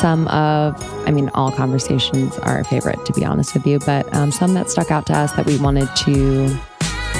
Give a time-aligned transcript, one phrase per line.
[0.00, 4.12] some of, I mean, all conversations are a favorite, to be honest with you, but
[4.14, 6.48] um, some that stuck out to us that we wanted to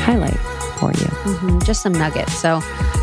[0.02, 0.38] highlight
[0.78, 1.06] for you.
[1.06, 2.34] Mm-hmm, just some nuggets.
[2.34, 2.60] So,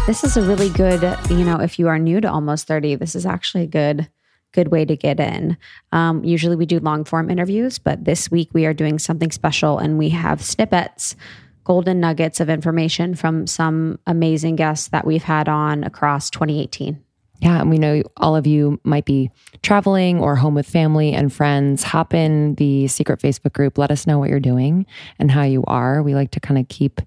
[0.07, 3.15] this is a really good, you know, if you are new to Almost 30, this
[3.15, 4.09] is actually a good
[4.53, 5.57] good way to get in.
[5.91, 9.79] Um, usually we do long form interviews, but this week we are doing something special
[9.79, 11.15] and we have snippets,
[11.63, 17.01] golden nuggets of information from some amazing guests that we've had on across 2018.
[17.43, 19.29] Yeah, and we know all of you might be
[19.63, 21.83] traveling or home with family and friends.
[21.83, 23.77] Hop in the secret Facebook group.
[23.77, 24.85] Let us know what you're doing
[25.19, 26.01] and how you are.
[26.01, 27.01] We like to kind of keep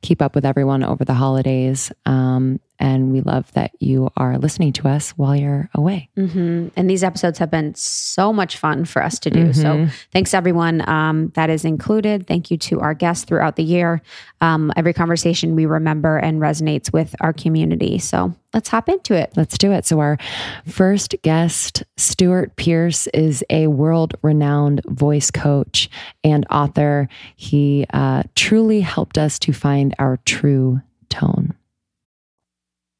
[0.00, 1.92] keep up with everyone over the holidays.
[2.06, 6.08] Um, and we love that you are listening to us while you're away.
[6.18, 6.68] Mm-hmm.
[6.74, 9.50] And these episodes have been so much fun for us to do.
[9.50, 9.88] Mm-hmm.
[9.88, 12.26] So thanks, everyone um, that is included.
[12.26, 14.02] Thank you to our guests throughout the year.
[14.40, 18.00] Um, every conversation we remember and resonates with our community.
[18.00, 19.32] So let's hop into it.
[19.36, 19.86] Let's do it.
[19.86, 20.18] So, our
[20.66, 25.88] first guest, Stewart Pearce, is a world renowned voice coach
[26.24, 27.08] and author.
[27.36, 31.54] He uh, truly helped us to find our true tone.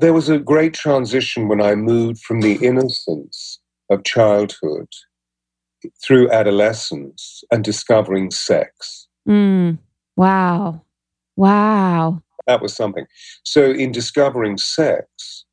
[0.02, 4.88] There was a great transition when I moved from the innocence of childhood
[6.04, 9.06] through adolescence and discovering sex.
[9.28, 9.78] Mm,
[10.16, 10.82] wow.
[11.36, 12.20] Wow.
[12.48, 13.06] That was something.
[13.44, 15.44] So, in discovering sex,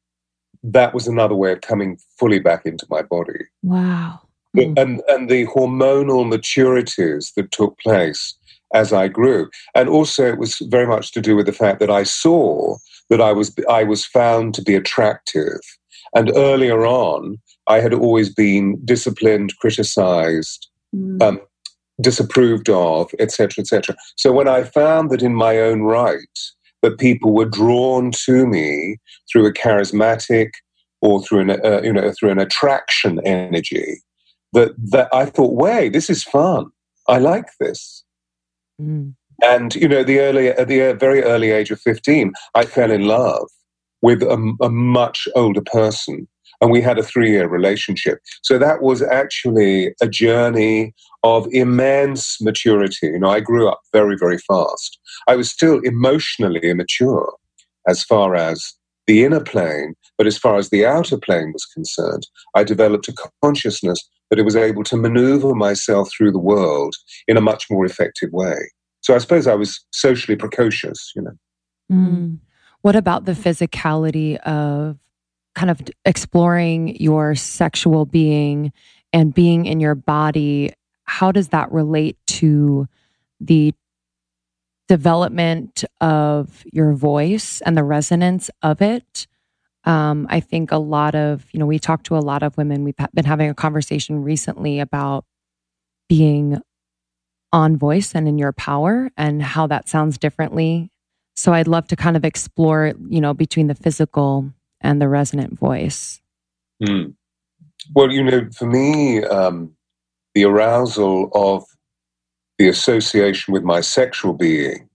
[0.63, 3.45] that was another way of coming fully back into my body.
[3.61, 4.21] Wow.
[4.57, 4.81] Mm.
[4.81, 8.33] And, and the hormonal maturities that took place
[8.73, 9.51] as I grew.
[9.75, 12.77] And also, it was very much to do with the fact that I saw
[13.09, 15.59] that I was I was found to be attractive.
[16.15, 17.37] And earlier on,
[17.67, 21.21] I had always been disciplined, criticized, mm.
[21.21, 21.39] um,
[22.01, 23.95] disapproved of, etc., etc.
[24.15, 26.39] So when I found that in my own right,
[26.81, 28.97] that people were drawn to me
[29.31, 30.51] through a charismatic
[31.01, 34.01] or through an uh, you know through an attraction energy,
[34.53, 36.67] that that I thought, wait, this is fun.
[37.07, 38.03] I like this.
[38.81, 39.15] Mm.
[39.43, 42.91] And you know, the early at the uh, very early age of fifteen, I fell
[42.91, 43.47] in love
[44.01, 46.27] with a, a much older person,
[46.61, 48.19] and we had a three-year relationship.
[48.43, 53.07] So that was actually a journey of immense maturity.
[53.07, 54.99] You know, I grew up very, very fast.
[55.27, 57.33] I was still emotionally immature
[57.87, 58.73] as far as
[59.07, 63.15] the inner plane, but as far as the outer plane was concerned, I developed a
[63.43, 66.93] consciousness that it was able to maneuver myself through the world
[67.27, 68.69] in a much more effective way.
[69.01, 71.31] So I suppose I was socially precocious, you know.
[71.91, 72.39] Mm.
[72.81, 74.97] What about the physicality of
[75.55, 78.71] kind of exploring your sexual being
[79.11, 80.73] and being in your body?
[81.03, 82.87] How does that relate to
[83.39, 83.73] the
[84.87, 89.27] development of your voice and the resonance of it?
[89.85, 92.83] Um, I think a lot of, you know, we talked to a lot of women.
[92.83, 95.25] We've been having a conversation recently about
[96.07, 96.59] being
[97.51, 100.91] on voice and in your power and how that sounds differently.
[101.35, 104.51] So I'd love to kind of explore, you know, between the physical
[104.81, 106.21] and the resonant voice.
[106.83, 107.15] Mm.
[107.95, 109.73] Well, you know, for me, um,
[110.35, 111.63] the arousal of
[112.57, 114.89] the association with my sexual being,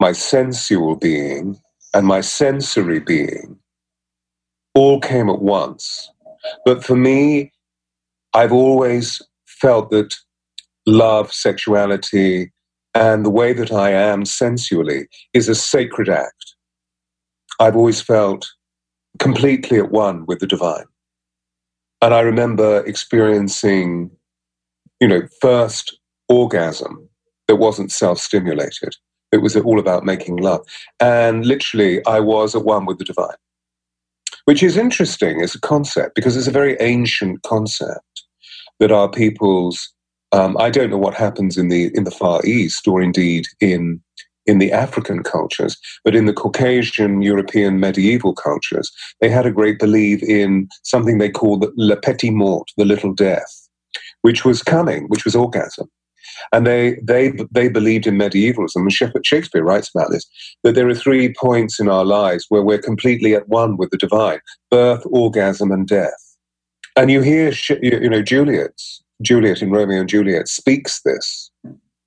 [0.00, 1.58] my sensual being,
[1.94, 3.58] and my sensory being
[4.74, 6.10] all came at once.
[6.64, 7.52] But for me,
[8.34, 10.14] I've always felt that
[10.86, 12.52] love, sexuality,
[12.94, 16.54] and the way that I am sensually is a sacred act.
[17.58, 18.50] I've always felt
[19.18, 20.84] completely at one with the divine.
[22.00, 24.10] And I remember experiencing,
[25.00, 25.98] you know, first
[26.28, 27.08] orgasm
[27.48, 28.94] that wasn't self stimulated.
[29.30, 30.66] It was all about making love.
[31.00, 33.36] And literally, I was at one with the divine,
[34.44, 38.24] which is interesting as a concept because it's a very ancient concept
[38.78, 39.92] that our peoples
[40.32, 44.00] um, I don't know what happens in the in the Far East or indeed in
[44.46, 48.90] in the African cultures, but in the Caucasian, European, medieval cultures,
[49.20, 53.68] they had a great belief in something they called le petit mort, the little death,
[54.22, 55.88] which was coming, which was orgasm.
[56.52, 58.92] And they, they, they believed in medievalism, and
[59.24, 60.26] Shakespeare writes about this,
[60.64, 63.96] that there are three points in our lives where we're completely at one with the
[63.96, 64.40] divine
[64.70, 66.36] birth, orgasm, and death.
[66.96, 71.50] And you hear, you know, Juliet's Juliet in Romeo and Juliet speaks this.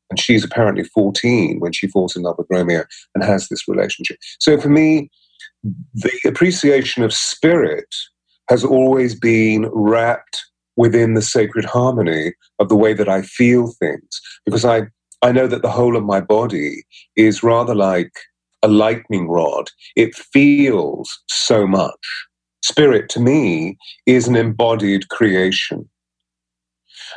[0.09, 2.83] And she's apparently 14 when she falls in love with Romeo
[3.15, 4.17] and has this relationship.
[4.39, 5.09] So for me,
[5.93, 7.87] the appreciation of spirit
[8.49, 10.43] has always been wrapped
[10.77, 14.21] within the sacred harmony of the way that I feel things.
[14.45, 14.83] Because I,
[15.21, 16.83] I know that the whole of my body
[17.15, 18.11] is rather like
[18.61, 19.69] a lightning rod.
[19.95, 22.25] It feels so much.
[22.63, 25.89] Spirit to me is an embodied creation.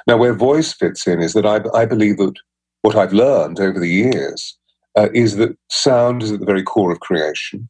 [0.07, 2.35] Now, where voice fits in is that I, I believe that
[2.83, 4.57] what I've learned over the years
[4.97, 7.69] uh, is that sound is at the very core of creation,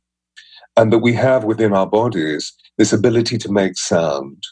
[0.76, 4.42] and that we have within our bodies this ability to make sound.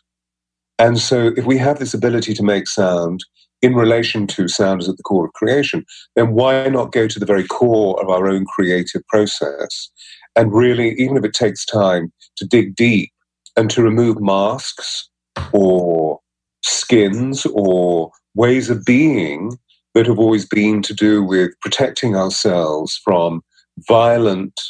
[0.78, 3.20] And so, if we have this ability to make sound
[3.62, 5.84] in relation to sound as at the core of creation,
[6.14, 9.90] then why not go to the very core of our own creative process?
[10.34, 13.10] And really, even if it takes time to dig deep
[13.56, 15.08] and to remove masks
[15.52, 16.20] or
[16.66, 19.56] skins or ways of being
[19.94, 23.42] that have always been to do with protecting ourselves from
[23.88, 24.60] violent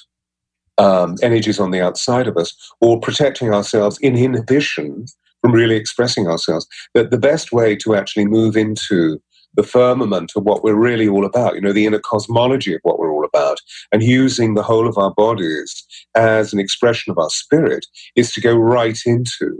[0.78, 5.06] um, energies on the outside of us or protecting ourselves in inhibition
[5.40, 6.66] from really expressing ourselves.
[6.94, 9.20] That the best way to actually move into
[9.54, 12.98] the firmament of what we're really all about, you know, the inner cosmology of what
[12.98, 13.58] we're all about,
[13.90, 15.84] and using the whole of our bodies
[16.14, 19.58] as an expression of our spirit is to go right into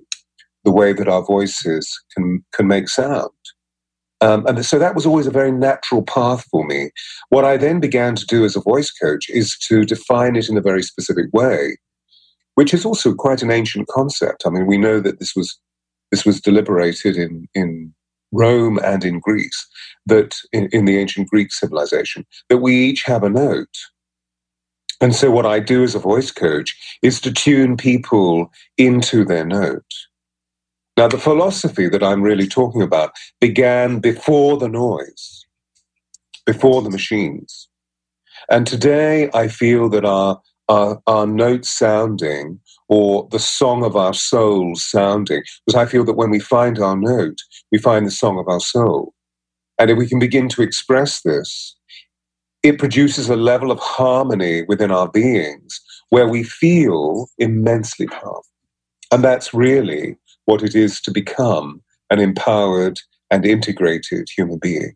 [0.66, 3.30] the way that our voices can, can make sound.
[4.20, 6.90] Um, and so that was always a very natural path for me.
[7.28, 10.56] What I then began to do as a voice coach is to define it in
[10.56, 11.76] a very specific way,
[12.56, 14.42] which is also quite an ancient concept.
[14.44, 15.58] I mean, we know that this was
[16.10, 17.94] this was deliberated in in
[18.32, 19.66] Rome and in Greece,
[20.06, 23.76] that in, in the ancient Greek civilization, that we each have a note.
[25.00, 29.44] And so, what I do as a voice coach is to tune people into their
[29.44, 29.84] note.
[30.96, 35.44] Now, the philosophy that I'm really talking about began before the noise,
[36.46, 37.68] before the machines.
[38.50, 44.14] And today I feel that our, our, our note sounding or the song of our
[44.14, 47.38] soul sounding, because I feel that when we find our note,
[47.70, 49.12] we find the song of our soul.
[49.78, 51.76] And if we can begin to express this,
[52.62, 55.78] it produces a level of harmony within our beings
[56.08, 58.46] where we feel immensely powerful.
[59.12, 60.16] And that's really
[60.46, 62.98] what it is to become an empowered
[63.30, 64.94] and integrated human being,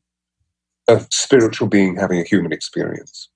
[0.88, 3.28] a spiritual being having a human experience.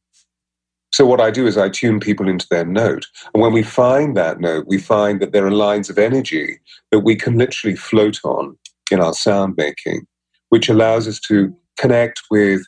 [0.93, 3.07] So, what I do is I tune people into their note.
[3.35, 6.61] And when we find that note, we find that there are lines of energy
[6.93, 8.57] that we can literally float on
[8.93, 10.07] in our sound making,
[10.51, 12.63] which allows us to connect with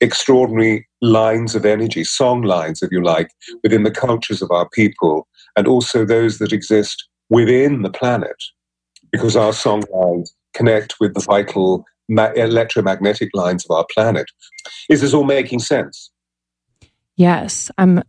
[0.00, 3.30] extraordinary lines of energy, song lines, if you like,
[3.62, 8.36] within the cultures of our people, and also those that exist within the planet
[9.14, 14.26] because our song lines connect with the vital ma- electromagnetic lines of our planet.
[14.90, 16.10] Is this all making sense?
[17.14, 18.02] Yes, I'm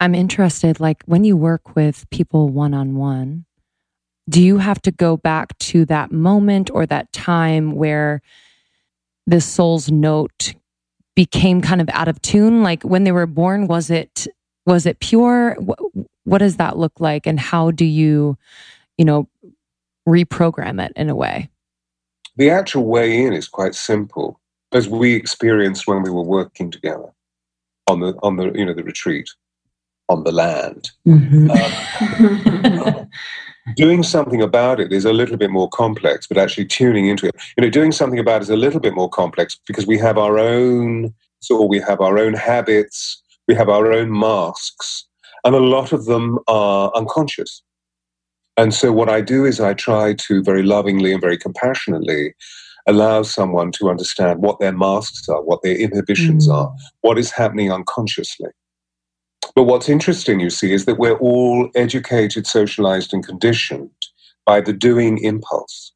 [0.00, 3.44] I'm interested like when you work with people one on one,
[4.28, 8.20] do you have to go back to that moment or that time where
[9.28, 10.54] the soul's note
[11.14, 14.26] became kind of out of tune like when they were born was it
[14.66, 15.78] was it pure what,
[16.24, 18.36] what does that look like and how do you
[18.96, 19.28] you know
[20.08, 21.50] reprogram it in a way?
[22.36, 24.40] The actual way in is quite simple,
[24.72, 27.12] as we experienced when we were working together
[27.88, 29.28] on the on the you know the retreat
[30.08, 30.90] on the land.
[31.06, 31.50] Mm-hmm.
[31.50, 33.10] Um,
[33.76, 37.34] doing something about it is a little bit more complex, but actually tuning into it,
[37.56, 40.16] you know, doing something about it is a little bit more complex because we have
[40.16, 45.04] our own, so we have our own habits, we have our own masks,
[45.44, 47.62] and a lot of them are unconscious.
[48.58, 52.34] And so, what I do is I try to very lovingly and very compassionately
[52.88, 56.54] allow someone to understand what their masks are, what their inhibitions mm.
[56.54, 58.50] are, what is happening unconsciously.
[59.54, 63.90] But what's interesting, you see, is that we're all educated, socialized, and conditioned
[64.44, 65.92] by the doing impulse.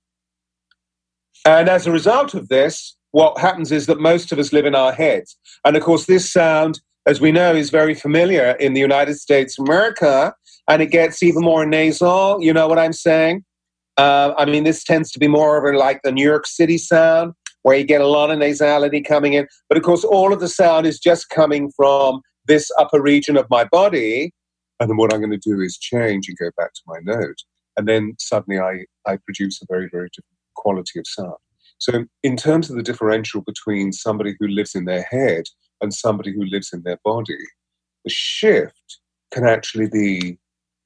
[1.45, 4.77] And as a result of this, what happens is that most of us live in
[4.77, 5.37] our heads.
[5.65, 9.59] And of course, this sound, as we know, is very familiar in the United States
[9.59, 10.35] of America
[10.69, 12.39] and it gets even more nasal.
[12.41, 13.45] You know what I'm saying?
[13.97, 16.79] Uh, I mean, this tends to be more of a, like the New York City
[16.79, 19.47] sound, where you get a lot of nasality coming in.
[19.69, 23.47] But of course, all of the sound is just coming from this upper region of
[23.51, 24.33] my body.
[24.81, 27.37] And then what I'm going to do is change and go back to my note.
[27.77, 31.37] And then suddenly I, I produce a very, very different quality of sound.
[31.79, 35.45] So, in terms of the differential between somebody who lives in their head
[35.81, 37.39] and somebody who lives in their body,
[38.05, 39.01] the shift
[39.33, 40.39] can actually be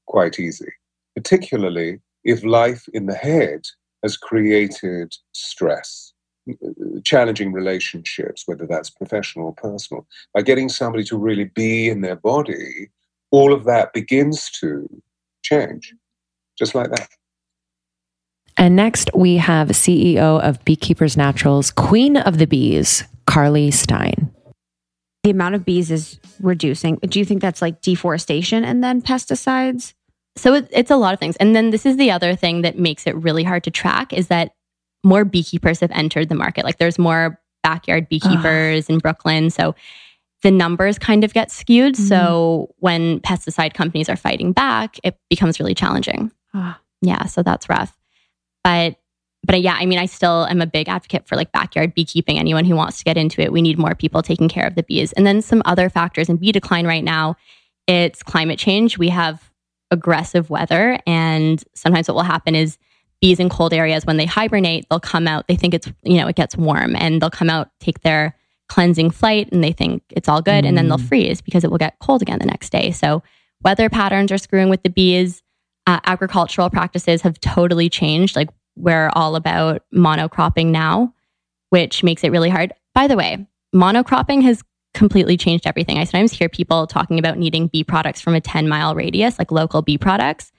[0.07, 0.73] quite easy,
[1.15, 3.67] particularly if life in the head
[4.03, 6.13] has created stress,
[6.51, 6.55] uh,
[7.05, 10.07] challenging relationships, whether that's professional or personal.
[10.35, 12.91] By getting somebody to really be in their body,
[13.31, 14.89] all of that begins to
[15.43, 15.95] change,
[16.59, 17.09] just like that.
[18.57, 24.26] And next, we have CEO of Beekeepers Naturals, Queen of the Bees, Carly Stein.
[25.27, 26.95] The amount of bees is reducing.
[27.03, 29.93] Do you think that's like deforestation and then pesticides?
[30.37, 31.35] So it, it's a lot of things.
[31.37, 34.29] And then this is the other thing that makes it really hard to track is
[34.29, 34.53] that
[35.03, 36.65] more beekeepers have entered the market.
[36.65, 39.51] Like there's more backyard beekeepers in Brooklyn.
[39.51, 39.75] So
[40.43, 41.95] the numbers kind of get skewed.
[41.95, 42.09] Mhm.
[42.09, 46.31] So when pesticide companies are fighting back, it becomes really challenging.
[46.55, 46.79] Ah.
[47.03, 47.99] Yeah, so that's rough.
[48.63, 48.95] But
[49.47, 52.39] but yeah, I mean, I still am a big advocate for like backyard beekeeping.
[52.39, 54.83] Anyone who wants to get into it, we need more people taking care of the
[54.83, 55.13] bees.
[55.13, 57.37] And then some other factors in bee decline right now,
[57.87, 58.99] it's climate change.
[58.99, 59.51] We have
[59.91, 62.77] aggressive weather, and sometimes what will happen is
[63.21, 65.47] bees in cold areas when they hibernate, they'll come out.
[65.49, 68.35] They think it's you know it gets warm, and they'll come out take their
[68.69, 71.09] cleansing flight, and they think it's all good, and then they'll Mm.
[71.09, 72.91] freeze because it will get cold again the next day.
[72.91, 73.23] So
[73.63, 75.43] weather patterns are screwing with the bees.
[75.87, 78.35] Uh, agricultural practices have totally changed.
[78.35, 81.13] Like we're all about monocropping now,
[81.71, 82.73] which makes it really hard.
[82.95, 84.63] By the way, monocropping has
[84.95, 85.99] completely changed everything.
[85.99, 89.51] I sometimes hear people talking about needing bee products from a 10 mile radius, like
[89.51, 90.53] local bee products.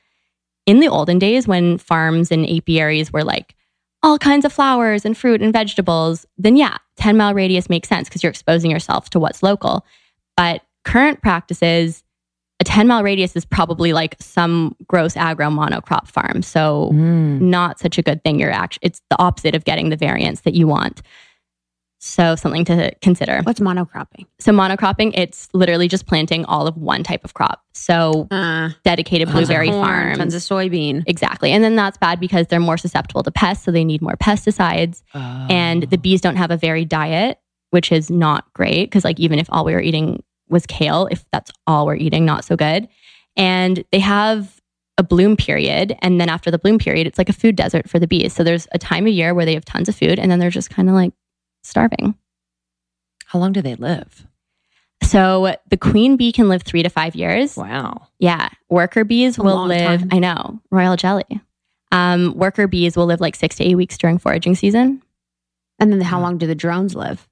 [0.66, 3.56] In the olden days, when farms and apiaries were like
[4.04, 8.08] all kinds of flowers and fruit and vegetables, then yeah, 10 mile radius makes sense
[8.08, 9.86] because you're exposing yourself to what's local.
[10.36, 12.04] But current practices,
[12.60, 16.42] a 10 mile radius is probably like some gross agro monocrop farm.
[16.42, 17.40] So Mm.
[17.42, 18.40] not such a good thing.
[18.40, 21.02] You're actually it's the opposite of getting the variance that you want.
[22.00, 23.42] So something to consider.
[23.42, 24.26] What's monocropping?
[24.40, 27.64] So monocropping, it's literally just planting all of one type of crop.
[27.74, 30.18] So Uh, dedicated tons of blueberry corn, farms.
[30.20, 31.04] tons of soybean.
[31.08, 31.52] exactly.
[31.52, 35.02] And then that's bad because they're more susceptible to pests, so they need more pesticides.
[35.14, 37.40] And the bees don't have a varied diet,
[37.72, 41.26] which is not great because like even if all we were eating was kale, if
[41.32, 42.88] that's all we're eating, not so good.
[43.36, 44.62] And they have
[44.98, 45.96] a bloom period.
[46.02, 48.34] And then after the bloom period, it's like a food desert for the bees.
[48.34, 50.50] So there's a time of year where they have tons of food and then they're
[50.50, 51.14] just kind of like
[51.64, 52.16] starving.
[53.26, 54.26] How long do they live?
[55.04, 57.56] So the queen bee can live three to five years.
[57.56, 58.08] Wow.
[58.20, 58.50] Yeah.
[58.70, 60.10] Worker bees a will live, time.
[60.12, 61.42] I know, royal jelly.
[61.92, 65.04] Um, worker bees will live like six to eight weeks during foraging season.
[65.80, 67.28] And then how long do the drones live?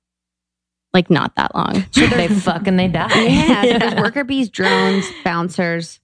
[0.95, 1.85] Like not that long.
[1.91, 3.09] So they fuck and they die.
[3.13, 4.01] Yeah, so there's Yeah.
[4.01, 5.99] worker bees, drones, bouncers.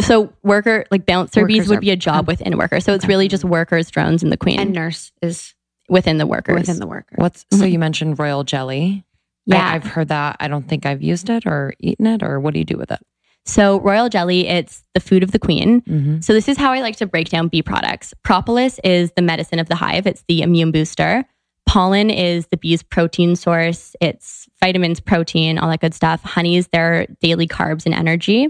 [0.00, 2.80] So worker, like bouncer bees would are- be a job within worker.
[2.80, 3.12] So it's okay.
[3.12, 5.54] really just workers, drones, and the queen and nurse is
[5.88, 6.54] within the workers.
[6.58, 7.14] within the worker.
[7.16, 7.72] What's so Mhm.
[7.72, 9.04] you mentioned royal jelly?
[9.46, 9.68] yeah.
[9.68, 10.36] I, I've heard that.
[10.40, 12.22] I don't think I've used it or eaten it.
[12.22, 13.00] Or what do you do with it?
[13.46, 15.80] so royal jelly, it's the food of the queen.
[15.82, 16.20] Mm-hmm.
[16.20, 18.14] So this is how I like to break down bee products.
[18.22, 20.06] Propolis is the medicine of the hive.
[20.06, 21.24] It's the immune booster.
[21.70, 23.94] Pollen is the bee's protein source.
[24.00, 26.20] It's vitamins, protein, all that good stuff.
[26.24, 28.48] Honey is their daily carbs and energy.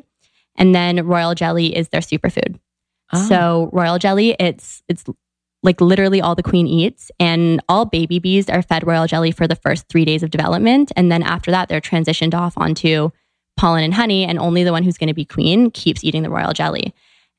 [0.56, 2.58] And then royal jelly is their superfood.
[3.12, 3.18] Ah.
[3.28, 5.04] So royal jelly, it's it's
[5.62, 9.46] like literally all the queen eats, and all baby bees are fed royal jelly for
[9.46, 13.10] the first three days of development, and then after that, they're transitioned off onto
[13.58, 16.30] pollen and honey, and only the one who's going to be queen keeps eating the
[16.30, 16.94] royal jelly.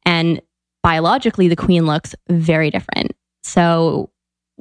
[0.06, 0.44] And
[0.84, 3.14] biologically, the queen looks very different.
[3.42, 4.12] So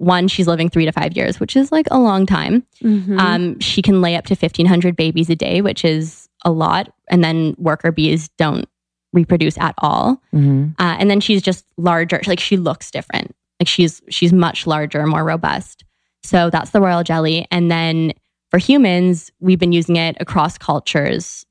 [0.00, 2.64] one, she's living three to five years, which is like a long time.
[2.82, 3.18] Mhm.
[3.18, 6.92] Um, she can lay up to 1,500 babies a day, which is a lot.
[7.10, 8.66] And then worker bees don't
[9.12, 10.20] reproduce at all.
[10.34, 10.74] Mhm.
[10.78, 12.20] Uh, and then she's just larger.
[12.26, 13.34] Like she looks different.
[13.60, 15.84] Like she's she's much larger, more robust.
[16.22, 17.46] So that's the royal jelly.
[17.50, 18.12] And then
[18.50, 21.44] for humans, we've been using it across cultures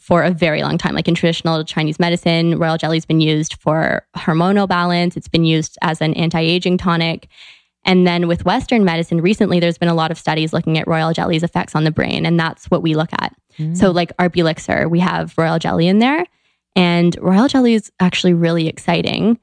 [0.00, 0.94] for a very long time.
[0.94, 5.16] Like in traditional Chinese medicine, royal jelly's been used for hormonal balance.
[5.16, 7.28] It's been used as an anti-aging tonic.
[7.84, 11.12] And then with Western medicine, recently there's been a lot of studies looking at royal
[11.12, 13.34] jelly's effects on the brain, and that's what we look at.
[13.58, 13.76] Mm.
[13.76, 16.24] So, like our Belixir, we have royal jelly in there.
[16.76, 19.38] And royal jelly is actually really exciting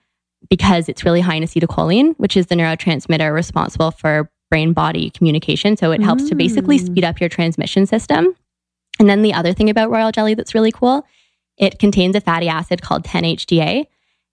[0.50, 5.78] because it's really high in acetylcholine, which is the neurotransmitter responsible for brain body communication.
[5.78, 6.86] So, it helps to basically Mm.
[6.88, 8.36] speed up your transmission system.
[9.00, 11.06] And then the other thing about royal jelly that's really cool,
[11.58, 13.86] it contains a fatty acid called 10-HDA.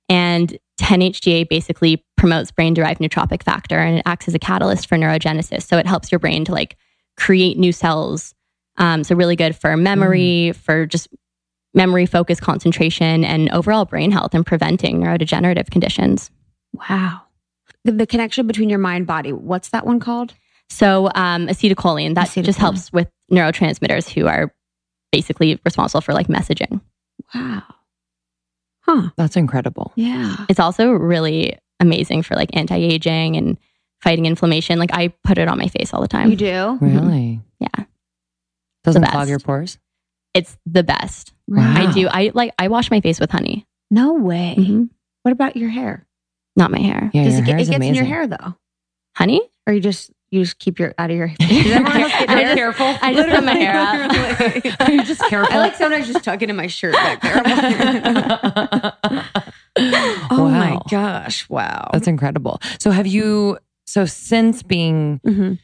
[0.09, 4.97] And 10-HDA basically promotes brain derived nootropic factor and it acts as a catalyst for
[4.97, 5.63] neurogenesis.
[5.63, 6.77] So it helps your brain to like
[7.17, 8.35] create new cells.
[8.77, 11.09] Um, so really good for memory, for just
[11.75, 16.31] memory focus, concentration, and overall brain health and preventing neurodegenerative conditions.
[16.73, 17.23] wow.
[17.85, 19.33] The, the connection between your mind body.
[19.33, 20.35] What's that one called?
[20.69, 24.53] So um, acetylcholine that just helps with neurotransmitters who are
[25.13, 26.81] basically responsible for like messaging.
[27.35, 27.63] Wow.
[28.89, 29.11] Huh.
[29.17, 29.93] That's incredible.
[29.97, 30.47] Yeah.
[30.49, 33.59] It's also really amazing for like anti-aging and
[34.03, 34.79] fighting inflammation.
[34.79, 36.31] Like I put it on my face all the time.
[36.31, 36.79] You do?
[36.81, 37.41] Really?
[37.61, 37.85] Yeah.
[38.85, 39.79] Doesn't The clog your pores?
[40.33, 41.33] It's the best.
[41.49, 41.75] Wow.
[41.77, 42.09] I do.
[42.09, 43.67] I like I wash my face with honey.
[43.91, 44.55] No way.
[44.59, 44.89] Mhm.
[45.23, 46.07] What about your hair?
[46.57, 47.11] Not my hair.
[47.13, 48.55] Yeah, Does your it get hair it is gets in your hair though?
[49.17, 49.43] Honey?
[49.67, 51.29] Or you just you just keep your out of your.
[51.39, 52.87] Does everyone else get I just- careful.
[53.01, 54.77] I just put my hair.
[54.81, 55.53] Are you just careful?
[55.55, 57.43] I like sometimes just tuck it in my shirt back there.
[60.31, 61.49] oh my gosh!
[61.49, 61.91] Wow.
[61.93, 62.61] That's incredible.
[62.79, 65.59] So have you so since being Mhm.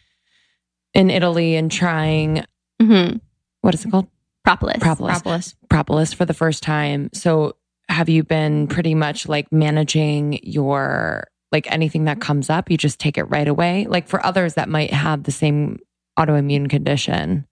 [0.95, 2.45] in Italy and trying
[2.81, 3.17] hmm
[3.61, 4.09] what is it called?
[4.45, 4.77] Propolis.
[4.79, 5.13] Propolis.
[5.23, 5.55] Propolis.
[5.71, 7.09] Propolis for the first time.
[7.15, 7.57] So
[7.89, 11.25] have you been pretty much like managing your
[11.55, 13.87] like anything that comes up, you just take it right away?
[13.89, 15.79] Like for others that might have the same
[16.19, 17.47] autoimmune condition.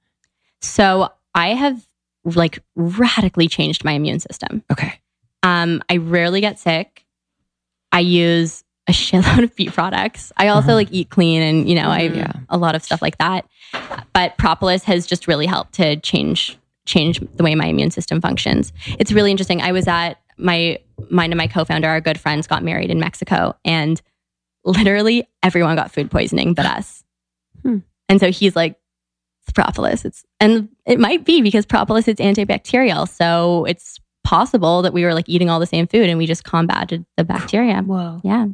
[0.60, 1.80] So I have
[2.24, 4.62] like radically changed my immune system.
[4.70, 4.92] Okay.
[5.42, 7.04] Um, I rarely get sick.
[7.90, 10.32] I use a shitload of beet products.
[10.36, 10.74] I also Uh-huh.
[10.76, 12.32] like eat clean and, you know, I Yeah.
[12.48, 13.46] a lot of stuff like that.
[14.12, 18.72] But propolis has just really helped to change change the way my immune system functions.
[18.98, 19.62] It's really interesting.
[19.62, 20.78] I was at my
[21.10, 24.00] mine and my co-founder, our good friends, got married in Mexico, and
[24.64, 27.02] literally everyone got food poisoning but us.
[27.62, 27.78] Hmm.
[28.08, 28.76] And so he's like,
[29.42, 30.04] it's propolis.
[30.04, 33.08] It's and it might be because propolis is antibacterial.
[33.08, 36.44] So it's possible that we were like eating all the same food and we just
[36.44, 37.82] combated the bacteria.
[37.82, 38.20] Whoa.
[38.22, 38.46] Yeah.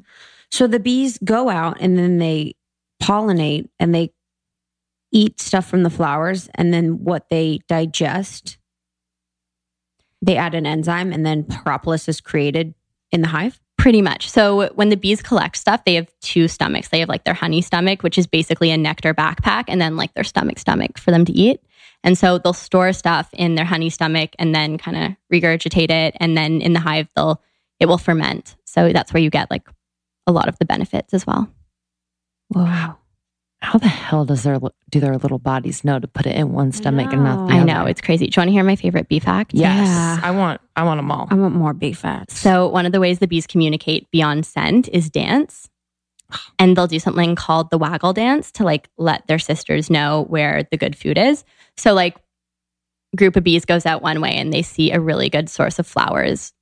[0.50, 2.54] So the bees go out and then they
[3.02, 4.12] pollinate and they
[5.12, 8.58] eat stuff from the flowers and then what they digest
[10.22, 12.74] they add an enzyme and then propolis is created
[13.10, 13.60] in the hive.
[13.76, 14.28] Pretty much.
[14.28, 16.88] So when the bees collect stuff, they have two stomachs.
[16.88, 20.12] They have like their honey stomach, which is basically a nectar backpack, and then like
[20.14, 21.62] their stomach stomach for them to eat.
[22.02, 26.16] And so they'll store stuff in their honey stomach and then kind of regurgitate it.
[26.18, 27.40] And then in the hive, they'll
[27.78, 28.56] it will ferment.
[28.64, 29.68] So that's where you get like
[30.26, 31.48] a lot of the benefits as well.
[32.50, 32.98] Wow.
[33.60, 36.70] How the hell does their do their little bodies know to put it in one
[36.70, 37.66] stomach and not the I other?
[37.66, 38.26] know it's crazy.
[38.28, 39.52] Do you want to hear my favorite bee fact?
[39.52, 39.88] Yes.
[39.88, 40.20] Yeah.
[40.22, 41.26] I want I want them all.
[41.30, 42.38] I want more bee fats.
[42.38, 45.68] So one of the ways the bees communicate beyond scent is dance.
[46.60, 50.64] And they'll do something called the waggle dance to like let their sisters know where
[50.70, 51.44] the good food is.
[51.76, 52.16] So like
[53.16, 55.86] group of bees goes out one way and they see a really good source of
[55.86, 56.52] flowers,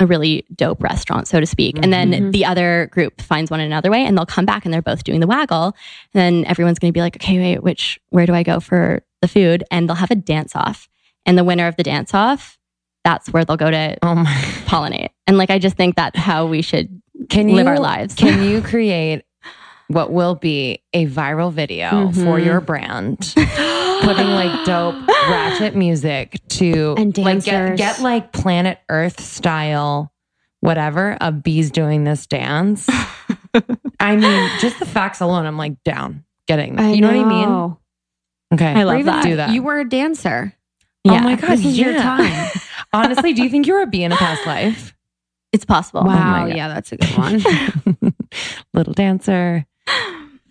[0.00, 1.78] a really dope restaurant, so to speak.
[1.82, 2.32] And then Mhm.
[2.32, 5.20] the other group finds one another way and they'll come back and they're both doing
[5.20, 5.66] the waggle.
[5.66, 5.72] And
[6.12, 9.28] then everyone's going to be like, okay, wait, which, where do I go for the
[9.28, 9.62] food?
[9.70, 10.88] And they'll have a dance off.
[11.26, 12.58] And the winner of the dance off,
[13.04, 14.24] that's where they'll go to oh
[14.66, 15.10] pollinate.
[15.26, 18.14] And like I just think that's how we should Can you live our lives.
[18.14, 19.22] Can you create
[19.88, 22.44] what will be a viral video for Mhm.
[22.44, 23.32] your brand?
[23.34, 24.96] Putting like dope
[25.28, 27.78] ratchet music to And like get, dancers.
[27.78, 30.10] get like planet Earth style
[30.60, 32.88] whatever of bees doing this dance.
[34.00, 36.94] I mean, just the facts alone, I'm like down getting that.
[36.94, 37.76] You know, what I mean?
[38.54, 38.80] Okay.
[38.80, 39.22] I love that.
[39.24, 39.50] Do that.
[39.50, 40.54] You were a dancer.
[41.06, 41.50] Oh my God.
[41.50, 42.50] This is your time.
[42.94, 44.94] Honestly, do you think you were a bee in a past life?
[45.52, 46.02] It's possible.
[46.02, 46.46] wow.
[46.46, 46.56] God.
[46.56, 48.14] yeah, that's a good one.
[48.74, 49.66] Little dancer.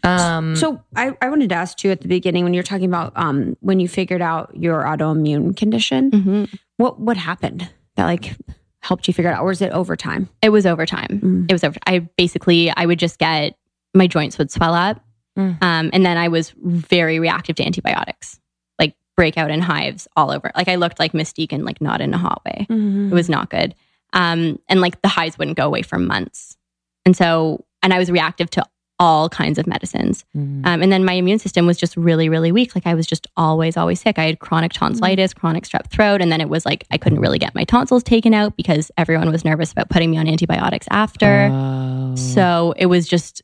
[0.05, 3.13] Um, So I, I wanted to ask you at the beginning when you're talking about
[3.15, 6.57] um, when you figured out your autoimmune condition, Mhm.
[6.77, 8.35] what what happened that like
[8.81, 10.27] helped you figure it out, or is it over time?
[10.41, 11.19] It was over time.
[11.23, 11.45] Mm.
[11.49, 11.77] It was over.
[11.87, 13.55] I basically I would just get
[13.93, 15.01] my joints would swell up,
[15.37, 15.57] Mm.
[15.63, 18.39] um, and then I was very reactive to antibiotics,
[18.79, 20.51] like breakout in hives all over.
[20.53, 22.67] Like I looked like Mystique and like not in a hot way.
[22.69, 23.73] It was not good.
[24.11, 26.57] Um, and like the hives wouldn't go away for months,
[27.05, 28.65] and so and I was reactive to
[29.03, 30.23] all kinds of medicines.
[30.35, 32.73] mm, Um, and then my immune system was just really, really weak.
[32.75, 34.17] Like I was just always, always sick.
[34.17, 36.21] I had chronic tonsillitis, chronic strep throat.
[36.21, 39.29] And then it was like I couldn't really get my tonsils taken out because everyone
[39.31, 41.49] was nervous about putting me on antibiotics after.
[41.51, 42.15] oh.
[42.15, 43.41] So it was just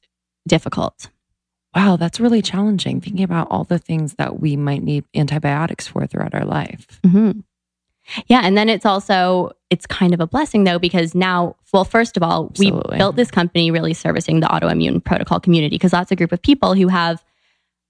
[0.47, 1.09] difficult.
[1.75, 2.99] wow, that's really challenging.
[3.01, 6.99] Thinking about all the things that we might need antibiotics for throughout our life.
[7.05, 7.31] hmm
[8.27, 8.41] Yeah.
[8.43, 12.23] And then it's also, it's kind of a blessing though, because now, well, first of
[12.23, 12.95] all, Absolutely.
[12.95, 16.41] we built this company really servicing the autoimmune protocol community because that's a group of
[16.41, 17.23] people who have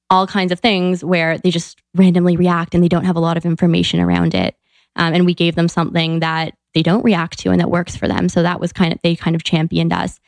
[0.09, 3.37] all kinds of things where they just randomly react and they don't have a lot
[3.37, 4.55] of information around it.
[4.95, 8.07] Um, and we gave them something that they don't react to and that works for
[8.07, 8.27] them.
[8.27, 10.19] So that was kind of, they kind of championed us.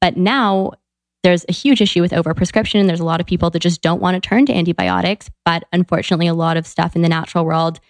[0.00, 0.72] But now
[1.22, 2.80] there's a huge issue with overprescription.
[2.80, 5.30] And there's a lot of people that just don't want to turn to antibiotics.
[5.44, 7.80] But unfortunately, a lot of stuff in the natural world,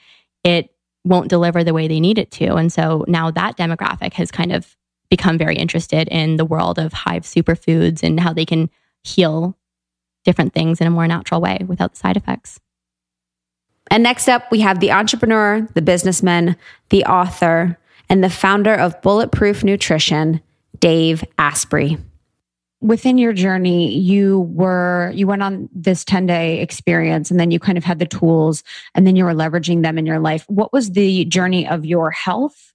[0.45, 0.71] it
[1.09, 2.55] won't deliver the way they need it to.
[2.55, 4.77] And so now that demographic has kind of
[5.11, 8.71] become very interested in the world of hive superfoods and how they can
[9.03, 9.57] heal
[10.25, 12.61] different things in a more natural way without the side effects.
[13.91, 16.57] And next up, we have the entrepreneur, the businessman,
[16.91, 17.79] the author,
[18.11, 20.43] and the founder of Bulletproof Nutrition,
[20.79, 21.97] Dave Asprey.
[22.81, 27.77] Within your journey, you were you went on this 10-day experience and then you kind
[27.77, 28.63] of had the tools
[28.95, 30.45] and then you were leveraging them in your life.
[30.49, 32.73] What was the journey of your health?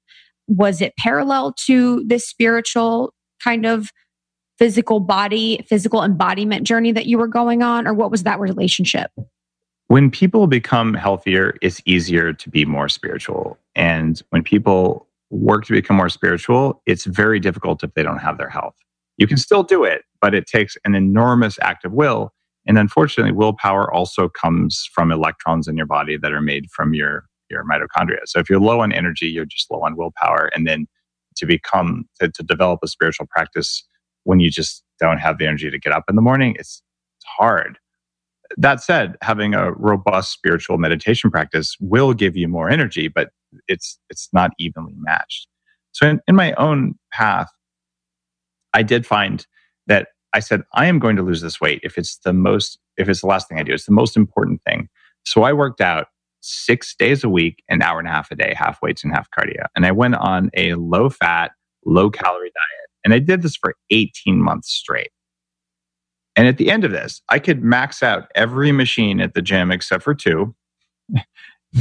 [0.47, 3.91] Was it parallel to this spiritual kind of
[4.57, 9.09] physical body, physical embodiment journey that you were going on, or what was that relationship?
[9.87, 13.57] When people become healthier, it's easier to be more spiritual.
[13.75, 18.37] And when people work to become more spiritual, it's very difficult if they don't have
[18.37, 18.75] their health.
[19.17, 22.31] You can still do it, but it takes an enormous act of will.
[22.65, 27.25] And unfortunately, willpower also comes from electrons in your body that are made from your,
[27.49, 28.19] your mitochondria.
[28.25, 30.49] So if you're low on energy, you're just low on willpower.
[30.55, 30.87] And then
[31.35, 33.85] to become, to, to develop a spiritual practice
[34.23, 36.81] when you just don't have the energy to get up in the morning, it's,
[37.17, 37.77] it's hard.
[38.57, 43.29] That said, having a robust spiritual meditation practice will give you more energy, but
[43.67, 45.47] it's it's not evenly matched.
[45.91, 47.49] So in, in my own path,
[48.73, 49.45] I did find
[49.87, 53.07] that I said, I am going to lose this weight if it's the most, if
[53.07, 53.73] it's the last thing I do.
[53.73, 54.89] It's the most important thing.
[55.25, 56.07] So I worked out
[56.41, 59.29] six days a week, an hour and a half a day, half weights and half
[59.31, 59.65] cardio.
[59.75, 61.51] And I went on a low fat,
[61.85, 62.89] low calorie diet.
[63.05, 65.11] And I did this for 18 months straight.
[66.35, 69.71] And at the end of this, I could max out every machine at the gym
[69.71, 70.55] except for two.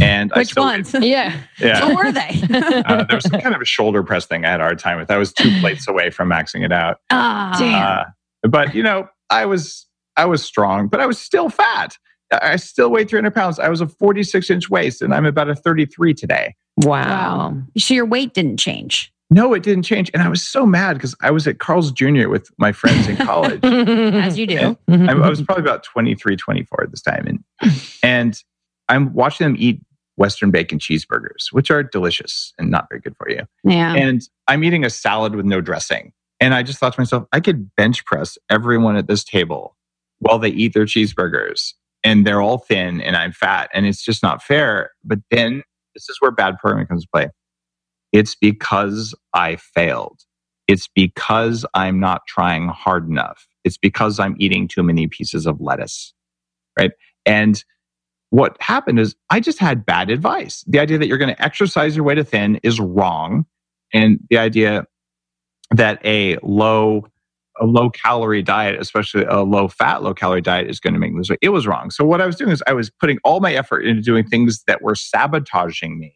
[0.01, 0.95] And Which I still, ones?
[1.01, 1.37] Yeah.
[1.59, 1.87] Yeah.
[1.87, 2.41] What were they?
[2.87, 4.99] uh, there was some kind of a shoulder press thing I had a hard time
[4.99, 5.11] with.
[5.11, 6.99] I was two plates away from maxing it out.
[7.11, 8.07] Ah, Damn.
[8.45, 11.97] Uh, but you know, I was I was strong, but I was still fat.
[12.31, 13.59] I still weighed 300 pounds.
[13.59, 16.55] I was a 46 inch waist, and I'm about a 33 today.
[16.79, 17.55] Wow.
[17.77, 19.13] So your weight didn't change.
[19.31, 22.29] No, it didn't change, and I was so mad because I was at Carl's Jr.
[22.29, 23.61] with my friends in college.
[23.65, 24.77] As you do.
[24.89, 28.43] I, I was probably about 23, 24 at this time, and and
[28.89, 29.81] I'm watching them eat
[30.17, 33.41] Western bacon cheeseburgers, which are delicious and not very good for you.
[33.65, 33.95] Yeah.
[33.95, 36.13] and I'm eating a salad with no dressing.
[36.41, 39.77] And I just thought to myself, I could bench press everyone at this table
[40.19, 41.73] while they eat their cheeseburgers
[42.05, 44.91] and they're all thin and I'm fat and it's just not fair.
[45.05, 45.63] But then
[45.95, 47.29] this is where bad programming comes to play.
[48.13, 50.21] It's because I failed.
[50.69, 53.47] It's because I'm not trying hard enough.
[53.65, 56.13] It's because I'm eating too many pieces of lettuce.
[56.79, 56.93] Right.
[57.27, 57.63] And
[58.33, 60.65] what happened is I just had bad advice.
[60.67, 63.45] The idea that you're going to exercise your way to thin is wrong.
[63.93, 64.87] And the idea
[65.71, 67.07] that a low
[67.61, 71.13] a low calorie diet, especially a low fat, low calorie diet, is going to make
[71.13, 71.41] me lose weight.
[71.43, 71.91] It was wrong.
[71.91, 74.65] So what I was doing is I was putting all my effort into doing things
[74.67, 76.15] that were sabotaging me,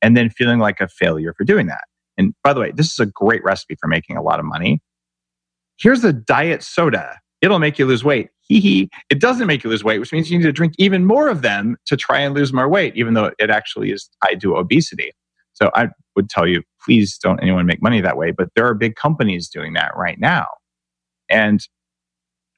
[0.00, 1.84] and then feeling like a failure for doing that.
[2.16, 4.80] And by the way, this is a great recipe for making a lot of money.
[5.78, 7.20] Here's a diet soda.
[7.42, 8.30] It'll make you lose weight.
[8.48, 8.88] Hee hee.
[9.10, 11.42] It doesn't make you lose weight, which means you need to drink even more of
[11.42, 15.12] them to try and lose more weight, even though it actually is tied to obesity.
[15.52, 18.30] So I would tell you, please don't anyone make money that way.
[18.30, 20.46] But there are big companies doing that right now.
[21.28, 21.60] And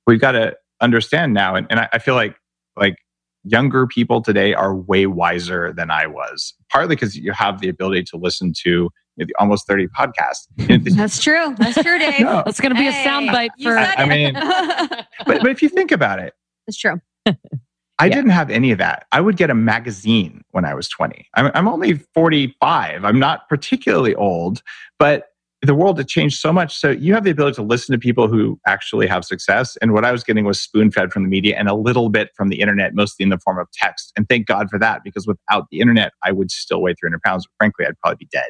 [0.07, 1.57] we've got to understand now.
[1.57, 2.37] And, and I, I feel like
[2.77, 2.97] like
[3.45, 8.05] younger people today are way wiser than I was, partly because you have the ability
[8.05, 10.47] to listen to you know, the almost 30 podcasts.
[10.57, 11.55] You know, this- That's true.
[11.59, 12.21] That's true, Dave.
[12.21, 12.43] No.
[12.45, 13.77] That's going to be a Hey, soundbite for.
[13.77, 14.35] said I mean,
[15.27, 16.35] but, but if you think about it,
[16.67, 17.01] That's true.
[17.27, 18.15] I Yeah.
[18.15, 19.05] didn't have any of that.
[19.13, 21.27] I would get a magazine when I was 20.
[21.35, 23.05] I'm, I'm only 45.
[23.05, 24.63] I'm not particularly old,
[24.99, 25.27] but
[25.63, 26.75] the world had changed so much.
[26.79, 29.77] So you have the ability to listen to people who actually have success.
[29.83, 32.31] And what I was getting was spoon fed from the media and a little bit
[32.35, 34.13] from the internet, mostly in the form of text.
[34.17, 37.47] And thank God for that, because without the internet, I would still weigh 300 pounds.
[37.59, 38.49] Frankly, I'd probably be dead.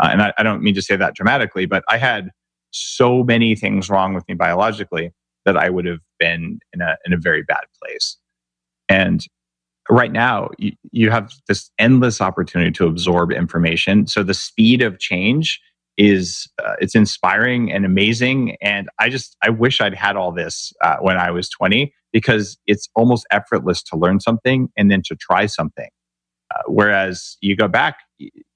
[0.00, 2.30] Uh, and I, I don't mean to say that dramatically, but I had
[2.70, 5.12] so many things wrong with me biologically
[5.44, 8.16] that I would have been in a, in a very bad place.
[8.88, 9.24] And
[9.88, 14.06] right now, you, you have this endless opportunity to absorb information.
[14.06, 15.60] So the speed of change
[15.96, 18.56] is uh, it's inspiring and amazing.
[18.62, 22.56] And I just I wish I'd had all this uh, when I was 20 because
[22.66, 25.88] it's almost effortless to learn something and then to try something.
[26.54, 27.96] Uh, whereas you go back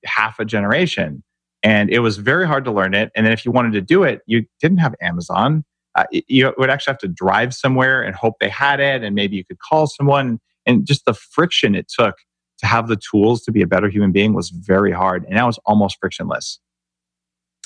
[0.05, 1.23] half a generation
[1.63, 3.11] and it was very hard to learn it.
[3.15, 5.65] And then if you wanted to do it, you didn't have Amazon.
[5.95, 9.37] Uh, you would actually have to drive somewhere and hope they had it, and maybe
[9.37, 10.41] you could call someone.
[10.67, 12.17] And just the friction it took
[12.59, 15.25] to have the tools to be a better human being was very hard.
[15.25, 16.61] And now it's almost frictionless.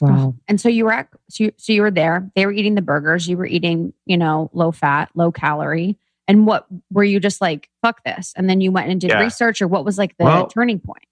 [0.00, 0.34] wow.
[0.48, 2.30] And so you were at, so you, so you were there.
[2.34, 3.28] They were eating the burgers.
[3.28, 5.98] You were eating, you know, low fat, low calorie.
[6.28, 8.32] And what were you just like, fuck this?
[8.36, 9.20] And then you went and did Yeah.
[9.20, 11.04] research, or what was like the Well, turning point?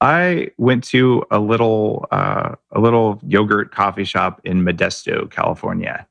[0.00, 6.06] I went to a little uh, a little yogurt coffee shop in Modesto, California,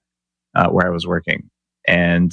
[0.55, 1.49] uh, where I was working,
[1.87, 2.31] and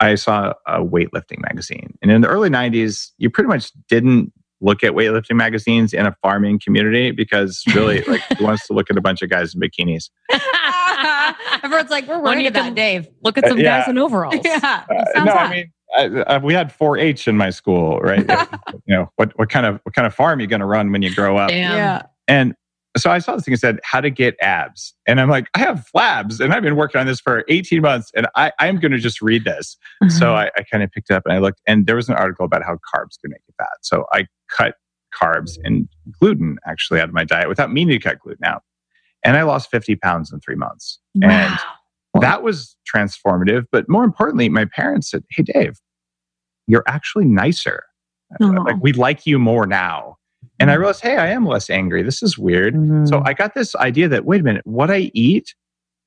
[0.00, 1.96] I saw a weightlifting magazine.
[2.02, 6.14] And in the early '90s, you pretty much didn't look at weightlifting magazines in a
[6.20, 9.60] farming community because really, like, who wants to look at a bunch of guys in
[9.60, 10.10] bikinis?
[11.62, 13.08] Everyone's like, we're When worried you about Dave.
[13.22, 13.80] Look at some Uh, yeah.
[13.80, 14.34] guys in overalls.
[14.44, 14.84] Yeah.
[14.90, 15.46] Uh, no, hot.
[15.46, 15.72] I mean.
[15.96, 18.20] I, I, we had 4-H in my school, right?
[18.86, 19.36] you know what?
[19.38, 21.36] What kind of what kind of farm are you going to run when you grow
[21.36, 21.50] up?
[21.50, 21.76] Damn.
[21.76, 22.02] yeah.
[22.28, 22.54] And
[22.96, 24.94] so I saw this thing and said how to get abs.
[25.06, 28.10] And I'm like, I have flabs and I've been working on this for 18 months
[28.16, 29.76] and I, I'm going to just read this.
[30.02, 30.10] Mm-hmm.
[30.10, 32.16] So I, I kind of picked it up and I looked and there was an
[32.16, 33.68] article about how carbs can make you fat.
[33.82, 34.74] So I cut
[35.14, 35.88] carbs and
[36.20, 38.62] gluten actually out of my diet without meaning to cut gluten out.
[39.24, 40.98] And I lost 50 pounds in three months.
[41.22, 41.58] And
[42.20, 43.64] that was transformative.
[43.70, 45.74] But more importantly, my parents said, Hey, Dave,
[46.66, 47.84] you're actually nicer.
[48.40, 48.46] Aw.
[48.46, 50.16] Like we like you more now.
[50.58, 52.02] And I realized, hey, I am less angry.
[52.02, 52.74] This is weird.
[52.74, 53.08] Mhm.
[53.08, 55.54] So I got this idea that, wait a minute, what I eat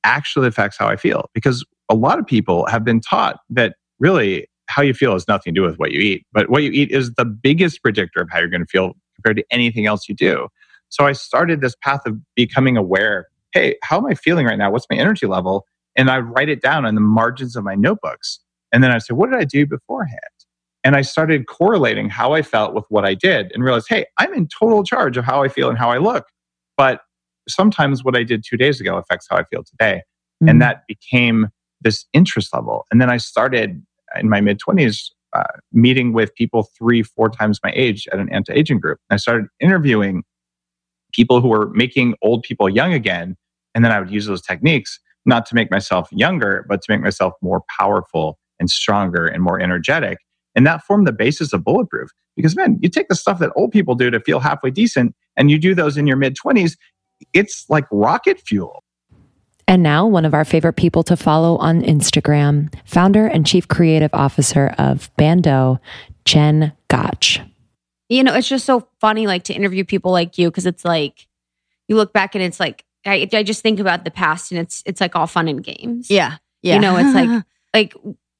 [0.04, 1.28] actually affects how I feel.
[1.34, 5.54] Because a lot of people have been taught that really how you feel has nothing
[5.54, 6.24] to do with what you eat.
[6.32, 9.36] But what you eat is the biggest predictor of how you're going to feel compared
[9.36, 10.48] to anything else you do.
[10.88, 14.68] So I started this path of becoming aware hey, how am I feeling right now?
[14.72, 15.64] What's my energy level?
[15.96, 18.40] And I write it down on the margins of my notebooks.
[18.72, 20.20] And then I say, what did I do beforehand?
[20.82, 24.34] And I started correlating how I felt with what I did and realized, hey, I'm
[24.34, 26.26] in total charge of how I feel and how I look.
[26.76, 27.00] But
[27.48, 30.02] sometimes what I did two days ago affects how I feel today.
[30.42, 30.50] Mm.
[30.50, 31.48] And that became
[31.80, 32.84] this interest level.
[32.90, 33.82] And then I started
[34.18, 38.28] in my mid 20s uh, meeting with people three, four times my age at an
[38.30, 38.98] anti aging group.
[39.10, 40.22] I started interviewing
[41.12, 43.36] people who were making old people young again.
[43.74, 47.00] And then I would use those techniques not to make myself younger, but to make
[47.00, 50.18] myself more powerful and stronger and more energetic.
[50.54, 52.10] And that formed the basis of Bulletproof.
[52.36, 55.50] Because, man, you take the stuff that old people do to feel halfway decent and
[55.50, 56.76] you do those in your mid 20s,
[57.32, 58.82] it's like rocket fuel.
[59.66, 64.10] And now, one of our favorite people to follow on Instagram, founder and chief creative
[64.12, 65.80] officer of Bando,
[66.24, 67.40] Jen Gotch.
[68.08, 71.26] you know, it's just so funny, like to interview people like you, because it's like
[71.88, 74.82] you look back and it's like I, I just think about the past, and it's
[74.86, 76.10] it's like all fun and games.
[76.10, 76.36] Yeah.
[76.62, 76.76] Yeah.
[76.76, 77.94] You know, it's like like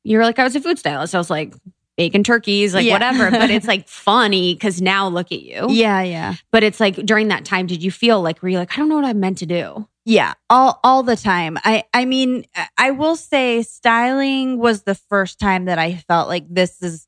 [0.05, 1.15] you're like I was a food stylist.
[1.15, 1.55] I was like
[1.97, 2.93] bacon turkeys, like Yeah.
[2.95, 3.31] whatever.
[3.31, 5.67] But it's like funny because now look at you.
[5.71, 6.35] yeah, yeah.
[6.51, 8.89] But it's like during that time, did you feel like were you like I don't
[8.89, 9.89] know what I'm meant to do?
[10.07, 11.57] Yeah, all all the time.
[11.65, 12.45] I I mean,
[12.77, 17.07] I will say styling was the first time that I felt like this is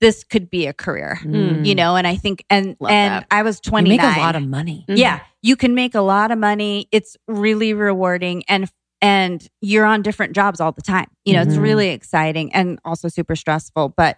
[0.00, 1.18] this could be a career.
[1.22, 1.66] Mm.
[1.66, 3.26] You know, and I think and Love and that.
[3.30, 3.96] I was You 29.
[4.06, 4.86] make a lot of money.
[4.88, 6.88] Yeah, you can make a lot of money.
[6.92, 8.70] It's really rewarding and
[9.02, 11.06] and you're on different jobs all the time.
[11.24, 11.62] You know, it's Mhm.
[11.62, 14.16] really exciting and also super stressful, but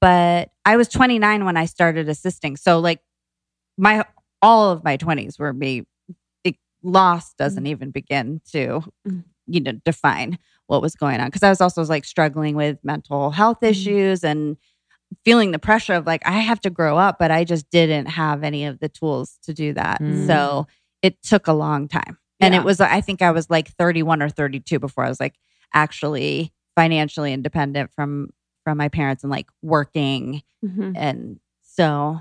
[0.00, 2.56] but I was 29 when I started assisting.
[2.56, 3.00] So like
[3.78, 4.04] my
[4.42, 5.84] all of my 20s were me
[6.44, 8.82] it, loss doesn't even begin to
[9.46, 13.30] you know define what was going on because I was also like struggling with mental
[13.30, 14.56] health issues and
[15.24, 18.42] feeling the pressure of like I have to grow up, but I just didn't have
[18.42, 20.00] any of the tools to do that.
[20.00, 20.26] Mm.
[20.26, 20.66] So
[21.02, 22.18] it took a long time.
[22.40, 25.34] And it was I think I was like 31 or 32 before I was like
[25.72, 28.30] actually financially independent from
[28.64, 30.92] from my parents and like working Mhm.
[30.96, 32.20] and so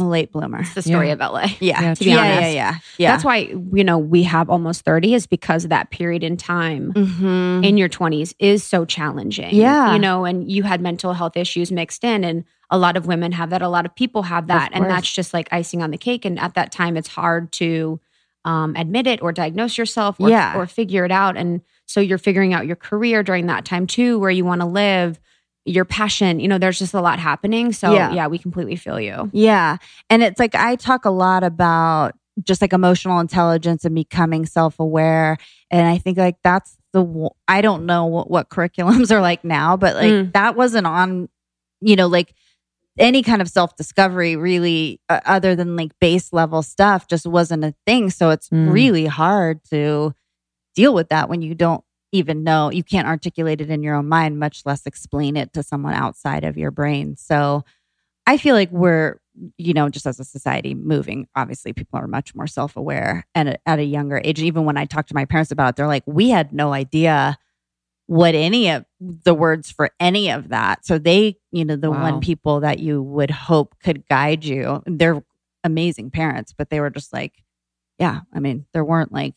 [0.00, 0.60] I'm a late bloomer.
[0.60, 1.12] It's the story Yeah.
[1.14, 1.46] of LA.
[1.60, 1.80] Yeah.
[1.82, 2.40] Yeah, to be yeah, honest.
[2.42, 3.10] Yeah, yeah, yeah.
[3.12, 3.36] That's why
[3.72, 6.92] you know we have almost 30 is because of that period in time.
[6.92, 7.64] Mhm.
[7.64, 9.54] in your 20s is so challenging.
[9.54, 9.92] Yeah.
[9.94, 13.32] You know, and you had mental health issues mixed in, and a lot of women
[13.32, 13.62] have that.
[13.62, 14.70] A lot of people have that.
[14.72, 16.24] And that's just like icing on the cake.
[16.24, 18.00] And at that time, it's hard to
[18.46, 20.54] um, admit it or diagnose yourself or, Yeah.
[20.56, 21.34] or figure it out.
[21.36, 24.66] And so you're figuring out your career during that time too, where you want to
[24.66, 25.18] live,
[25.64, 26.40] your passion.
[26.40, 27.72] You know, there's just a lot happening.
[27.72, 28.12] So Yeah.
[28.12, 29.30] yeah, we completely feel you.
[29.32, 29.78] Yeah.
[30.10, 34.78] And it's like I talk a lot about just like emotional intelligence and becoming self
[34.80, 35.36] aware.
[35.70, 39.76] And I think like that's the, I don't know what, what curriculums are like now,
[39.76, 40.32] but like Mm.
[40.34, 41.28] that wasn't on,
[41.80, 42.34] you know, like
[42.98, 47.64] any kind of self discovery really, uh, other than like base level stuff, just wasn't
[47.64, 48.10] a thing.
[48.10, 48.72] So it's Mm.
[48.72, 50.12] really hard to
[50.74, 51.82] deal with that when you don't
[52.14, 55.62] even know, you can't articulate it in your own mind, much less explain it to
[55.62, 57.16] someone outside of your brain.
[57.16, 57.64] So,
[58.26, 59.20] I feel like we're,
[59.58, 63.50] you know, just as a society moving, obviously people are much more self aware and
[63.50, 64.40] at, at a younger age.
[64.42, 67.38] Even when I talk to my parents about it, they're like, we had no idea
[68.06, 70.84] what any of the words for any of that.
[70.84, 72.02] So they, you know, the Wow.
[72.02, 75.24] one people that you would hope could guide you, they're
[75.64, 77.42] amazing parents, but they were just like,
[77.98, 79.34] yeah, I mean, there weren't like,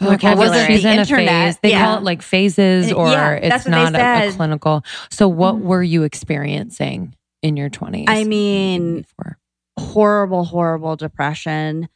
[0.00, 0.76] Like, well, Vocabulary.
[0.76, 1.58] she's in a phase.
[1.58, 1.84] They yeah.
[1.84, 4.84] call it like phases, or yeah, it's that's what they not a, a clinical.
[5.10, 5.62] So, what Mhm.
[5.62, 8.06] were you experiencing in your twenties?
[8.08, 9.38] I mean, before?
[9.78, 11.88] horrible, horrible depression.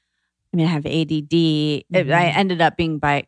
[0.53, 1.85] I mean, I have ADD.
[1.91, 2.13] It- Mhm.
[2.13, 3.27] I ended up being by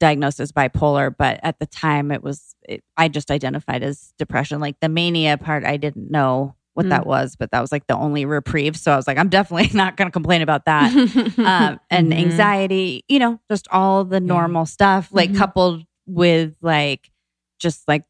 [0.00, 4.60] diagnosed as bipolar, but at the time it was, it, I just identified as depression.
[4.60, 6.90] Like the mania part, I didn't know what Mm.
[6.90, 8.76] that was, but that was like the only reprieve.
[8.76, 10.92] So I was like, I'm definitely not going to complain about that.
[11.38, 12.16] um, and Mhm.
[12.18, 15.36] anxiety, you know, just all the normal stuff, like Mhm.
[15.38, 17.10] coupled with like
[17.58, 18.04] just like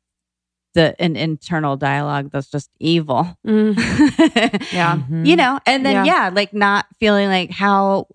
[0.75, 3.27] the an internal dialogue that's just evil.
[3.47, 3.75] Mm.
[4.73, 4.99] Yeah.
[4.99, 5.27] Mhm.
[5.27, 6.25] You know, and then Yeah.
[6.27, 6.31] yeah.
[6.35, 8.07] like not feeling like how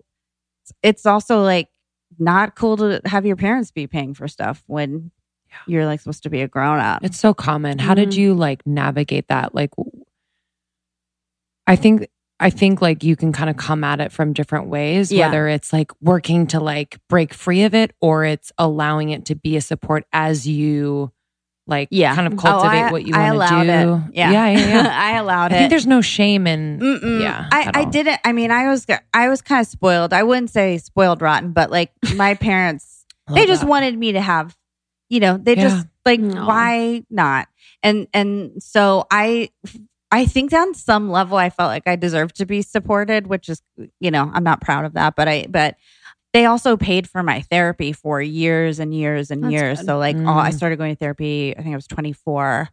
[0.82, 1.68] it's also like
[2.18, 5.10] not cool to have your parents be paying for stuff when
[5.66, 7.04] you're like supposed to be a grown up.
[7.04, 7.78] It's so common.
[7.80, 8.16] How did Mhm.
[8.16, 9.54] you like navigate that?
[9.54, 10.03] Like, w-
[11.66, 12.08] I think,
[12.40, 15.26] I think like you can kind of come at it from different ways, Yeah.
[15.28, 19.34] whether it's like working to like break free of it or it's allowing it to
[19.34, 21.10] be a support as you
[21.66, 22.14] like Yeah.
[22.14, 24.10] kind of Oh, cultivate I- what you want to do.
[24.10, 24.14] it.
[24.16, 24.30] Yeah.
[24.32, 24.48] Yeah.
[24.50, 24.58] Yeah.
[24.82, 24.88] yeah.
[25.00, 25.58] I allowed I it.
[25.60, 27.22] think there's no shame in, Mm-mm.
[27.22, 27.48] yeah.
[27.50, 28.20] I, I didn't.
[28.24, 30.12] I mean, I was I was kind of spoiled.
[30.12, 33.68] I wouldn't say spoiled rotten, but like my parents, they love just that.
[33.70, 34.54] wanted me to have,
[35.08, 35.68] you know, they Yeah.
[35.68, 36.46] just like Aw.
[36.46, 37.48] why not?
[37.82, 39.48] And and so I
[40.14, 43.60] I think on some level I felt like I deserved to be supported, which is
[43.98, 45.74] you know I'm not proud of that, but I but
[46.32, 49.78] they also paid for my therapy for years and years and That's years.
[49.80, 49.86] good.
[49.86, 50.54] So like all, I Mm.
[50.54, 51.54] started going to therapy.
[51.56, 52.68] I think I was 24,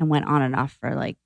[0.00, 1.16] and went on and off for like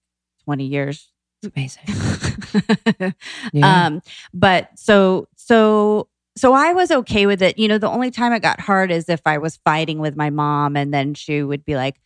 [0.44, 1.10] 20 years.
[1.42, 3.14] It's amazing.
[3.52, 3.86] Yeah.
[3.86, 4.02] Um,
[4.34, 7.58] but so so so I was okay with it.
[7.58, 10.28] You know, the only time it got hard is if I was fighting with my
[10.28, 11.98] mom, and then she would be like,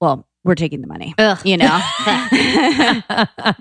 [0.00, 1.38] "Well, we're taking the money." Ugh.
[1.44, 1.80] You know,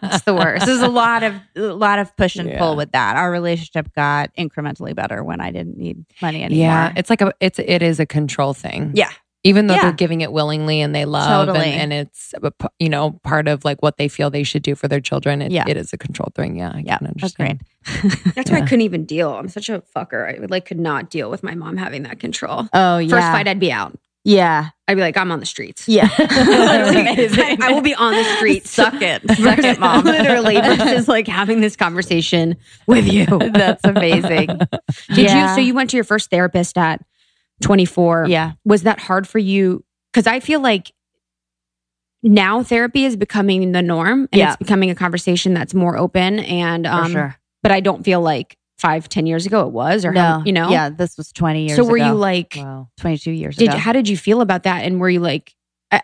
[0.03, 0.65] It's the worst.
[0.65, 2.59] There's a lot of a lot of push and Yeah.
[2.59, 3.15] pull with that.
[3.15, 6.63] Our relationship got incrementally better when I didn't need money anymore.
[6.65, 6.93] yeah.
[6.95, 8.91] It's like a, it's, it is a control thing.
[8.93, 9.09] Yeah.
[9.43, 9.81] Even though Yeah.
[9.83, 11.65] they're giving it willingly and they love Totally.
[11.71, 12.33] and, and it's,
[12.79, 15.41] you know, part of like what they feel they should do for their children.
[15.41, 15.65] It, Yeah.
[15.67, 16.57] it is a control thing.
[16.57, 16.71] Yeah.
[16.75, 17.59] I yeah, can that's great.
[18.35, 19.31] That's why I couldn't even deal.
[19.31, 20.27] I'm such a fucker.
[20.41, 22.67] I like could not deal with my mom having that control.
[22.73, 23.97] Oh yeah, First fight, I'd be out.
[24.23, 25.87] Yeah, I'd be like, I'm on the streets.
[25.87, 26.09] yeah.
[26.19, 28.69] I, I will be on the streets.
[28.69, 30.03] Suck it, suck it, mom.
[30.05, 32.55] Literally, versus like having this conversation
[32.87, 33.25] with you.
[33.25, 34.47] That's amazing.
[34.47, 35.49] Did Yeah.
[35.49, 35.55] you?
[35.55, 37.01] So you went to your first therapist at
[37.61, 38.27] 24.
[38.29, 38.53] Yeah.
[38.65, 39.83] Was that hard for you?
[40.13, 40.91] Because I feel like
[42.23, 44.49] now therapy is becoming the norm, and Yeah.
[44.49, 46.39] it's becoming a conversation that's more open.
[46.39, 47.35] And um, sure.
[47.63, 50.51] but I don't feel like five, ten years ago it was, or No, how, you
[50.51, 52.07] know, Yeah, this was 20 years So were ago.
[52.07, 52.89] you like, Wow.
[52.97, 53.77] 22 years did ago.
[53.77, 54.83] how did you feel about that?
[54.83, 55.53] And were you like,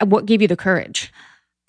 [0.05, 1.11] what gave you the courage?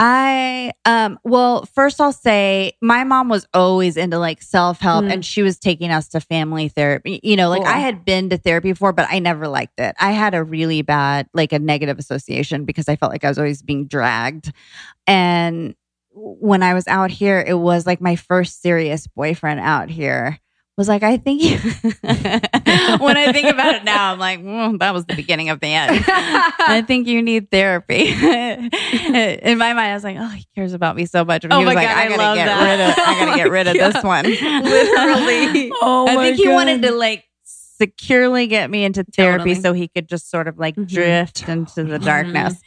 [0.01, 5.13] I um well, first I'll say my mom was always into like self-help Mm.
[5.13, 7.19] and she was taking us to family therapy.
[7.25, 7.73] You know, like Cool.
[7.73, 9.97] I had been to therapy before, but I never liked it.
[9.99, 13.39] I had a really bad like a negative association because I felt like I was
[13.39, 14.53] always being dragged.
[15.09, 15.75] And
[16.13, 20.39] when I was out here, it was like my first serious boyfriend out here
[20.79, 21.59] was like, I think you
[22.03, 25.67] when I think about it now, I'm like, "Mm, that was the beginning of the
[25.67, 26.05] end.
[26.09, 28.05] I think you need therapy.
[28.13, 31.45] In my mind, I was like, oh, he cares about me so much.
[31.45, 32.63] And Oh he was my like, God, I I gotta love get that.
[32.71, 33.91] rid of I gotta get rid of Yeah.
[33.91, 34.25] this one.
[34.25, 35.73] Literally.
[35.83, 36.55] Oh I think he God.
[36.55, 37.25] wanted to like
[37.81, 39.55] securely get me into therapy Totally.
[39.61, 40.89] so he could just sort of like Mhm.
[40.89, 42.61] drift into the darkness.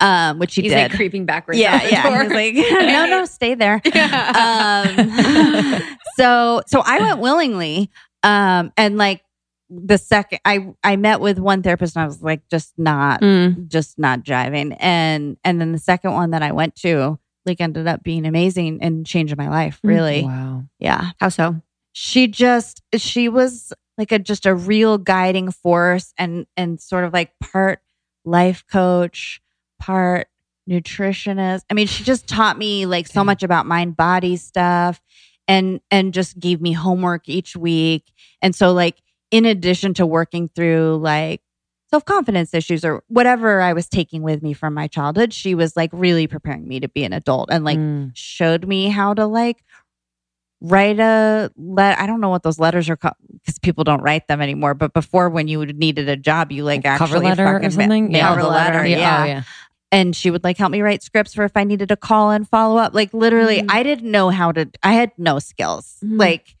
[0.00, 0.90] Um, which he He's did.
[0.90, 1.58] like creeping backwards.
[1.58, 2.22] yeah, yeah.
[2.22, 2.54] He's like,
[2.86, 3.80] no, no, stay there.
[3.94, 4.84] Yeah.
[4.98, 5.82] um,
[6.16, 7.90] so so I went willingly.
[8.22, 9.22] Um, and like
[9.70, 13.68] the second I I met with one therapist and I was like just not Mm.
[13.68, 17.86] just not driving And and then the second one that I went to like ended
[17.86, 19.78] up being amazing and changing my life.
[19.84, 19.88] Mm.
[19.88, 20.22] Really.
[20.24, 20.64] Wow.
[20.78, 21.10] Yeah.
[21.20, 21.60] How so?
[21.92, 27.12] She just she was like a just a real guiding force and and sort of
[27.12, 27.80] like part
[28.24, 29.40] life coach,
[29.80, 30.28] part
[30.70, 31.62] nutritionist.
[31.70, 35.00] I mean, she just taught me like so much about mind body stuff
[35.48, 38.12] and and just gave me homework each week.
[38.40, 41.42] And so like in addition to working through like
[41.90, 45.90] self-confidence issues or whatever I was taking with me from my childhood, she was like
[45.92, 48.10] really preparing me to be an adult and like Mm.
[48.14, 49.64] showed me how to like
[50.60, 54.26] write a let I don't know what those letters are called because people don't write
[54.28, 54.74] them anymore.
[54.74, 57.82] But before, when you needed a job, you like cover actually letter or fucking ma-
[57.82, 58.12] something.
[58.12, 58.86] mail the letter.
[58.86, 59.22] Yeah.
[59.22, 59.42] Oh, yeah.
[59.90, 62.46] and she would like help me write scripts for if I needed to call and
[62.48, 62.92] follow up.
[62.94, 63.66] Like literally, Mhm.
[63.70, 64.68] I didn't know how to.
[64.82, 65.96] I had no skills.
[66.04, 66.18] Mhm.
[66.18, 66.56] Like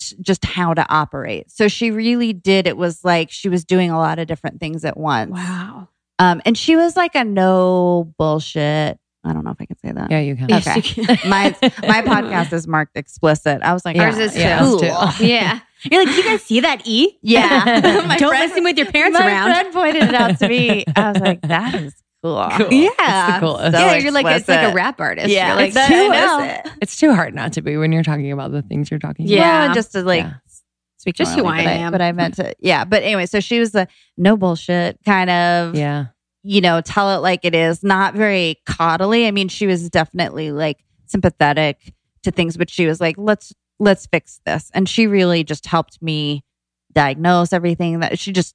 [0.00, 1.50] t- just how to operate.
[1.50, 2.66] So she really did.
[2.66, 5.32] It was like she was doing a lot of different things at once.
[5.32, 5.88] Wow.
[6.18, 8.98] Um, and she was like a no bullshit.
[9.26, 10.10] I don't know if I can say that.
[10.10, 10.48] Yeah, you can.
[10.48, 10.80] Yes, Okay.
[11.00, 11.28] you can.
[11.28, 11.54] My
[11.86, 13.62] my podcast is marked explicit.
[13.62, 14.64] I was like, Yeah, Ours is yeah, too.
[14.88, 15.26] us too.
[15.26, 15.60] yeah.
[15.90, 17.18] You're like, do you guys see that E?
[17.22, 18.02] Yeah.
[18.06, 19.50] My Don't friend- listen with your parents my around.
[19.50, 20.84] friend pointed it out to me.
[20.96, 22.48] I was like, that is cool.
[22.56, 22.72] Cool.
[22.72, 22.88] Yeah.
[22.98, 23.76] It's the coolest.
[23.76, 25.28] So yeah, you're like it's like a rap artist.
[25.28, 26.72] Yeah, You're like it's too- I I.
[26.80, 29.36] It's too hard not to be when you're talking about the things you're talking Yeah.
[29.38, 29.52] about.
[29.58, 30.32] Well, and just to like Yeah.
[30.96, 31.92] speak Just who normally, I but am.
[31.92, 32.84] But I meant to, yeah.
[32.84, 36.06] But anyway, so she was a no bullshit kind of, Yeah.
[36.48, 39.26] You know, tell it like it is, not very coddly.
[39.26, 41.92] I mean, she was definitely like sympathetic
[42.22, 44.70] to things, but she was like, let's, let's fix this.
[44.72, 46.44] And she really just helped me
[46.92, 48.54] diagnose everything that she just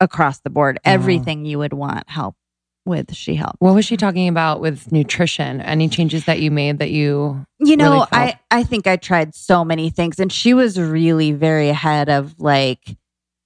[0.00, 0.92] across the board, Wow.
[0.92, 2.36] everything you would want help
[2.84, 3.56] with She helped.
[3.58, 5.60] What was she talking about with nutrition?
[5.60, 9.34] Any changes that you made that you You know, really I I think I tried
[9.34, 12.96] so many things, and she was really very ahead of like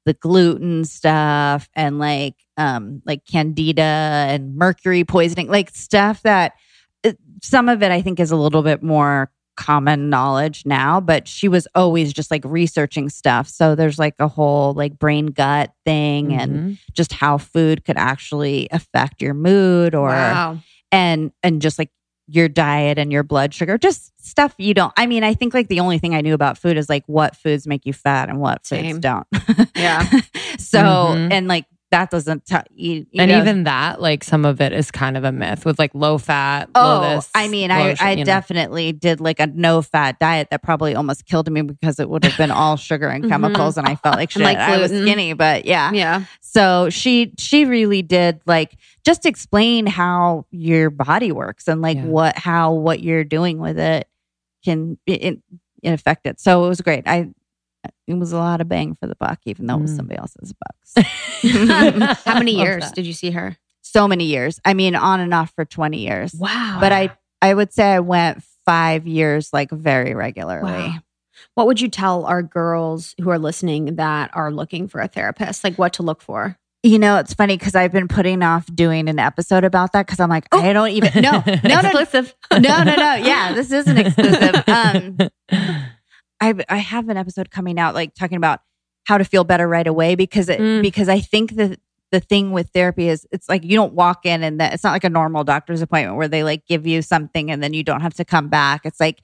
[0.05, 6.53] the gluten stuff and like um like candida and mercury poisoning, like stuff that
[7.43, 11.49] some of it I think is a little bit more common knowledge now, but she
[11.49, 13.49] was always just like researching stuff.
[13.49, 16.79] So there's like a whole like brain gut thing and Mhm.
[16.95, 20.59] just how food could actually affect your mood or wow.
[20.93, 21.91] and and just like
[22.27, 25.67] your diet and your blood sugar just stuff you don't i mean i think like
[25.67, 28.39] the only thing i knew about food is like what foods make you fat and
[28.39, 29.27] what foods don't
[29.75, 30.05] Yeah.
[30.59, 31.33] so Mhm.
[31.33, 34.73] and like that doesn't tell you, you and know- even that, like some of it
[34.73, 36.69] is kind of a myth with like low fat.
[36.75, 38.25] Oh, low this, I mean, I, sh- I you know.
[38.25, 42.25] definitely did like a no fat diet that probably almost killed me because it would
[42.25, 43.29] have been all sugar and Mhm.
[43.29, 44.43] chemicals, and I felt like shit.
[44.43, 45.91] like I was skinny, but yeah.
[45.93, 46.25] Yeah.
[46.41, 52.05] So she she really did like just explain how your body works and like Yeah.
[52.05, 54.07] what how what you're doing with it
[54.65, 55.41] can it,
[55.83, 56.39] it affect it.
[56.39, 57.09] So it was great.
[57.09, 57.31] I
[58.07, 59.97] it was a lot of bang for the buck, even though it was Mm.
[59.97, 61.09] somebody else's bucks.
[62.25, 63.57] How many years did you see her?
[63.83, 64.61] so many years.
[64.65, 66.33] I mean, on and off for twenty years.
[66.35, 66.77] Wow.
[66.81, 67.11] But I
[67.43, 70.71] I would say I went five years like very regularly.
[70.71, 70.99] Wow.
[71.55, 75.65] What would you tell our girls who are listening that are looking for a therapist?
[75.65, 76.57] Like what to look for?
[76.83, 80.21] You know, it's funny because I've been putting off doing an episode about that because
[80.21, 82.35] I'm like, I don't even no, no, no, no, Exclusive.
[82.53, 83.15] no, no, no.
[83.15, 84.63] Yeah, this is an exclusive.
[84.69, 85.17] Um,
[86.41, 88.61] I I have an episode coming out like talking about
[89.05, 90.83] how to feel better right away because it, Mm.
[90.83, 91.79] because I think that
[92.13, 94.93] the thing with therapy is it's like you don't walk in and that it's not
[94.93, 98.01] like a normal doctor's appointment where they like give you something and then you don't
[98.01, 98.83] have to come back.
[98.85, 99.21] It's like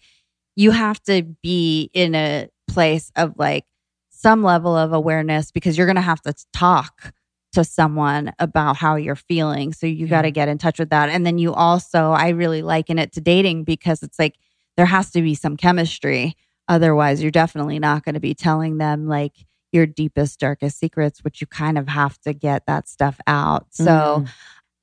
[0.54, 3.64] you have to be in a place of like
[4.10, 7.12] some level of awareness because you're going to have to talk
[7.52, 9.72] to someone about how you're feeling.
[9.72, 10.10] So you Yeah.
[10.10, 11.08] got to get in touch with that.
[11.10, 14.36] And then you also, I really liken it to dating because it's like
[14.76, 16.36] there has to be some chemistry.
[16.68, 19.32] Otherwise, you're definitely not going to be telling them like
[19.72, 23.66] your deepest, darkest secrets, which you kind of have to get that stuff out.
[23.70, 23.84] So
[24.24, 24.28] Mm.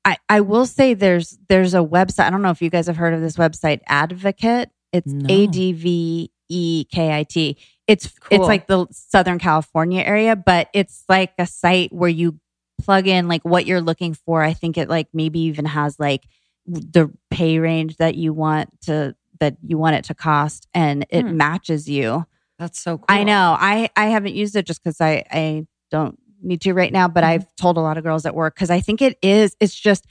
[0.06, 2.26] I, I will say there's there's a website.
[2.26, 4.66] I don't know if you guys have heard of this website, Advekit.
[4.92, 5.26] It's No.
[5.34, 7.56] A D V E K I T.
[7.86, 8.40] It's Cool.
[8.40, 12.38] it's like the Southern California area, but it's like a site where you
[12.82, 14.42] plug in like what you're looking for.
[14.42, 16.26] I think it like maybe even has like
[16.66, 21.22] the pay range that you want to that you want it to cost and it
[21.26, 21.36] Hmm.
[21.36, 22.24] matches you.
[22.58, 23.04] That's so cool.
[23.08, 23.56] I know.
[23.58, 27.24] I I haven't used it just because I I don't need to right now, but
[27.24, 27.28] Mhm.
[27.28, 29.56] I've told a lot of girls at work because I think it is.
[29.60, 30.06] It's just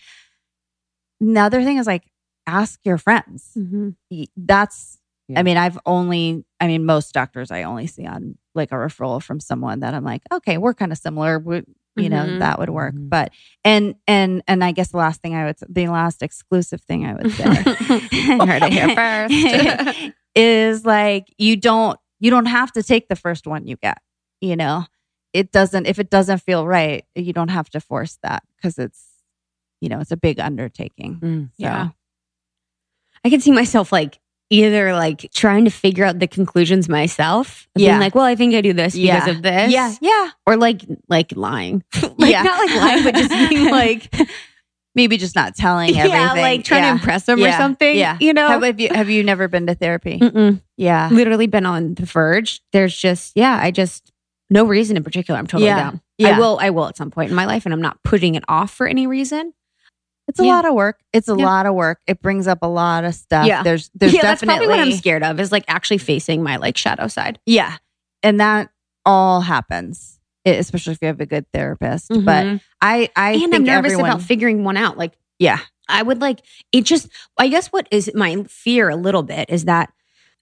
[1.21, 2.03] another thing is like
[2.47, 3.51] ask your friends.
[3.57, 4.23] Mm-hmm.
[4.35, 4.99] That's.
[5.29, 5.39] Yeah.
[5.39, 6.43] I mean, I've only.
[6.59, 10.03] I mean, most doctors I only see on like a referral from someone that I'm
[10.03, 11.39] like, okay, we're kind of similar.
[11.39, 11.63] We,
[11.95, 12.39] you know, Mhm.
[12.39, 12.95] that would work.
[12.95, 13.09] Mhm.
[13.09, 13.31] But
[13.63, 17.13] and and and I guess the last thing I would, the last exclusive thing I
[17.13, 17.43] would say.
[18.45, 20.13] Heard it here first.
[20.35, 23.99] is like you don't you don't have to take the first one you get
[24.41, 24.85] you know
[25.33, 29.03] it doesn't if it doesn't feel right you don't have to force that because it's
[29.79, 31.45] you know it's a big undertaking Mm.
[31.49, 31.89] so Yeah.
[33.23, 34.19] I can see myself like
[34.49, 37.67] either like trying to figure out the conclusions myself.
[37.75, 37.99] Being Yeah.
[37.99, 39.19] like, well, I think I do this Yeah.
[39.19, 39.71] because of this.
[39.71, 41.83] yeah yeah Or like like lying.
[42.17, 42.43] like Yeah.
[42.43, 44.13] not like lying, but just being like
[44.95, 46.89] maybe just not telling Yeah, everything like trying Yeah.
[46.91, 47.95] to impress them or something.
[47.97, 48.47] yeah You know?
[48.47, 50.61] have, have you have you never been to therapy Mm-mm.
[50.77, 52.61] yeah Literally been on the verge.
[52.73, 54.11] There's just, yeah, I just
[54.49, 55.39] no reason in particular.
[55.39, 55.77] I'm totally Yeah.
[55.79, 56.01] down.
[56.19, 56.35] Yeah.
[56.35, 58.43] I will, I will at some point in my life, and I'm not putting it
[58.47, 59.53] off for any reason.
[60.27, 60.55] It's a Yeah.
[60.55, 61.45] lot of work it's a Yeah.
[61.45, 63.63] lot of work it brings up a lot of stuff Yeah.
[63.63, 66.55] there's there's yeah, that's definitely probably what I'm scared of is like actually facing my
[66.57, 67.39] like shadow side.
[67.45, 67.77] Yeah.
[68.23, 68.69] And that
[69.05, 72.07] all happens, e- especially if you have a good therapist.
[72.09, 72.61] But Mhm.
[72.81, 74.97] I, I and I'm nervous everyone, about figuring one out.
[74.97, 75.59] Like, yeah,
[75.89, 76.39] I would like
[76.71, 79.91] it just, I guess what is my fear a little bit is that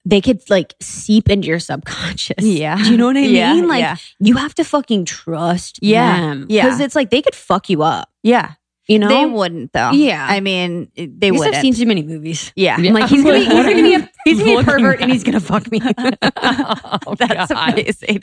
[0.05, 2.36] they could like seep into your subconscious.
[2.43, 2.75] yeah.
[2.75, 3.67] Do you know what I Yeah, mean?
[3.67, 3.95] Like, yeah.
[4.19, 6.45] you have to fucking trust Yeah, them.
[6.49, 6.65] yeah.
[6.65, 8.51] Because it's like they could fuck you up, yeah.
[8.91, 9.07] You know?
[9.07, 9.91] They wouldn't though.
[9.91, 10.25] Yeah.
[10.29, 11.55] I mean, they wouldn't.
[11.55, 12.51] I've seen too many movies.
[12.55, 12.77] yeah.
[12.79, 12.89] Yeah.
[12.89, 15.11] I'm like, he's gonna, be, he's gonna be a, he's gonna be a pervert and
[15.11, 15.81] he's gonna fuck me.
[15.97, 17.73] oh, That's God.
[17.73, 18.19] amazing.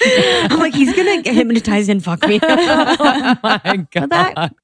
[0.50, 2.38] I'm like, he's gonna get hypnotized and fuck me.
[2.42, 4.10] oh my god.
[4.10, 4.54] that-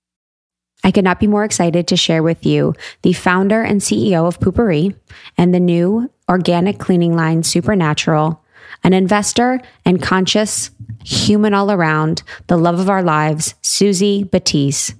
[0.87, 4.39] I could not be more excited to share with you the founder and CEO of
[4.39, 4.95] Poo~Pourri
[5.39, 8.45] and the new organic cleaning line Supernatural,
[8.83, 10.71] an investor and conscious
[11.03, 14.95] human all around, the love of our lives, Suzy Batiz.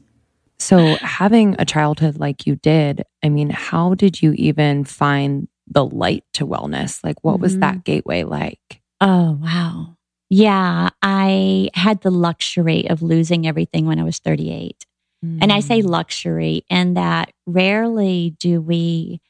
[0.65, 5.85] So, having a childhood like you did, I mean, how did you even find the
[5.85, 7.05] light to wellness?
[7.05, 7.59] Like, what was Mm-hmm.
[7.65, 7.75] Mhm.
[7.75, 8.81] that gateway like?
[8.99, 9.97] Oh, wow.
[10.31, 14.87] Yeah, I had the luxury of losing everything when I was 38.
[15.43, 15.89] And I say Mm.
[15.89, 19.21] luxury in that rarely do we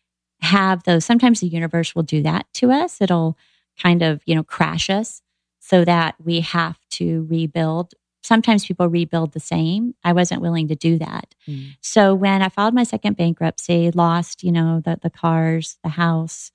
[0.41, 1.05] have those.
[1.05, 3.01] Sometimes the universe will do that to us.
[3.01, 3.37] It'll
[3.82, 5.20] kind of, you know, crash us
[5.61, 7.93] so that we have to rebuild.
[8.25, 9.95] Sometimes people rebuild the same.
[10.03, 11.35] I wasn't willing to do that.
[11.47, 11.77] Mm.
[11.83, 16.51] So when I filed my second bankruptcy, lost, you know, the, the cars, the house,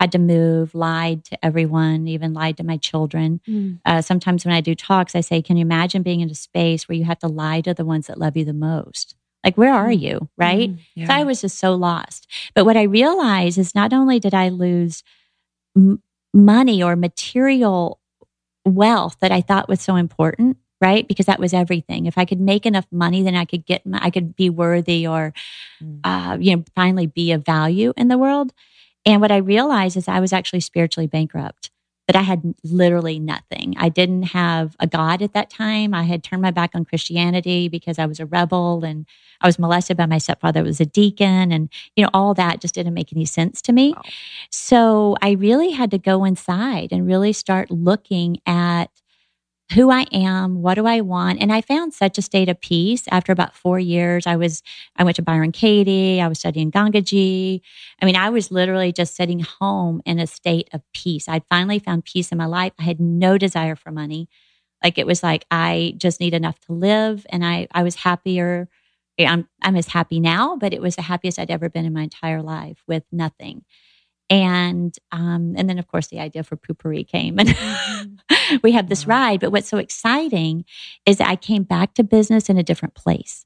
[0.00, 3.42] had to move, lied to everyone, even lied to my children.
[3.46, 3.80] Mm.
[3.84, 6.88] Uh, sometimes when I do talks, I say, Can you imagine being in a space
[6.88, 9.14] where you have to lie to the ones that love you the most?
[9.44, 10.30] Like, where are you?
[10.38, 10.70] Right?
[10.70, 11.06] Mm, yeah.
[11.06, 12.26] So I was just so lost.
[12.54, 15.02] But what I realized is not only did I lose
[15.76, 16.02] m-
[16.32, 18.00] money or material
[18.64, 21.06] wealth that I thought was so important, right?
[21.06, 22.06] Because that was everything.
[22.06, 25.06] If I could make enough money, then I could get, my, I could be worthy
[25.06, 25.32] or,
[25.82, 26.00] Mm.
[26.04, 28.52] uh, you know, finally be of value in the world.
[29.06, 31.70] And what I realized is I was actually spiritually bankrupt.
[32.06, 33.76] That I had literally nothing.
[33.78, 35.94] I didn't have a God at that time.
[35.94, 39.06] I had turned my back on Christianity because I was a rebel and
[39.40, 42.60] I was molested by my stepfather, who was a deacon, and you know all that
[42.60, 43.92] just didn't make any sense to me.
[43.92, 44.02] Wow.
[44.50, 48.90] So I really had to go inside and really start looking at
[49.74, 53.04] who I am, what do I want, and I found such a state of peace
[53.10, 54.26] after about four years.
[54.26, 54.62] I was
[54.96, 57.60] I went to Byron Katie, I was studying Gangaji.
[58.02, 61.28] I mean, I was literally just sitting home in a state of peace.
[61.28, 62.72] I'd finally found peace in my life.
[62.78, 64.28] I had no desire for money.
[64.82, 68.68] Like it was like I just need enough to live, and I I was happier.
[69.18, 72.02] I'm I'm as happy now, but it was the happiest I'd ever been in my
[72.04, 73.64] entire life with nothing.
[74.30, 77.54] And um, and then of course the idea for Poo~Pourri came, and
[78.62, 79.40] we had this ride.
[79.40, 80.64] But what's so exciting
[81.04, 83.44] is that I came back to business in a different place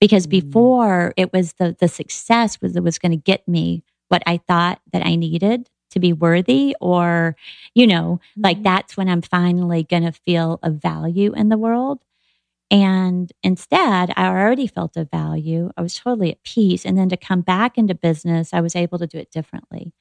[0.00, 0.30] because Mm.
[0.30, 4.80] before it was the the success was was going to get me what I thought
[4.92, 7.36] that I needed to be worthy, or
[7.74, 12.04] you know, like that's when I'm finally going to feel a value in the world.
[12.70, 15.70] And instead, I already felt a value.
[15.76, 16.84] I was totally at peace.
[16.86, 19.92] And then to come back into business, I was able to do it differently.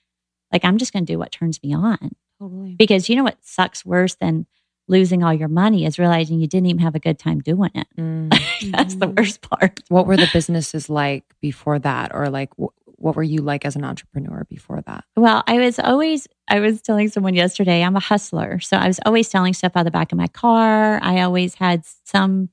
[0.54, 2.12] Like, I'm just going to do what turns me on.
[2.40, 2.76] Totally.
[2.78, 4.46] Because you know what sucks worse than
[4.88, 7.88] losing all your money is realizing you didn't even have a good time doing it.
[7.98, 8.30] Mm.
[8.72, 9.18] That's the Mhm.
[9.18, 9.82] worst part.
[9.90, 13.76] What were the businesses like before that, or like wh- what were you like as
[13.76, 15.04] an entrepreneur before that?
[15.16, 18.60] Well, I was always, I was telling someone yesterday, I'm a hustler.
[18.60, 21.00] So I was always selling stuff out of the back of my car.
[21.04, 22.50] I always had some,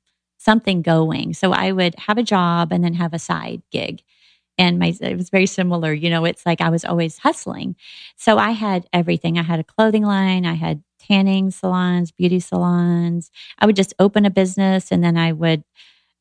[0.46, 1.34] something going.
[1.34, 4.02] So I would have a job and then have a side gig.
[4.56, 5.92] And my, it was very similar.
[5.92, 7.76] You know, it's like I was always hustling.
[8.16, 9.38] So I had everything.
[9.38, 10.46] I had a clothing line.
[10.46, 13.30] I had tanning salons, beauty salons.
[13.58, 15.62] I would just open a business and then I would,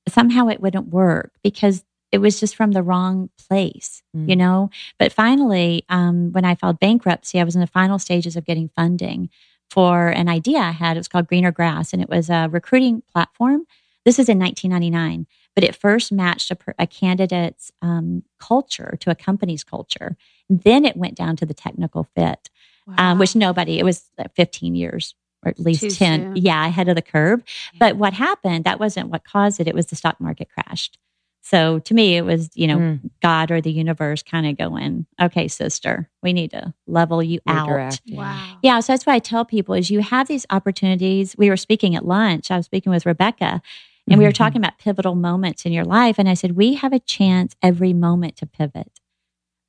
[0.09, 4.29] somehow it wouldn't work because it was just from the wrong place, Mm.
[4.29, 4.69] you know?
[4.99, 8.69] But finally, um, when I filed bankruptcy, I was in the final stages of getting
[8.75, 9.29] funding
[9.69, 10.97] for an idea I had.
[10.97, 13.65] It was called Greener Grass, and it was a recruiting platform.
[14.05, 15.25] This is in 1999,
[15.55, 20.15] but it first matched a, a candidate's um, culture to a company's culture.
[20.47, 22.49] Then it went down to the technical fit,
[22.97, 26.21] um, which nobody, it was 15 years or at least Too 10.
[26.21, 26.35] soon.
[26.37, 27.43] Yeah, ahead of the curve.
[27.79, 29.67] But what happened, that wasn't what caused it.
[29.67, 30.97] It was the stock market crashed.
[31.41, 33.11] So to me, it was, you know, Mm.
[33.21, 37.99] God or the universe kind of going, okay, sister, we need to level you out.
[38.09, 38.57] Wow.
[38.63, 38.79] Yeah.
[38.79, 41.35] So that's why I tell people is you have these opportunities.
[41.37, 42.49] We were speaking at lunch.
[42.49, 43.61] I was speaking with Rebecca
[44.09, 44.35] and we were Mhm.
[44.35, 46.17] talking about pivotal moments in your life.
[46.19, 48.99] And I said, we have a chance every moment to pivot.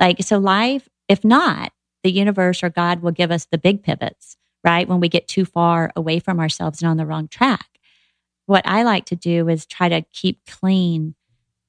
[0.00, 1.72] Like, so life, if not,
[2.04, 4.86] the universe or God will give us the big pivots, right?
[4.88, 7.66] When we get too far away from ourselves and on the wrong track.
[8.46, 11.14] What I like to do is try to keep clean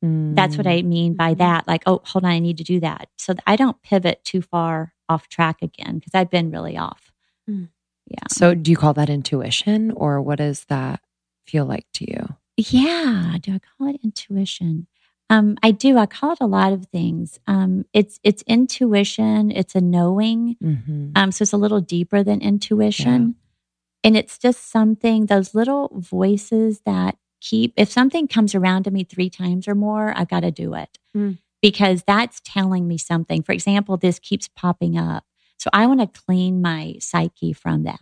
[0.04, 0.80] that's what Mm.
[0.80, 1.38] I mean by Mhm.
[1.40, 1.68] that.
[1.68, 3.10] Like, oh, hold on, I need to do that.
[3.18, 7.12] So I don't pivot too far off track again because I've been really off.
[7.50, 7.70] Mm.
[8.06, 8.20] Yeah.
[8.30, 11.02] So, do you call that intuition, or what does that
[11.48, 12.36] feel like to you?
[12.58, 13.38] Yeah.
[13.40, 14.88] Do I call it intuition?
[15.30, 15.98] Um, I do.
[15.98, 17.40] I call it a lot of things.
[17.48, 19.52] Um, it's it's intuition.
[19.52, 20.56] It's a knowing.
[20.64, 21.12] Mm-hmm.
[21.16, 23.36] Um, so it's a little deeper than intuition.
[24.04, 29.04] And it's just something, those little voices that keep, if something comes around to me
[29.04, 31.40] three times or more, I've got to do it Mm.
[31.62, 33.42] because that's telling me something.
[33.44, 35.26] For example, this keeps popping up.
[35.58, 38.00] So I want to clean my psyche from that.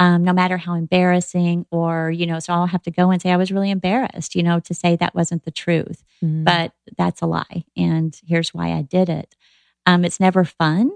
[0.00, 3.30] Um, no matter how embarrassing or, you know, so I'll have to go and say,
[3.32, 6.44] I was really embarrassed, you know, to say that wasn't the truth Mm-hmm.
[6.44, 7.64] but that's a lie.
[7.76, 9.36] And here's why I did it.
[9.86, 10.90] Um, it's never fun.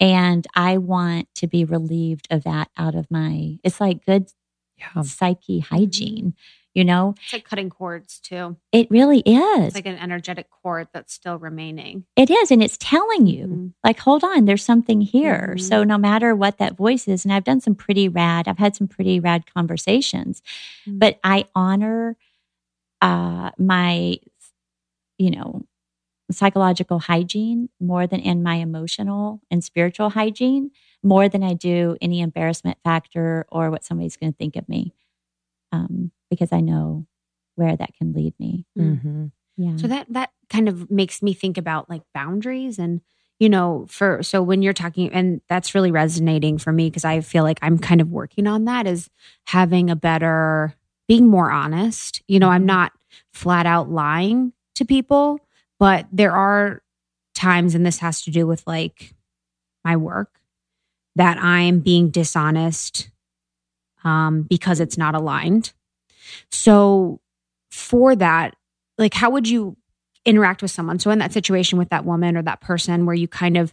[0.00, 4.30] And I want to be relieved of that out of my, it's like good
[4.78, 5.02] yeah.
[5.02, 6.34] psyche hygiene,
[6.74, 7.14] you know?
[7.22, 8.56] It's like cutting cords too.
[8.72, 9.66] It really is.
[9.66, 12.04] It's like an energetic cord that's still remaining.
[12.16, 12.50] it is.
[12.50, 13.72] And it's telling you, Mhm.
[13.84, 15.54] like, hold on, there's something here.
[15.56, 15.60] Mhm.
[15.60, 18.74] So no matter what that voice is, and I've done some pretty rad, I've had
[18.76, 20.42] some pretty rad conversations,
[20.86, 20.98] Mhm.
[20.98, 22.16] but I honor
[23.00, 24.16] uh, my,
[25.18, 25.62] you know,
[26.30, 30.70] psychological hygiene more than in my emotional and spiritual hygiene,
[31.02, 34.94] more than I do any embarrassment factor or what somebody's going to think of me.
[35.72, 37.04] Um, because I know
[37.56, 38.64] where that can lead me.
[38.78, 39.26] Mm-hmm.
[39.58, 39.76] Yeah.
[39.76, 43.02] So that that kind of makes me think about like boundaries and
[43.38, 47.20] you know for so when you're talking and that's really resonating for me because I
[47.20, 49.10] feel like I'm kind of working on that is
[49.44, 50.74] having a better
[51.06, 52.22] being more honest.
[52.28, 52.92] You know, I'm not
[53.34, 55.38] flat out lying to people,
[55.78, 56.82] but there are
[57.34, 59.14] times and this has to do with like
[59.84, 60.40] my work
[61.14, 63.10] that I'm being dishonest
[64.02, 65.74] um because it's not aligned.
[66.50, 67.20] So
[67.70, 68.54] for that,
[68.98, 69.76] like how would you
[70.24, 70.98] interact with someone?
[70.98, 73.72] So in that situation with that woman or that person where you kind of,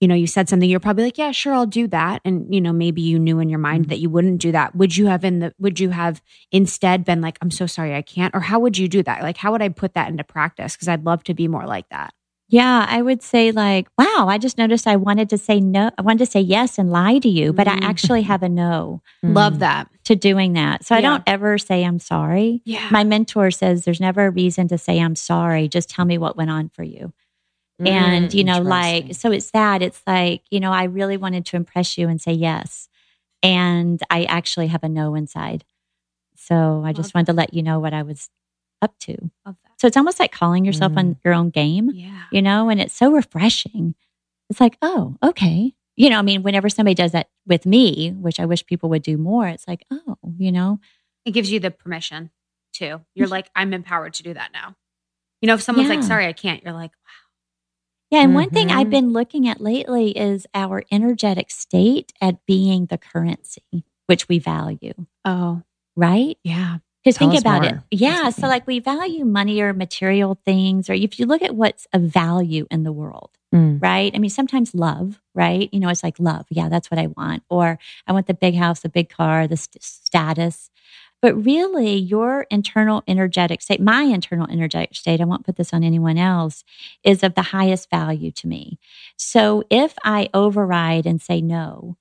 [0.00, 2.20] you know, you said something, you're probably like, yeah, sure, I'll do that.
[2.24, 3.90] And, you know, maybe you knew in your mind Mm-hmm.
[3.90, 4.76] that you wouldn't do that.
[4.76, 6.22] Would you have in the, would you have
[6.52, 8.32] instead been like, I'm so sorry, I can't?
[8.34, 9.22] Or how would you do that?
[9.22, 10.76] Like, how would I put that into practice?
[10.76, 12.14] Cause I'd love to be more like that.
[12.50, 16.02] Yeah, I would say like, wow, I just noticed I wanted to say no, I
[16.02, 17.82] wanted to say yes and lie to you, but I Mm.
[17.84, 19.88] actually have a no Love that.
[20.04, 20.84] to doing that.
[20.84, 22.62] So I don't ever say I'm sorry.
[22.64, 22.88] Yeah.
[22.90, 25.68] My mentor says there's never a reason to say I'm sorry.
[25.68, 27.12] Just tell me what went on for you.
[27.80, 29.82] and, you know, like, so it's that.
[29.82, 32.88] It's like, you know, I really wanted to impress you and say yes.
[33.42, 35.64] And I actually have a no inside.
[36.34, 38.30] So I just Love wanted to let you know what I was
[38.82, 39.30] up to.
[39.46, 39.67] Love that.
[39.78, 42.24] So it's almost like calling yourself on your own game Yeah.
[42.32, 43.94] you know, and it's so refreshing.
[44.50, 45.74] It's like, oh, okay.
[45.96, 49.02] You know, I mean, whenever somebody does that with me, which I wish people would
[49.02, 50.80] do more, it's like, oh, you know,
[51.24, 52.30] It gives you the permission
[52.72, 53.00] too.
[53.14, 54.74] You're like, I'm empowered to do that now.
[55.42, 58.16] You know, if someone's like, sorry, I can't, you're like, wow.
[58.18, 58.22] yeah.
[58.24, 58.90] And one thing I've Mhm.
[58.90, 64.94] been looking at lately is our energetic state at being the currency, which we value,
[65.24, 65.62] oh,
[65.96, 66.38] right?
[66.42, 66.78] yeah.
[67.04, 67.70] Because think about more.
[67.70, 67.76] it.
[67.90, 68.30] Yeah.
[68.30, 72.02] So, like, we value money or material things, or if you look at what's of
[72.02, 73.80] value in the world, Mm.
[73.80, 74.12] right?
[74.14, 75.70] I mean, sometimes love, right?
[75.72, 76.44] You know, it's like love.
[76.50, 77.44] Yeah, that's what I want.
[77.48, 80.70] Or I want the big house, the big car, the st- status.
[81.22, 85.82] But really, your internal energetic state, my internal energetic state, I won't put this on
[85.82, 86.62] anyone else,
[87.02, 88.78] is of the highest value to me.
[89.16, 91.96] So if I override and say no,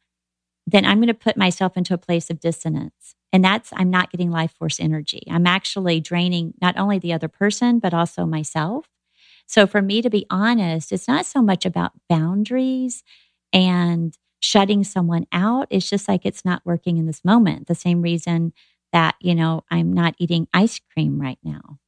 [0.67, 3.15] then I'm going to put myself into a place of dissonance.
[3.34, 5.23] And that's, I'm not getting life force energy.
[5.30, 8.88] I'm actually draining not only the other person, but also myself.
[9.47, 13.03] So for me to be honest, it's not so much about boundaries
[13.53, 15.67] and shutting someone out.
[15.69, 17.67] It's just like it's not working in this moment.
[17.67, 18.53] The same reason
[18.93, 21.80] that, you know, I'm not eating ice cream right now.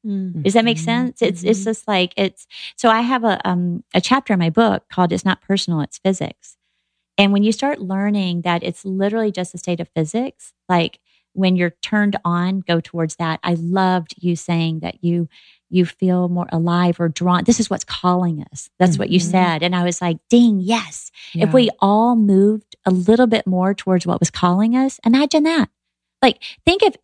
[0.44, 1.22] Does that make sense?
[1.22, 1.64] It's it's Mhm.
[1.66, 5.26] just like it's so I have a um a chapter in my book called It's
[5.26, 6.58] Not Personal, It's Physics.
[7.18, 11.00] And when you start learning that it's literally just a state of physics, like
[11.40, 13.40] when you're turned on, go towards that.
[13.44, 15.28] I loved you saying that you
[15.72, 17.44] you feel more alive or drawn.
[17.44, 18.72] This is what's calling us.
[18.80, 19.30] That's what you Mhm.
[19.32, 19.62] said.
[19.62, 21.12] And I was like, ding, yes.
[21.36, 21.44] Yeah.
[21.46, 25.70] If we all moved a little bit more towards what was calling us, imagine that.
[26.24, 26.96] Like, think if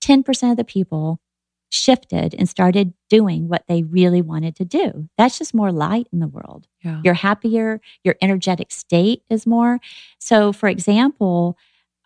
[0.00, 1.20] 10% of the people
[1.68, 5.10] shifted and started doing what they really wanted to do.
[5.18, 6.66] That's just more light in the world.
[6.82, 7.02] Yeah.
[7.04, 9.78] You're happier, your energetic state is more.
[10.18, 11.56] So, for example,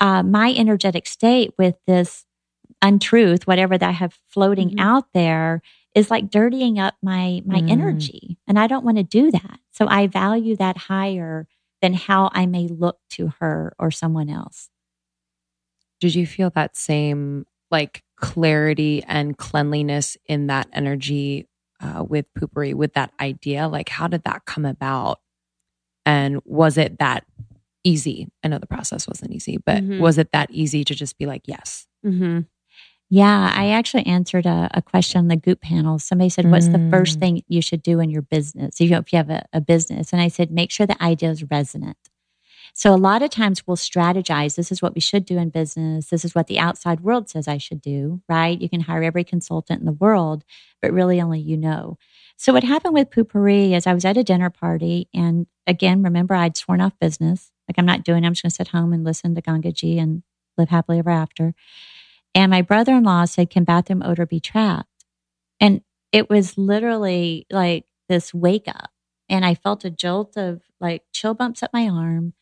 [0.00, 2.24] uh, my energetic state with this
[2.82, 4.80] untruth, whatever that I have floating Mhm.
[4.80, 5.62] out there,
[5.94, 7.70] is like dirtying up my my Mm.
[7.70, 9.60] energy, and I don't want to do that.
[9.70, 11.46] So I value that higher
[11.82, 14.70] than how I may look to her or someone else.
[16.00, 21.48] Did you feel that same like clarity and cleanliness in that energy
[21.80, 23.68] uh, with Poo~Pourri, with that idea?
[23.68, 25.20] Like, how did that come about?
[26.06, 27.24] And was it that
[27.84, 28.28] easy?
[28.42, 30.00] I know the process wasn't easy, but Mhm.
[30.00, 31.86] was it that easy to just be like, yes?
[32.04, 32.40] Mm-hmm.
[33.10, 35.98] Yeah, I actually answered a, a question on the Goop panel.
[35.98, 37.20] Somebody said, "What's the first Mm.
[37.20, 38.80] thing you should do in your business?
[38.80, 41.30] You know, if you have a, a business?" And I said, "Make sure the idea
[41.30, 41.98] is resonant."
[42.72, 44.56] So a lot of times we'll strategize.
[44.56, 46.08] This is what we should do in business.
[46.08, 48.22] This is what the outside world says I should do.
[48.28, 48.60] Right?
[48.60, 50.42] You can hire every consultant in the world,
[50.82, 51.98] but really only you know.
[52.36, 56.34] So what happened with Poo~Pourri is I was at a dinner party, and again, remember
[56.34, 57.52] I'd sworn off business.
[57.68, 58.24] Like I'm not doing.
[58.24, 58.26] it.
[58.26, 60.22] I'm just going to sit home and listen to Gangaji and
[60.56, 61.54] live happily ever after.
[62.34, 65.04] And my brother in law said, Can bathroom odor be trapped?
[65.60, 68.90] And it was literally like this wake up.
[69.28, 72.34] And I felt a jolt of like chill bumps up my arm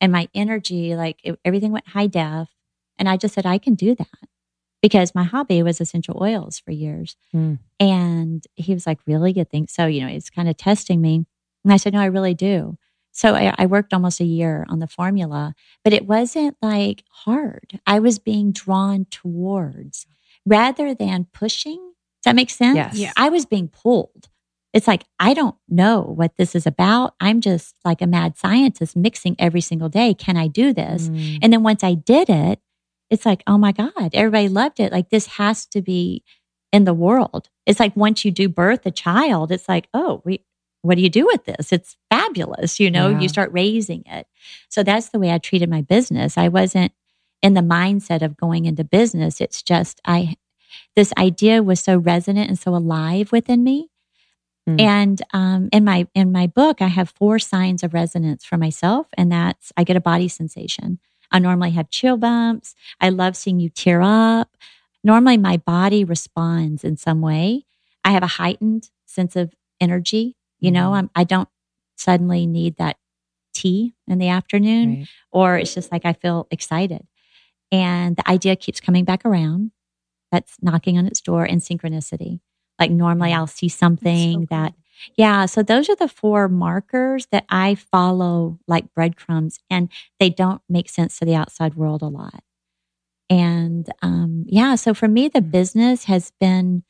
[0.00, 2.48] and my energy, like it, everything went high def.
[2.98, 4.08] And I just said, I can do that
[4.82, 7.16] because my hobby was essential oils for years.
[7.32, 7.54] Hmm.
[7.78, 9.32] And he was like, Really?
[9.32, 9.86] You think so?
[9.86, 11.24] You know, he's kind of testing me.
[11.64, 12.78] And I said, No, I really do.
[13.12, 17.80] So I, I worked almost a year on the formula, but it wasn't like hard.
[17.86, 20.06] I was being drawn towards
[20.46, 21.76] rather than pushing.
[21.76, 22.76] Does that make sense?
[22.76, 22.94] Yes.
[22.96, 23.12] Yeah.
[23.16, 24.28] I was being pulled.
[24.72, 27.14] It's like, I don't know what this is about.
[27.18, 30.14] I'm just like a mad scientist mixing every single day.
[30.14, 31.08] Can I do this?
[31.08, 31.38] Mm.
[31.42, 32.60] And then once I did it,
[33.10, 34.92] it's like, oh my God, everybody loved it.
[34.92, 36.22] Like this has to be
[36.72, 37.48] in the world.
[37.66, 40.44] It's like once you do birth a child, it's like, oh, we,
[40.82, 41.72] what do you do with this?
[41.72, 42.80] It's fabulous.
[42.80, 43.20] You know, Yeah.
[43.20, 44.26] you start raising it.
[44.68, 46.38] So that's the way I treated my business.
[46.38, 46.92] I wasn't
[47.42, 49.40] in the mindset of going into business.
[49.40, 50.36] It's just, I,
[50.96, 53.88] this idea was so resonant and so alive within me.
[54.68, 54.80] Mm.
[54.80, 59.06] And um, in my in my book, I have four signs of resonance for myself,
[59.16, 60.98] and that's I get a body sensation.
[61.32, 62.74] I normally have chill bumps.
[63.00, 64.54] I love seeing you tear up.
[65.02, 67.64] Normally, my body responds in some way.
[68.04, 70.36] I have a heightened sense of energy.
[70.60, 70.96] You know, Mhm.
[70.98, 71.48] I'm, I don't
[71.96, 72.96] suddenly need that
[73.54, 75.08] tea in the afternoon, Right.
[75.32, 77.06] or it's just like I feel excited.
[77.72, 79.72] And the idea keeps coming back around.
[80.32, 82.40] That's knocking on its door and synchronicity.
[82.78, 84.74] Like normally I'll see something that,
[85.16, 85.46] yeah.
[85.46, 90.88] So those are the four markers that I follow like breadcrumbs and they don't make
[90.88, 92.42] sense to the outside world a lot.
[93.28, 96.82] And um, yeah, so for me, the business has been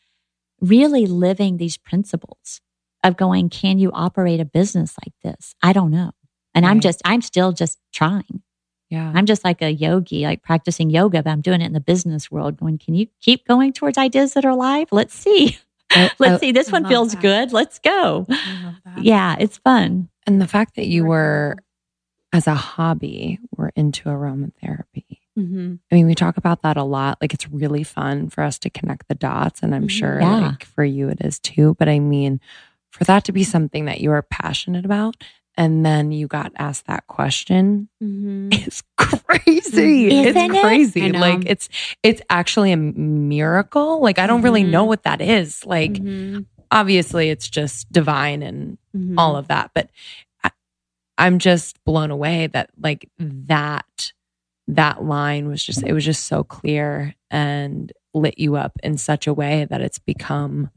[0.61, 2.61] really living these principles
[3.05, 5.55] of going, can you operate a business like this?
[5.63, 6.13] I don't know.
[6.55, 8.43] And I'm just, I'm still just trying.
[8.91, 9.13] Yeah.
[9.15, 12.31] I'm just like a yogi, like practicing yoga, but I'm doing it in the business
[12.31, 12.57] world.
[12.59, 14.89] Going, can you keep going towards ideas that are alive?
[14.91, 15.59] Let's see.
[15.91, 16.53] I- Let's I- see.
[16.53, 17.23] This I one feels that.
[17.23, 17.53] good.
[17.53, 18.27] Let's go.
[18.29, 19.03] I love that.
[19.05, 20.09] Yeah, it's fun.
[20.27, 21.57] And the fact that you were,
[22.33, 25.19] as a hobby, were into aromatherapy.
[25.39, 25.75] Mm-hmm.
[25.91, 27.19] I mean, we talk about that a lot.
[27.21, 29.63] Like, it's really fun for us to connect the dots.
[29.63, 30.37] And I'm sure, Yeah.
[30.49, 31.77] like, for you, it is too.
[31.79, 32.41] But I mean,
[32.91, 35.17] for that to be something that you are passionate about,
[35.57, 38.53] and then you got asked that question Mm-hmm.
[38.53, 40.07] is crazy.
[40.09, 40.61] Isn't it's it?
[40.63, 41.09] Crazy.
[41.11, 41.19] know.
[41.21, 41.69] Like, it's,
[42.03, 44.01] it's actually a miracle.
[44.01, 44.71] Like, I don't really Mhm.
[44.71, 45.65] know what that is.
[45.67, 46.41] Like, Mm-hmm.
[46.71, 48.79] obviously, it's just divine and
[49.19, 49.71] all of that.
[49.75, 49.91] But
[50.45, 50.51] I,
[51.19, 54.13] I'm just blown away that like that
[54.69, 59.27] that line was just it was just so clear and lit you up in such
[59.27, 60.71] a way that it's become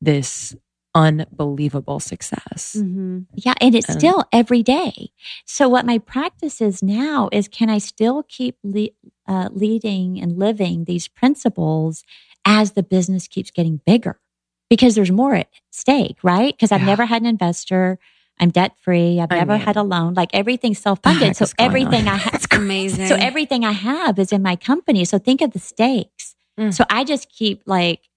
[0.00, 0.54] this
[0.94, 2.76] unbelievable success.
[2.78, 3.20] Mm-hmm.
[3.34, 5.10] Yeah, and it's still every day.
[5.44, 8.88] So what my practice is now is can I still keep le-
[9.26, 12.04] uh, leading and living these principles
[12.44, 14.18] as the business keeps getting bigger?
[14.70, 16.54] Because there's more at stake, right?
[16.54, 16.86] Because I've Yeah.
[16.86, 17.98] never had an investor.
[18.40, 19.20] I'm debt free.
[19.20, 20.14] I've I never mean, had a loan.
[20.14, 21.36] Like everything's self funded.
[21.36, 22.14] So everything on?
[22.14, 23.08] I have, Amazing.
[23.08, 25.04] so everything I have is in my company.
[25.04, 26.36] So think of the stakes.
[26.58, 26.72] Mm.
[26.72, 28.07] So I just keep like,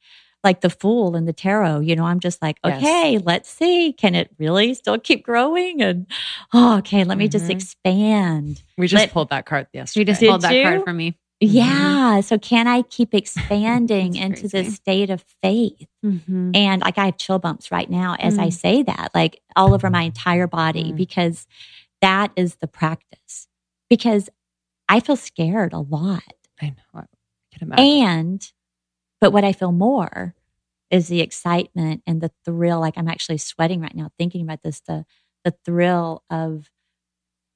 [0.43, 2.77] like the fool in the tarot, you know, I'm just like, Yes.
[2.77, 3.93] okay, let's see.
[3.93, 5.81] Can it really still keep growing?
[5.81, 6.07] And
[6.53, 7.51] oh, okay, let me just Mhm.
[7.51, 8.63] expand.
[8.77, 10.01] We just Let- pulled that card yesterday.
[10.01, 10.63] She just Did pulled that you?
[10.63, 11.17] card for me.
[11.43, 12.21] Yeah.
[12.21, 14.47] So can I keep expanding into crazy.
[14.63, 15.87] this state of faith?
[16.05, 16.51] Mm-hmm.
[16.55, 18.53] And like I have chill bumps right now as I Mm.
[18.53, 20.95] say that, like all over my entire body, Mm.
[20.97, 21.47] because
[22.01, 23.47] that is the practice.
[23.89, 24.29] Because
[24.89, 26.23] I feel scared a lot.
[26.61, 27.01] I know.
[27.01, 27.05] I
[27.57, 27.85] can imagine.
[27.85, 28.51] And,
[29.21, 30.35] but what I feel more
[30.89, 32.79] is the excitement and the thrill.
[32.81, 35.05] Like I'm actually sweating right now thinking about this, the,
[35.45, 36.69] the thrill of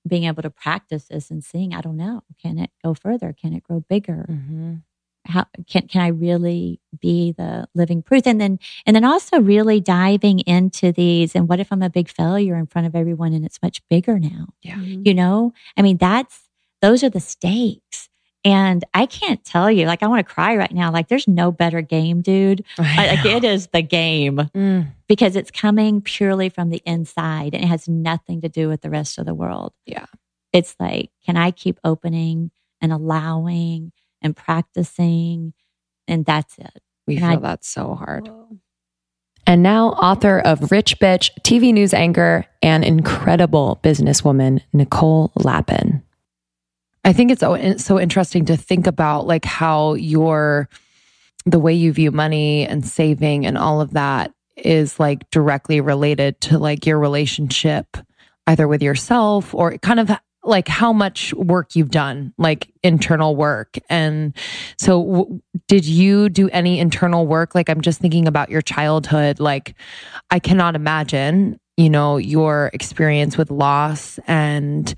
[0.07, 3.33] being able to practice this and seeing, I don't know, can it go further?
[3.33, 4.25] Can it grow bigger?
[4.29, 4.83] Mhm.
[5.27, 8.27] How can, can I really be the living proof?
[8.27, 11.35] And then, and then also really diving into these.
[11.35, 14.19] And what if I'm a big failure in front of everyone and it's much bigger
[14.19, 14.49] now?
[14.61, 14.77] Yeah.
[14.79, 16.43] you know i mean that's
[16.81, 18.09] those are the stakes
[18.45, 21.51] and i can't tell you like i want to cry right now like there's no
[21.51, 24.93] better game dude I- like it is the game Mm.
[25.09, 28.89] because it's coming purely from the inside and it has nothing to do with the
[28.89, 30.05] rest of the world Yeah.
[30.53, 33.91] it's like can i keep opening and allowing
[34.21, 35.53] and practicing
[36.07, 38.27] and that's it We And feel I- that so hard.
[38.27, 38.57] Whoa.
[39.47, 46.01] And now, author of Rich Bitch, TV news anchor, and incredible businesswoman, Nicole Lapin.
[47.05, 47.41] I think it's
[47.85, 50.67] so, interesting to think about like how your,
[51.45, 56.41] the way you view money and saving and all of that is like directly related
[56.41, 57.97] to like your relationship,
[58.47, 60.09] either with yourself or kind of
[60.43, 63.77] like how much work you've done, like internal work.
[63.87, 64.35] And
[64.79, 67.55] so, w- did you do any internal work?
[67.55, 69.39] Like, I'm just thinking about your childhood.
[69.39, 69.75] Like,
[70.29, 74.93] I cannot imagine, you know, your experience with loss and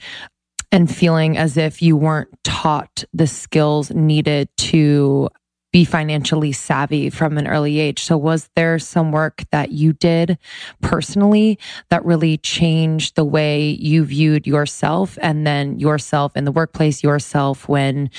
[0.71, 5.29] and feeling as if you weren't taught the skills needed to
[5.73, 8.03] be financially savvy from an early age.
[8.03, 10.37] So was there some work that you did
[10.81, 11.59] personally
[11.89, 17.67] that really changed the way you viewed yourself and then yourself in the workplace, yourself
[17.67, 18.09] when,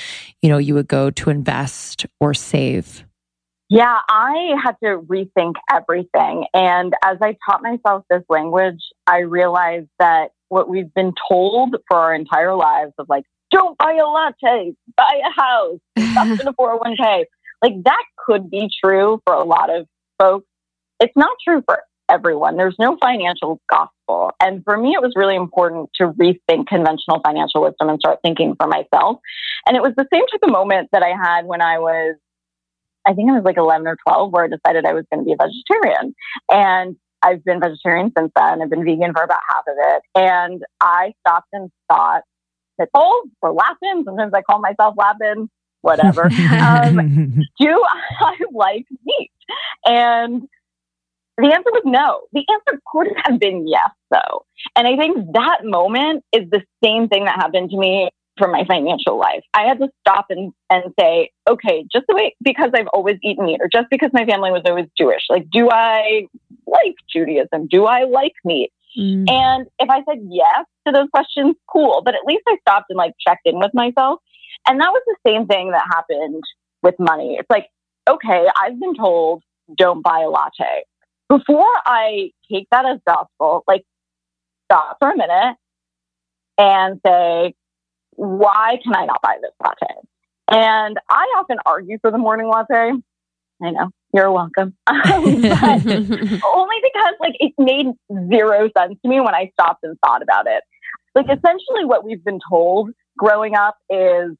[0.41, 3.03] you know, you would go to invest or save?
[3.67, 6.45] Yeah, I had to rethink everything.
[6.53, 11.97] And as I taught myself this language, I realized that what we've been told for
[11.97, 16.53] our entire lives of like, don't buy a latte, buy a house, invest in a
[16.53, 17.25] 401k,
[17.61, 19.87] like that could be true for a lot of
[20.19, 20.45] folks.
[20.99, 21.79] It's not true for
[22.09, 22.57] everyone.
[22.57, 24.31] There's no financial gospel.
[24.41, 28.55] And for me, it was really important to rethink conventional financial wisdom and start thinking
[28.59, 29.19] for myself.
[29.65, 32.15] And it was the same type of moment that I had when I was,
[33.05, 35.25] I think I was like 11 or 12, where I decided I was going to
[35.25, 36.15] be a vegetarian.
[36.51, 38.61] And I've been vegetarian since then.
[38.61, 40.03] I've been vegan for about half of it.
[40.15, 42.23] And I stopped and thought,
[42.77, 45.49] Nicole, or Lapin, sometimes I call myself Lapin,
[45.81, 46.23] whatever.
[46.61, 47.85] um, do
[48.19, 49.31] I like meat?
[49.85, 50.47] And
[51.37, 52.21] the answer was no.
[52.33, 54.45] The answer could have been yes, though.
[54.75, 58.09] And I think that moment is the same thing that happened to me
[58.39, 59.43] for my financial life.
[59.53, 63.45] I had to stop and, and say, okay, just the way, because I've always eaten
[63.45, 66.27] meat or just because my family was always Jewish, like, do I
[66.65, 67.67] like Judaism?
[67.67, 68.71] Do I like meat?
[68.97, 69.29] Mm.
[69.29, 72.01] And if I said yes to those questions, cool.
[72.03, 74.19] But at least I stopped and like checked in with myself.
[74.67, 76.43] And that was the same thing that happened
[76.81, 77.37] with money.
[77.39, 77.67] It's like,
[78.09, 79.43] okay, I've been told
[79.77, 80.83] don't buy a latte.
[81.27, 83.83] Before I take that as gospel, like
[84.65, 85.55] stop for a minute
[86.57, 87.53] and say,
[88.11, 90.01] why can I not buy this latte?
[90.51, 92.93] And I often argue for the morning latte.
[93.61, 94.75] I know you're welcome.
[94.87, 95.05] only
[96.83, 97.87] because like it made
[98.29, 100.63] zero sense to me when I stopped and thought about it.
[101.15, 104.35] Like essentially what we've been told growing up is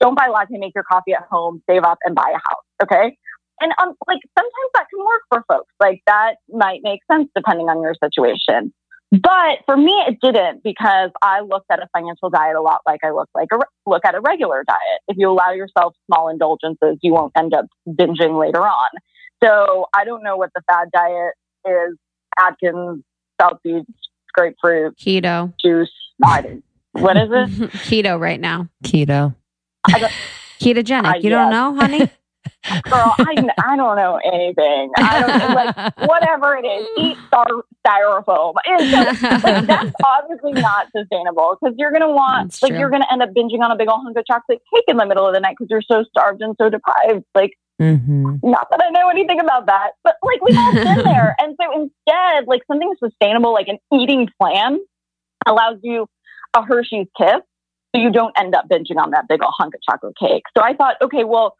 [0.00, 2.64] don't buy latte, make your coffee at home, save up and buy a house.
[2.82, 3.16] Okay.
[3.60, 5.72] And um, like sometimes that can work for folks.
[5.80, 8.72] Like that might make sense depending on your situation.
[9.10, 13.00] But for me, it didn't because I looked at a financial diet a lot like
[13.02, 15.00] I look like a look at a regular diet.
[15.08, 18.88] If you allow yourself small indulgences, you won't end up binging later on.
[19.42, 21.34] So I don't know what the fad diet
[21.66, 21.96] is.
[22.38, 23.02] Atkins,
[23.40, 23.86] South Beach,
[24.34, 25.90] grapefruit, keto, juice.
[26.22, 26.60] I
[26.92, 27.70] what is it?
[27.88, 28.68] keto right now.
[28.84, 29.34] Keto.
[30.60, 31.06] Ketogenic.
[31.06, 32.10] I, you don't know, honey?
[32.64, 34.90] Girl, I, I don't know anything.
[34.96, 36.88] I don't like whatever it is.
[36.98, 38.54] Eat star- styrofoam.
[38.66, 42.80] Just, like, that's obviously not sustainable because you're gonna want that's like true.
[42.80, 45.06] you're gonna end up binging on a big old hunk of chocolate cake in the
[45.06, 47.24] middle of the night because you're so starved and so deprived.
[47.34, 48.36] Like, mm-hmm.
[48.42, 51.36] not that I know anything about that, but like we've all been there.
[51.38, 54.78] And so instead, like something sustainable, like an eating plan,
[55.46, 56.06] allows you
[56.56, 57.40] a Hershey's kiss
[57.94, 60.42] so you don't end up binging on that big old hunk of chocolate cake.
[60.56, 61.56] So I thought, okay, well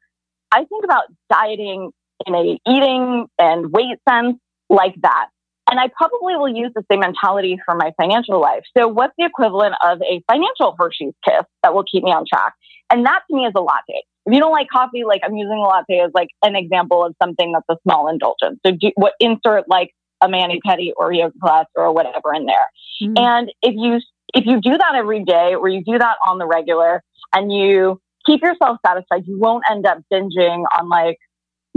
[0.52, 1.90] I think about dieting
[2.26, 4.36] in a eating and weight sense
[4.68, 5.28] like that.
[5.70, 8.62] And I probably will use the same mentality for my financial life.
[8.76, 12.54] So what's the equivalent of a financial Hershey's kiss that will keep me on track?
[12.90, 14.02] And that to me is a latte.
[14.24, 17.14] If you don't like coffee, like I'm using a latte as like an example of
[17.22, 18.60] something that's a small indulgence.
[18.64, 19.92] So do, what insert like
[20.22, 22.66] a mani pedi or yoga class or whatever in there.
[23.02, 23.14] Mm-hmm.
[23.16, 24.00] And if you
[24.34, 28.00] if you do that every day or you do that on the regular and you
[28.28, 29.24] keep yourself satisfied.
[29.26, 31.18] You won't end up binging on like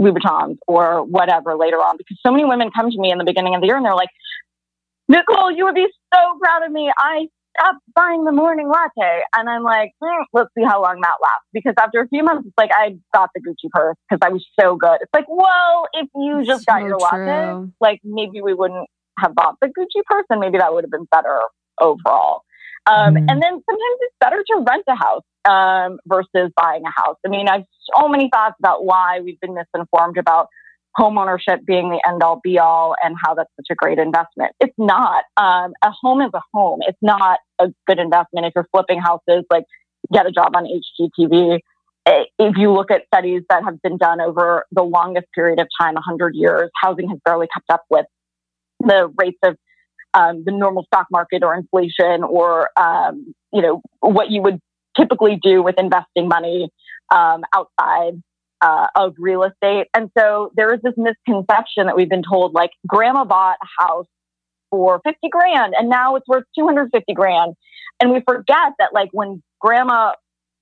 [0.00, 3.54] Louboutins or whatever later on because so many women come to me in the beginning
[3.54, 4.10] of the year and they're like,
[5.08, 6.90] Nicole, you would be so proud of me.
[6.96, 7.26] I
[7.58, 9.22] stopped buying the morning latte.
[9.36, 11.46] And I'm like, mm, let's see how long that lasts.
[11.52, 14.44] Because after a few months, it's like, I got the Gucci purse because I was
[14.58, 14.98] so good.
[15.00, 17.26] It's like, well, if you just so got your true.
[17.26, 18.88] latte, like maybe we wouldn't
[19.18, 21.40] have bought the Gucci purse and maybe that would have been better
[21.80, 22.42] overall.
[22.86, 23.18] Um, mm.
[23.18, 27.16] And then sometimes it's better to rent a house um, versus buying a house.
[27.24, 27.64] I mean, I've
[27.96, 30.48] so many thoughts about why we've been misinformed about
[30.94, 34.52] home ownership being the end all be all and how that's such a great investment.
[34.60, 35.24] It's not.
[35.36, 36.80] Um, a home is a home.
[36.82, 39.44] It's not a good investment if you're flipping houses.
[39.50, 39.64] Like,
[40.12, 41.60] get a job on HGTV.
[42.04, 45.94] If you look at studies that have been done over the longest period of time,
[45.94, 48.06] 100 years, housing has barely kept up with
[48.80, 49.56] the rates of
[50.14, 54.60] um, the normal stock market or inflation or um, you know what you would
[54.96, 56.68] typically do with investing money
[57.10, 58.22] um, outside
[58.62, 59.88] uh, of real estate.
[59.94, 64.06] And so there is this misconception that we've been told, like grandma bought a house
[64.70, 67.54] for 50 grand and now it's worth 250 grand.
[68.00, 70.12] And we forget that like when grandma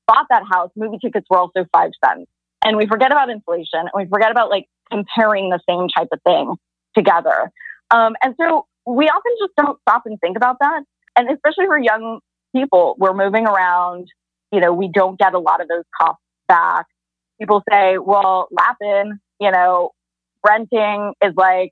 [0.06, 2.26] bought that house, movie tickets were also five cents.
[2.64, 6.20] And we forget about inflation and we forget about like comparing the same type of
[6.22, 6.54] thing
[6.94, 7.50] together.
[7.90, 10.82] Um, and so we often just don't stop and think about that.
[11.16, 12.20] And especially for young
[12.54, 14.08] people, we're moving around.
[14.52, 16.86] You know, we don't get a lot of those costs back.
[17.38, 19.90] People say, well, Lapin, you know,
[20.46, 21.70] renting is like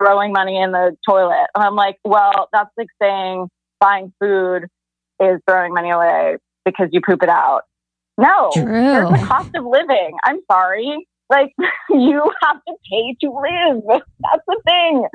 [0.00, 1.46] throwing money in the toilet.
[1.54, 3.48] And I'm like, well, that's like saying
[3.80, 4.64] buying food
[5.20, 7.62] is throwing money away because you poop it out.
[8.18, 8.64] No, True.
[8.64, 10.12] there's a cost of living.
[10.24, 11.06] I'm sorry.
[11.30, 11.52] Like
[11.90, 13.82] you have to pay to live.
[14.20, 15.06] That's the thing.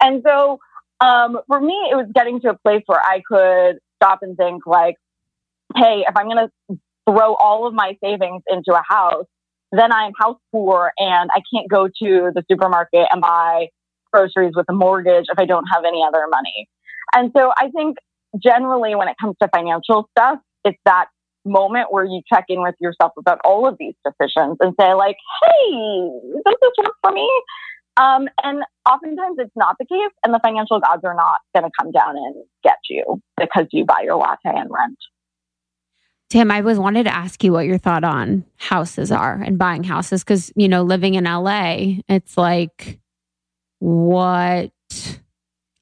[0.00, 0.58] And so
[1.00, 4.66] um, for me, it was getting to a place where I could stop and think
[4.66, 4.96] like,
[5.76, 6.78] hey, if I'm going to
[7.08, 9.26] throw all of my savings into a house,
[9.72, 13.68] then I'm house poor and I can't go to the supermarket and buy
[14.12, 16.68] groceries with a mortgage if I don't have any other money.
[17.14, 17.96] And so I think
[18.42, 21.06] generally when it comes to financial stuff, it's that
[21.44, 25.16] moment where you check in with yourself about all of these decisions and say like,
[25.42, 26.10] hey,
[26.44, 27.28] does this work for me?
[27.96, 31.70] Um, and oftentimes it's not the case, and the financial gods are not going to
[31.78, 32.34] come down and
[32.64, 34.96] get you because you buy your latte and rent.
[36.30, 39.84] Tim, I was wanted to ask you what your thought on houses are and buying
[39.84, 42.98] houses because you know living in LA, it's like
[43.80, 44.70] what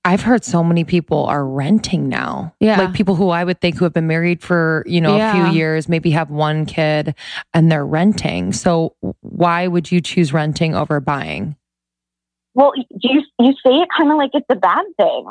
[0.05, 2.55] I've heard so many people are renting now.
[2.59, 2.79] Yeah.
[2.81, 5.31] Like people who I would think who have been married for, you know, Yeah.
[5.31, 7.15] a few years, maybe have one kid
[7.53, 8.53] and they're renting.
[8.53, 11.55] So why would you choose renting over buying?
[12.55, 15.27] Well, do you you say it kind of like it's a bad thing?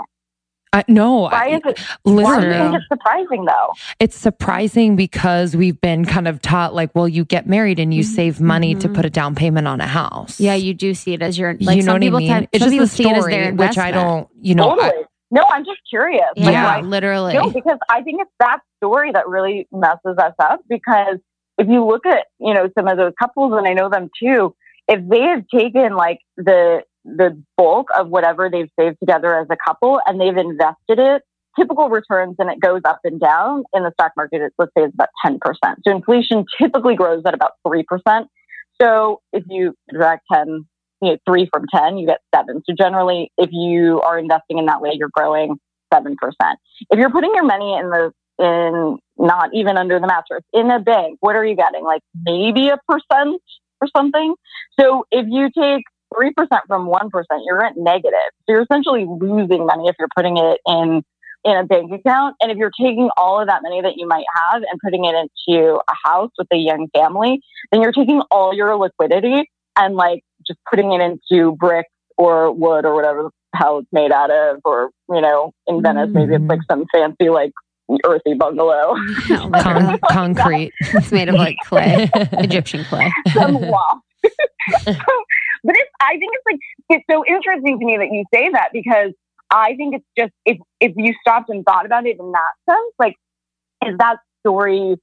[0.72, 1.80] Uh, no, Why is it?
[2.04, 3.74] Why do you think it's surprising though?
[4.00, 8.04] it's surprising because we've been kind of taught like, well, you get married and you
[8.04, 8.94] save money to Mhm.
[8.96, 10.40] put a down payment on a house.
[10.40, 12.28] Yeah, you do see it as your like you know some what I mean?
[12.30, 14.54] tend- it's some just the people see it as story, their which I don't, you
[14.54, 15.06] know, I- totally.
[15.32, 16.24] no, I'm just curious.
[16.36, 17.34] Yeah, Like, why- literally.
[17.34, 20.62] No, because I think it's that story that really messes us up.
[20.70, 21.18] Because
[21.58, 24.54] if you look at you know some of those couples, and I know them too,
[24.88, 26.84] if they had taken like the
[27.18, 31.24] the bulk of whatever they've saved together as a couple and they've invested it,
[31.60, 34.42] typical returns and it goes up and down in the stock market.
[34.42, 35.80] It, let's say it's about ten percent.
[35.86, 38.28] So inflation typically grows at about three percent.
[38.82, 40.66] So if you subtract ten,
[41.02, 42.62] you know, three from ten, you get seven.
[42.66, 45.58] So generally, if you are investing in that way, you're growing
[45.94, 46.60] seven percent.
[46.90, 50.80] If you're putting your money in the in not even under the mattress in a
[50.80, 51.84] bank, what are you getting?
[51.84, 53.42] Like maybe a percent
[53.82, 54.36] or something.
[54.80, 55.84] So if you take
[56.16, 58.14] three percent from one percent, you're at negative.
[58.46, 61.04] So you're essentially losing money if you're putting it in
[61.46, 62.36] in a bank account.
[62.42, 65.16] And if you're taking all of that money that you might have and putting it
[65.16, 67.42] into a house with a young family,
[67.72, 72.86] then you're taking all your liquidity and like just putting it into bricks or wood
[72.86, 76.44] or whatever the hell it's made out of, or you know, in Venice maybe it's
[76.44, 76.82] like mm-hmm.
[76.82, 77.52] some fancy like
[78.04, 78.96] earthy bungalow.
[79.32, 80.74] Oh, con- concrete.
[80.80, 83.12] it's made of like clay, Egyptian clay.
[83.34, 84.02] some loft.
[85.64, 88.70] But it's, I think it's like it's so interesting to me that you say that
[88.74, 89.12] because
[89.52, 92.94] I think it's just if if you stopped and thought about it in that sense,
[93.00, 93.16] like
[93.86, 94.96] is that story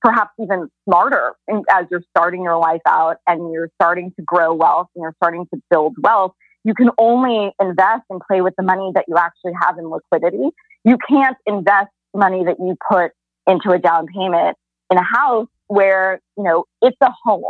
[0.00, 4.54] perhaps even smarter in, as you're starting your life out and you're starting to grow
[4.54, 6.32] wealth and you're starting to build wealth.
[6.64, 10.50] You can only invest and play with the money that you actually have in liquidity.
[10.84, 13.10] You can't invest money that you put
[13.46, 14.56] into a down payment
[14.90, 17.44] in a house where, you know, it's a home.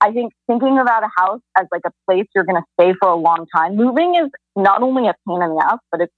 [0.00, 3.08] I think thinking about a house as like a place you're going to stay for
[3.08, 3.76] a long time.
[3.76, 6.12] Moving is not only a pain in the ass, but it's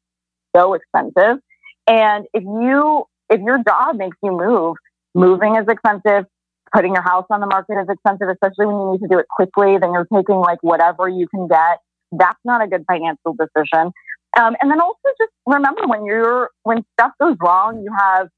[0.54, 1.38] so expensive.
[1.86, 4.76] And if you, if your job makes you move,
[5.14, 6.26] moving is expensive.
[6.74, 9.26] Putting your house on the market is expensive, especially when you need to do it
[9.28, 9.78] quickly.
[9.78, 11.78] Then you're taking like whatever you can get.
[12.12, 13.92] That's not a good financial decision.
[14.38, 18.28] Um, and then also just remember when you're, when stuff goes wrong, you have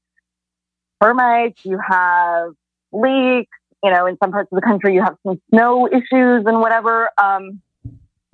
[1.01, 2.51] termites, you have
[2.91, 6.59] leaks, you know, in some parts of the country, you have some snow issues and
[6.59, 7.09] whatever.
[7.21, 7.61] Um,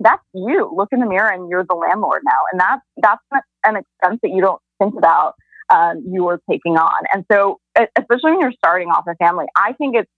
[0.00, 0.70] that's you.
[0.74, 2.38] Look in the mirror and you're the landlord now.
[2.52, 5.34] And that's, that's an expense that you don't think about,
[5.72, 7.04] um, you are taking on.
[7.12, 10.10] And so, especially when you're starting off a family, I think it's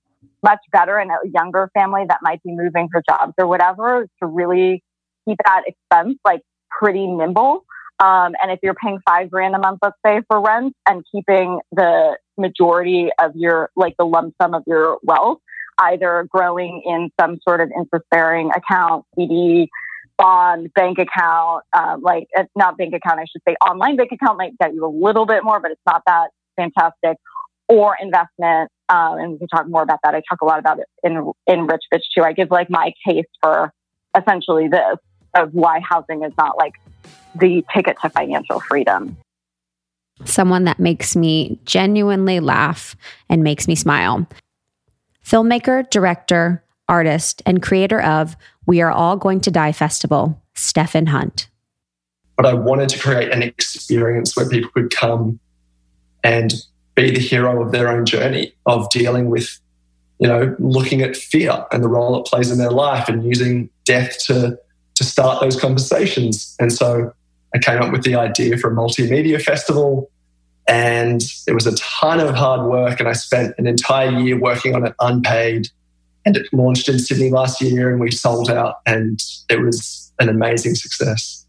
[0.43, 4.27] much better in a younger family that might be moving for jobs or whatever to
[4.27, 4.83] really
[5.29, 7.65] keep that expense like pretty nimble.
[8.01, 11.61] Um, and if you're paying five grand a month, let's say for rent and keeping
[11.73, 15.39] the majority of your, like the lump sum of your wealth,
[15.79, 19.69] either growing in some sort of interest bearing account, CD,
[20.17, 24.39] bond, bank account, um, like uh, not bank account, I should say online bank account
[24.39, 27.17] might get you a little bit more, but it's not that fantastic
[27.69, 28.71] or investment.
[28.89, 30.15] Um, and we can talk more about that.
[30.15, 32.23] I talk a lot about it in, in Rich Bitch too.
[32.23, 33.73] I give like my case for
[34.17, 34.97] essentially this
[35.35, 36.75] of why housing is not like
[37.35, 39.17] the ticket to financial freedom.
[40.25, 42.97] someone that makes me genuinely laugh
[43.29, 44.27] and makes me smile.
[45.25, 51.49] Filmmaker, director, artist, and creator of We Are All Going to Die Festival, Stephen Hunt.
[52.37, 55.39] but I wanted to create an experience where people could come
[56.25, 56.53] and
[56.97, 59.61] be the hero of their own journey of dealing with,
[60.19, 63.71] you know, looking at fear and the role it plays in their life and using
[63.85, 64.59] death to
[64.99, 66.57] to start those conversations.
[66.59, 67.13] And so
[67.55, 70.11] I came up with the idea for a multimedia festival
[70.67, 74.75] and it was a ton of hard work and I spent an entire year working
[74.75, 75.69] on it unpaid
[76.27, 80.29] and it launched in Sydney last year and we sold out and it was an
[80.29, 81.47] amazing success.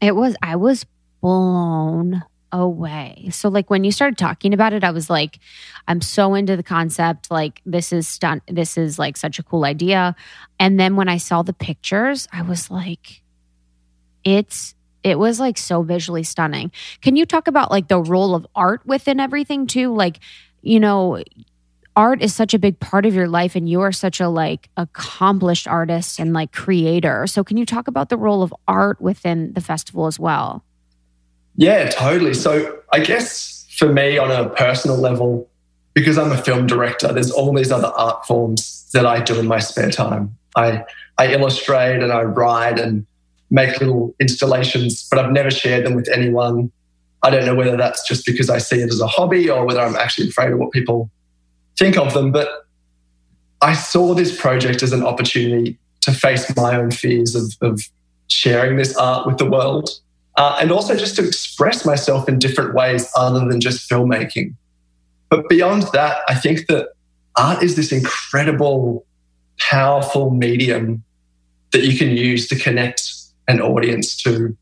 [0.00, 0.86] It was, I was
[1.20, 2.22] blown
[2.52, 3.28] away.
[3.32, 5.38] So like when you started talking about it, I was like,
[5.88, 7.30] I'm so into the concept.
[7.30, 8.42] Like this is stunt.
[8.46, 10.14] This is like such a cool idea.
[10.58, 13.22] And then when I saw the pictures, I was like,
[14.24, 16.70] it's it was like so visually stunning.
[17.00, 19.94] Can you talk about like the role of art within everything too?
[19.94, 20.20] Like,
[20.62, 21.22] you know,
[21.96, 24.68] art is such a big part of your life and you are such a like
[24.76, 27.26] accomplished artist and like creator.
[27.26, 30.64] So can you talk about the role of art within the festival as well?
[31.56, 32.34] Yeah, totally.
[32.34, 35.48] So I guess for me, on a personal level,
[35.94, 39.46] because I'm a film director, there's all these other art forms that I do in
[39.46, 40.36] my spare time.
[40.56, 40.84] I
[41.18, 43.06] I illustrate and I write and
[43.50, 46.70] make little installations, but I've never shared them with anyone.
[47.22, 49.80] I don't know whether that's just because I see it as a hobby or whether
[49.80, 51.10] I'm actually afraid of what people
[51.78, 52.32] think of them.
[52.32, 52.66] But
[53.60, 57.82] I saw this project as an opportunity to face my own fears of, of
[58.28, 59.90] sharing this art with the world
[60.36, 64.54] uh, and also just to express myself in different ways other than just filmmaking.
[65.28, 66.90] But beyond that, I think that
[67.36, 69.06] art is this incredible,
[69.58, 71.02] powerful medium
[71.72, 73.02] that you can use to connect
[73.48, 74.56] an audience to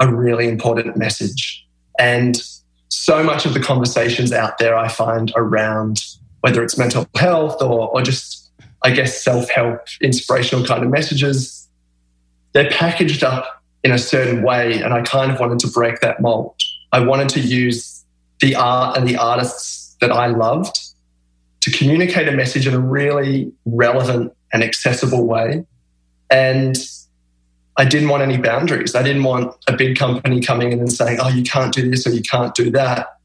[0.00, 1.66] a really important message.
[1.98, 2.40] And
[2.88, 6.04] so much of the conversations out there I find around
[6.40, 8.50] whether it's mental health or, or just,
[8.82, 11.68] I guess, self help, inspirational kind of messages,
[12.52, 14.80] they're packaged up in a certain way.
[14.80, 16.56] And I kind of wanted to break that mold.
[16.90, 18.04] I wanted to use
[18.40, 20.76] the art and the artists that I loved
[21.60, 25.64] to communicate a message in a really relevant and accessible way.
[26.30, 26.76] And
[27.76, 28.94] I didn't want any boundaries.
[28.94, 32.06] I didn't want a big company coming in and saying, oh, you can't do this
[32.06, 33.18] or you can't do that.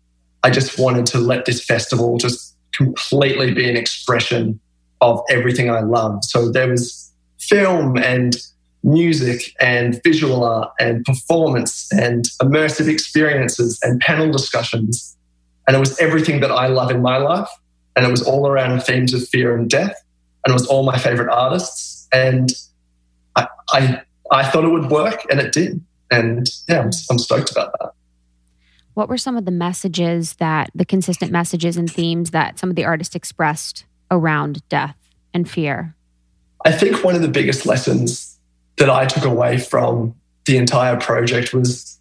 [0.43, 4.59] I just wanted to let this festival just completely be an expression
[5.01, 6.23] of everything I love.
[6.23, 8.35] So there was film and
[8.83, 15.17] music and visual art and performance and immersive experiences and panel discussions.
[15.67, 17.49] And it was everything that I love in my life.
[17.95, 20.01] And it was all around themes of fear and death.
[20.45, 22.07] And it was all my favorite artists.
[22.13, 22.49] And
[23.35, 24.01] I, I,
[24.31, 25.83] I thought it would work and it did.
[26.09, 27.91] And yeah, I'm, I'm stoked about that.
[28.93, 32.75] What were some of the messages that the consistent messages and themes that some of
[32.75, 34.97] the artists expressed around death
[35.33, 35.95] and fear?
[36.65, 38.28] I think one of the biggest lessons
[38.79, 40.15] that I took away from
[40.45, 41.99] the entire project was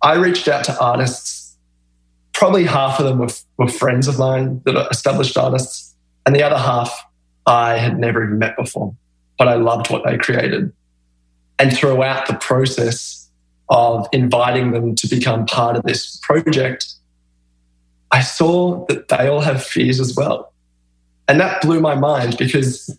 [0.00, 1.56] I reached out to artists.
[2.32, 6.42] Probably half of them were, were friends of mine that are established artists, and the
[6.42, 7.04] other half
[7.46, 8.94] I had never even met before,
[9.38, 10.72] but I loved what they created.
[11.58, 13.28] And throughout the process
[13.68, 16.94] of inviting them to become part of this project,
[18.10, 20.52] I saw that they all have fears as well.
[21.26, 22.96] And that blew my mind because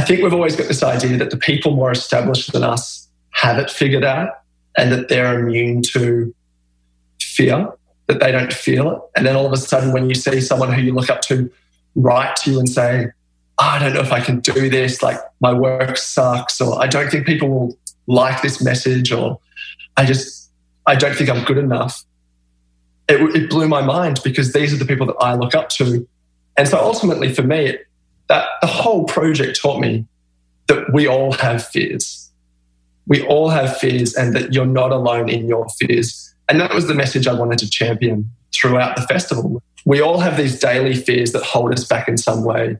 [0.00, 3.58] I think we've always got this idea that the people more established than us have
[3.58, 4.30] it figured out
[4.74, 6.34] and that they're immune to
[7.20, 7.70] fear,
[8.06, 8.98] that they don't feel it.
[9.14, 11.52] And then all of a sudden, when you see someone who you look up to
[11.96, 13.08] write to you and say,
[13.58, 17.10] I don't know if I can do this, like my work sucks, or I don't
[17.10, 19.38] think people will like this message, or
[19.98, 20.50] I just,
[20.86, 22.04] I don't think I'm good enough.
[23.06, 26.08] It, it blew my mind because these are the people that I look up to.
[26.56, 27.86] And so ultimately for me, it,
[28.30, 30.06] that the whole project taught me
[30.68, 32.30] that we all have fears.
[33.08, 36.32] We all have fears and that you're not alone in your fears.
[36.48, 39.60] And that was the message I wanted to champion throughout the festival.
[39.84, 42.78] We all have these daily fears that hold us back in some way.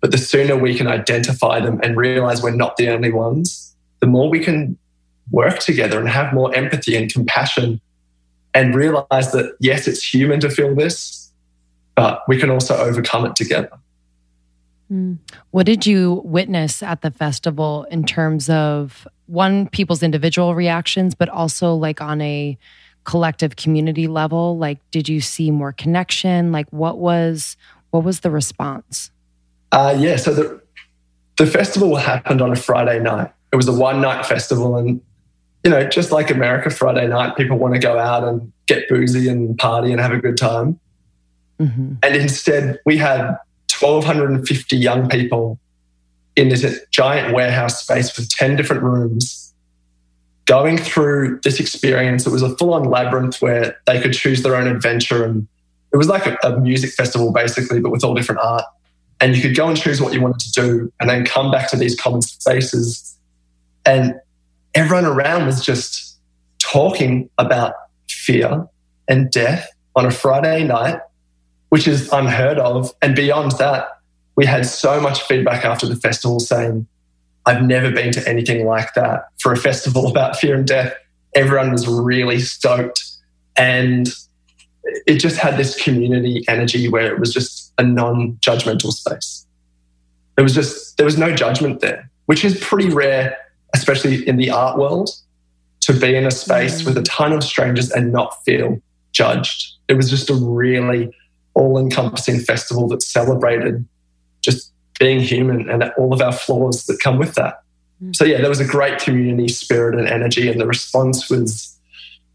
[0.00, 4.08] But the sooner we can identify them and realize we're not the only ones, the
[4.08, 4.76] more we can
[5.30, 7.80] work together and have more empathy and compassion
[8.54, 11.30] and realize that, yes, it's human to feel this,
[11.94, 13.70] but we can also overcome it together.
[14.92, 15.18] Mm.
[15.50, 21.28] What did you witness at the festival in terms of one, people's individual reactions, but
[21.28, 22.58] also like on a
[23.04, 24.58] collective community level?
[24.58, 26.52] Like, did you see more connection?
[26.52, 27.56] Like, what was
[27.90, 29.10] what was the response?
[29.72, 30.60] Uh, yeah, so the
[31.36, 33.32] the festival happened on a Friday night.
[33.52, 35.00] It was a one night festival, and
[35.64, 39.28] you know, just like America, Friday night, people want to go out and get boozy
[39.28, 40.78] and party and have a good time.
[41.60, 41.94] Mm-hmm.
[42.02, 43.36] And instead, we had
[43.70, 45.58] 1,250 young people
[46.36, 49.44] in this giant warehouse space with 10 different rooms
[50.46, 52.26] going through this experience.
[52.26, 55.24] It was a full on labyrinth where they could choose their own adventure.
[55.24, 55.46] And
[55.92, 58.64] it was like a, a, music festival, basically, but with all different art.
[59.20, 61.70] And you could go and choose what you wanted to do and then come back
[61.70, 63.16] to these common spaces.
[63.86, 64.20] And
[64.74, 66.18] everyone around was just
[66.58, 67.74] talking about
[68.08, 68.66] fear
[69.08, 70.98] and death on a Friday night
[71.74, 72.94] which is unheard of.
[73.02, 73.88] And beyond that,
[74.36, 76.86] we had so much feedback after the festival saying,
[77.46, 80.94] I've never been to anything like that for a festival about fear and death.
[81.34, 83.02] Everyone was really stoked.
[83.56, 84.08] And
[84.84, 89.44] it just had this community energy where it was just a non judgmental space.
[90.36, 93.36] There was just, there was no judgment there, which is pretty rare,
[93.74, 95.10] especially in the art world,
[95.80, 96.86] to be in a space mm.
[96.86, 98.80] with a ton of strangers and not feel
[99.10, 99.72] judged.
[99.88, 101.10] It was just a really
[101.54, 103.84] all encompassing festival that celebrated
[104.40, 107.62] just being human and all of our flaws that come with that.
[108.02, 108.14] Mm.
[108.14, 111.78] So, yeah, there was a great community spirit and energy, and the response was,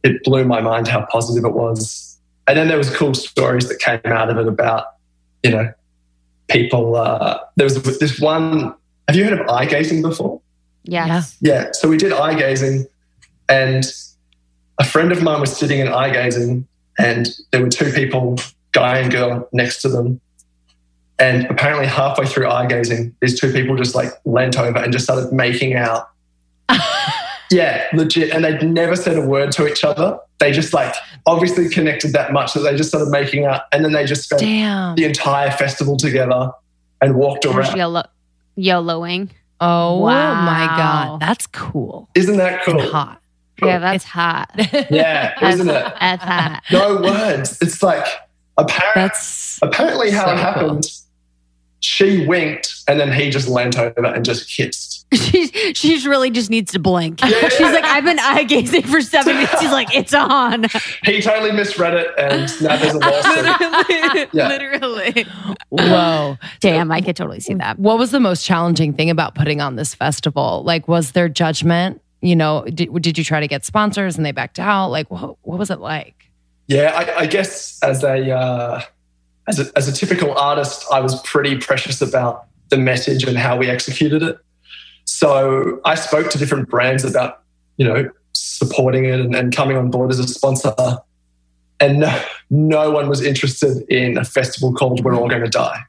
[0.03, 2.17] it blew my mind how positive it was.
[2.47, 4.85] And then there was cool stories that came out of it about,
[5.43, 5.71] you know,
[6.47, 6.95] people.
[6.95, 8.73] Uh, there was this one.
[9.07, 10.41] Have you heard of eye gazing before?
[10.83, 11.37] Yes.
[11.41, 11.53] Yeah.
[11.53, 11.69] Yeah.
[11.73, 12.87] So we did eye gazing,
[13.47, 13.85] and
[14.79, 16.67] a friend of mine was sitting in eye gazing,
[16.97, 18.39] and there were two people,
[18.71, 20.19] guy and girl, next to them.
[21.17, 25.03] And apparently, halfway through eye gazing, these two people just like leant over and just
[25.05, 26.09] started making out.
[27.51, 28.31] yeah, legit.
[28.33, 30.17] And they'd never said a word to each other.
[30.39, 33.63] They just like obviously connected that much that they just started making out.
[33.73, 34.95] And then they just spent Damn.
[34.95, 36.51] the entire festival together
[37.01, 37.75] and walked around.
[37.75, 38.07] YOLO-
[38.57, 39.29] YOLOing.
[39.59, 40.41] Oh Wow.
[40.45, 41.19] my God.
[41.19, 42.07] That's cool.
[42.15, 42.79] Isn't that cool?
[42.79, 43.21] And hot.
[43.61, 44.49] Yeah, that's hot.
[44.89, 45.93] Yeah, isn't it?
[45.99, 46.63] that's hot.
[46.71, 47.57] No words.
[47.61, 48.05] It's like
[48.60, 50.86] apparently, That's apparently how so it happened.
[51.81, 55.06] She winked and then he just leant over and just kissed.
[55.14, 57.22] She's she's really just needs to blink.
[57.22, 57.48] Yeah.
[57.48, 59.61] She's like, I've been eye gazing for seven minutes.
[59.61, 60.65] She's like, it's on.
[61.03, 64.30] He totally misread it and now there's a lawsuit.
[64.34, 64.48] Yeah.
[64.49, 65.26] Literally.
[65.69, 66.38] whoa.
[66.60, 67.80] Damn, I could totally see that.
[67.80, 70.64] What was the most challenging thing about putting on this festival?
[70.65, 72.02] Like, was there judgment?
[72.22, 74.90] You know, did, did you try to get sponsors and they backed out?
[74.90, 76.18] Like, what, what was it like?
[76.69, 78.81] Yeah, I, I guess as a, uh,
[79.47, 83.57] as a as a typical artist, I was pretty precious about the message and how
[83.57, 84.37] we executed it.
[85.05, 87.41] So I spoke to different brands about
[87.77, 90.75] you know supporting it and, and coming on board as a sponsor,
[91.79, 95.81] and no, no one was interested in a festival called "We're All Going to Die."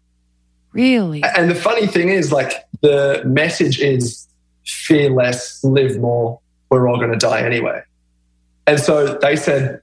[0.73, 1.23] Really?
[1.23, 4.27] And the funny thing is, like the message is
[4.65, 6.41] fear less, live more.
[6.71, 7.83] We're all going to die anyway.
[8.67, 9.83] And so they said,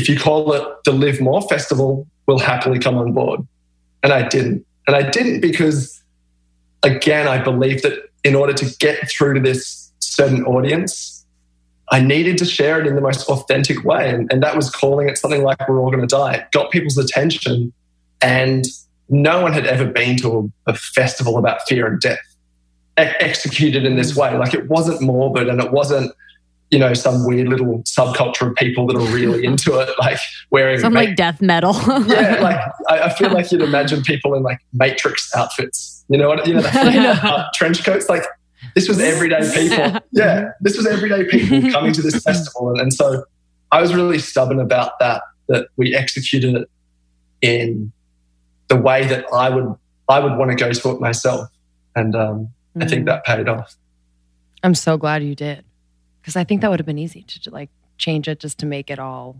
[0.00, 3.46] if you call it the Live More Festival, we'll happily come on board.
[4.02, 4.64] And I didn't.
[4.86, 6.02] And I didn't because,
[6.82, 11.26] again, I believe that in order to get through to this certain audience,
[11.90, 14.08] I needed to share it in the most authentic way.
[14.08, 16.34] And, and that was calling it something like We're All to Die.
[16.34, 17.72] It got people's attention.
[18.22, 18.64] And
[19.08, 22.18] no one had ever been to a, a festival about fear and death
[22.98, 24.36] e- executed in this way.
[24.36, 26.12] Like it wasn't morbid and it wasn't,
[26.70, 30.18] you know, some weird little subculture of people that are really into it, like
[30.50, 31.74] wearing Some ma- like death metal.
[32.06, 36.04] yeah, like I, I feel like you'd imagine people in like Matrix outfits.
[36.08, 36.46] You know what?
[36.46, 38.08] You know, the uh, trench coats.
[38.08, 38.24] Like
[38.74, 40.00] this was everyday people.
[40.12, 43.24] Yeah, this was everyday people coming to this festival, and, and so
[43.72, 45.22] I was really stubborn about that.
[45.48, 46.70] That we executed it
[47.42, 47.92] in
[48.68, 49.74] the way that I would
[50.08, 51.48] I would want to go to it myself,
[51.96, 52.48] and um,
[52.80, 53.74] I think that paid off.
[54.62, 55.64] I'm so glad you did.
[56.20, 58.90] Because I think that would have been easy to like change it just to make
[58.90, 59.36] it all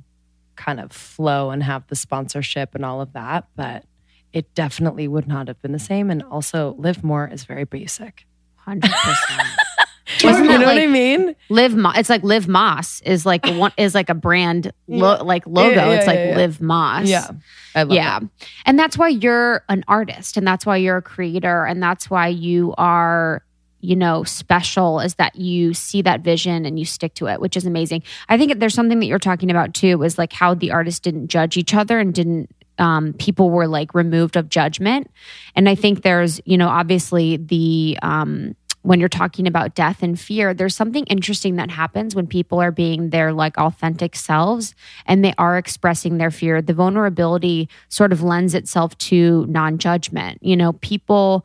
[0.57, 3.47] kind of flow and have the sponsorship and all of that.
[3.57, 3.85] But
[4.33, 6.11] it definitely would not have been the same.
[6.11, 8.27] And also, Live More is very basic.
[8.57, 9.49] Hundred percent.
[10.21, 11.35] you Wasn't know that what I mean?
[11.49, 15.23] Live Mo- it's like Live Moss is like a one is like a brand lo-
[15.25, 15.71] like logo.
[15.71, 16.37] Yeah, yeah, it's like yeah.
[16.37, 17.09] Live Moss.
[17.09, 17.31] Yeah.
[17.75, 18.19] I love yeah.
[18.19, 18.29] it.
[18.67, 22.29] And that's why you're an artist and that's why you're a creator and that's why
[22.29, 23.43] you are,
[23.81, 27.57] you know, special is that you see that vision and you stick to it, which
[27.57, 28.03] is amazing.
[28.29, 31.29] I think there's something that you're talking about too is like how the artists didn't
[31.29, 35.11] judge each other and didn't um, people were like removed of judgment.
[35.55, 40.19] And I think there's, you know, obviously the um when you're talking about death and
[40.19, 44.75] fear, there's something interesting that happens when people are being their like authentic selves
[45.05, 46.63] and they are expressing their fear.
[46.63, 50.39] The vulnerability sort of lends itself to non judgment.
[50.43, 51.45] You know, people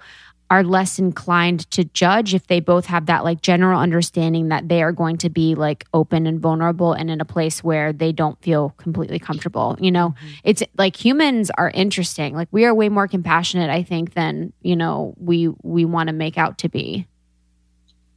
[0.49, 4.83] are less inclined to judge if they both have that like general understanding that they
[4.83, 8.39] are going to be like open and vulnerable and in a place where they don't
[8.41, 9.75] feel completely comfortable.
[9.79, 10.27] You know, mm-hmm.
[10.43, 12.35] it's like humans are interesting.
[12.35, 16.13] Like we are way more compassionate, I think, than, you know, we we want to
[16.13, 17.07] make out to be.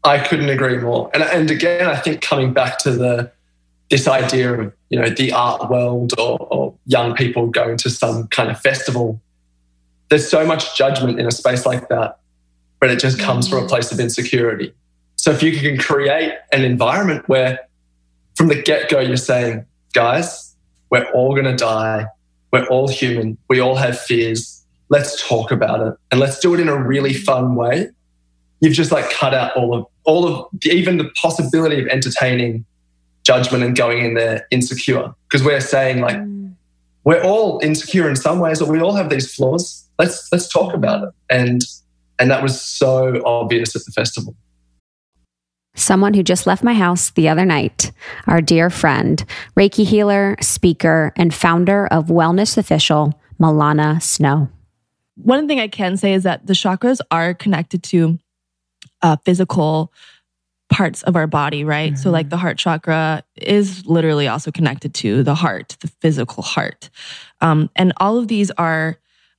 [0.05, 1.11] I couldn't agree more.
[1.13, 3.33] And, and again, I think coming back to the
[3.91, 8.27] this idea of you know the art world or, or young people going to some
[8.29, 9.21] kind of festival,
[10.11, 12.19] there's so much judgment in a space like that,
[12.81, 14.73] but it just comes from a place of insecurity.
[15.17, 17.59] So if you can create an environment where
[18.37, 20.55] from the get go you're saying, guys,
[20.91, 22.07] we're all going to die,
[22.53, 26.61] we're all human, we all have fears, let's talk about it and let's do it
[26.61, 27.91] in a really fun way.
[28.61, 32.65] You've just like cut out all of all of even the possibility of entertaining
[33.23, 36.38] judgment and going in there insecure because we're saying like mm.
[37.09, 39.89] We're all insecure in some ways or we all have these flaws.
[39.99, 41.15] Let's let's talk about it.
[41.31, 41.63] And
[42.19, 44.37] and that was so obvious at the festival.
[45.75, 47.93] Someone who just left my house the other night,
[48.27, 49.25] our dear friend,
[49.57, 54.51] Reiki healer, speaker, and founder of Wellness Official, Milana Snow.
[55.15, 58.19] One thing I can say is that the chakras are connected to
[59.01, 59.95] uh, physical
[60.69, 61.93] parts of our body, right?
[61.93, 62.03] Mm-hmm.
[62.03, 66.91] So, like the heart chakra is literally also connected to the heart, the physical heart.
[67.41, 68.97] Um, and all of these are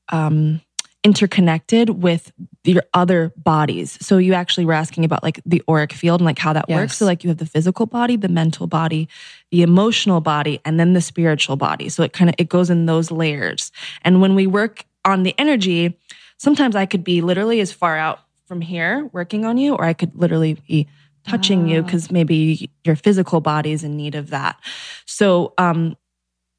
[0.10, 0.62] um,
[1.04, 2.32] interconnected with
[2.64, 3.98] your other bodies.
[4.06, 6.76] So, you actually were asking about like the auric field and like how that yes.
[6.76, 6.98] works.
[6.98, 9.08] So, like you have the physical body, the mental body,
[9.52, 11.90] the emotional body, and then the spiritual body.
[11.90, 13.72] So, it kind of it goes in those layers.
[14.02, 15.98] And when we work on the energy,
[16.38, 19.94] sometimes I could be literally as far out from here working on you, or I
[19.94, 20.88] could literally be
[21.28, 22.14] touching you because ah.
[22.14, 24.60] maybe your physical body is in need of that.
[25.06, 25.96] So, um,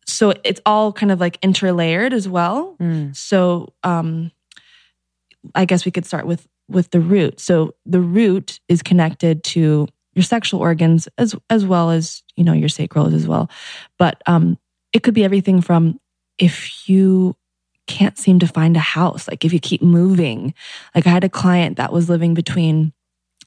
[0.06, 2.76] so it's all kind of like interlayered as well.
[2.80, 3.14] Mm.
[3.14, 4.30] So, um,
[5.54, 7.40] I guess we could start with with the root.
[7.40, 12.52] So the root is connected to your sexual organs as as well as you know
[12.52, 13.50] your sacral as well.
[13.98, 14.58] But um,
[14.92, 15.98] it could be everything from
[16.38, 17.36] if you
[17.86, 20.54] can't seem to find a house, like if you keep moving.
[20.94, 22.92] Like I had a client that was living between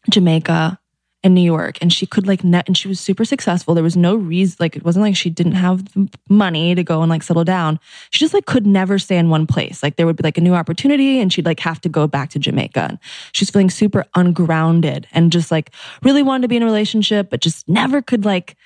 [0.09, 0.79] Jamaica
[1.23, 3.73] in New York and she could like net and she was super successful.
[3.73, 5.83] There was no reason like it wasn't like she didn't have
[6.29, 7.79] money to go and like settle down.
[8.09, 9.81] She just like could never stay in one place.
[9.81, 12.29] Like there would be like a new opportunity and she'd like have to go back
[12.31, 12.87] to Jamaica.
[12.89, 12.99] And
[13.31, 15.71] she's feeling super ungrounded and just like
[16.03, 18.57] really wanted to be in a relationship but just never could like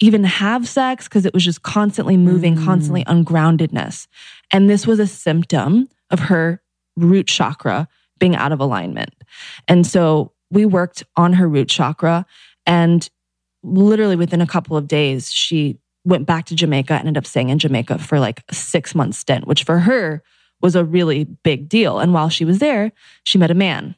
[0.00, 2.64] even have sex because it was just constantly moving, mm.
[2.64, 4.06] constantly ungroundedness.
[4.50, 6.62] And this was a symptom of her
[6.96, 7.86] root chakra
[8.18, 9.14] being out of alignment.
[9.68, 12.26] And so we worked on her root chakra
[12.66, 13.08] and
[13.62, 17.50] literally within a couple of days she went back to Jamaica and ended up staying
[17.50, 20.22] in Jamaica for like a 6 month stint which for her
[20.62, 21.98] was a really big deal.
[22.00, 22.92] And while she was there
[23.24, 23.94] she met a man.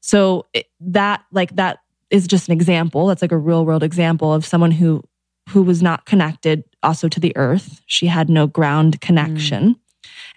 [0.00, 1.78] So it, that like that
[2.10, 3.06] is just an example.
[3.06, 5.02] That's like a real world example of someone who
[5.48, 7.80] who was not connected also to the earth.
[7.86, 9.70] She had no ground connection.
[9.70, 9.78] Mm.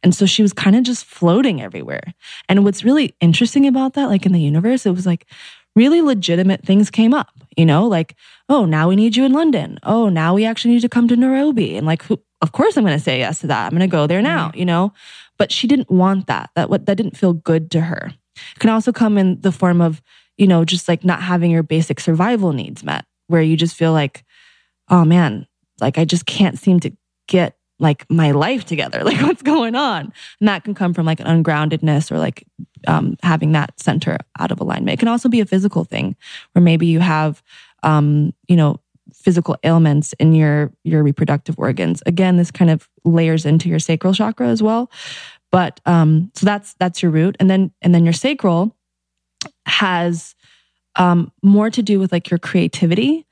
[0.04, 2.14] And so she was kind of just floating everywhere.
[2.48, 5.26] And what's really interesting about that, like in the universe, it was like
[5.76, 8.16] really legitimate things came up, you know, like,
[8.48, 9.80] oh, now we need you in London.
[9.84, 11.76] Oh, now we actually need to come to Nairobi.
[11.76, 13.66] And like, who, of course I'm going to say yes to that.
[13.66, 14.94] I'm going to go there now, you know,
[15.38, 16.50] but she didn't want that.
[16.56, 18.14] That what that didn't feel good to her.
[18.36, 20.02] It can also come in the form of,
[20.38, 23.92] you know, just like not having your basic survival needs met, where you just feel
[23.92, 24.24] like,
[24.90, 25.48] oh man,
[25.82, 26.92] like I just can't seem to
[27.28, 29.03] get like my life together.
[29.06, 30.11] Like what's going on?
[30.39, 32.43] And that can come from like an ungroundedness or like
[32.88, 34.93] um, having that center out of alignment.
[34.93, 36.15] It can also be a physical thing
[36.53, 37.43] where maybe you have
[37.84, 38.80] um, you know
[39.14, 42.02] physical ailments in your your reproductive organs.
[42.06, 44.91] Again this kind of layers into your sacral chakra as well.
[45.52, 47.35] But um so that's that's your root.
[47.39, 48.76] And then and then your sacral
[49.65, 50.35] has
[50.95, 53.26] um more to do with like your creativity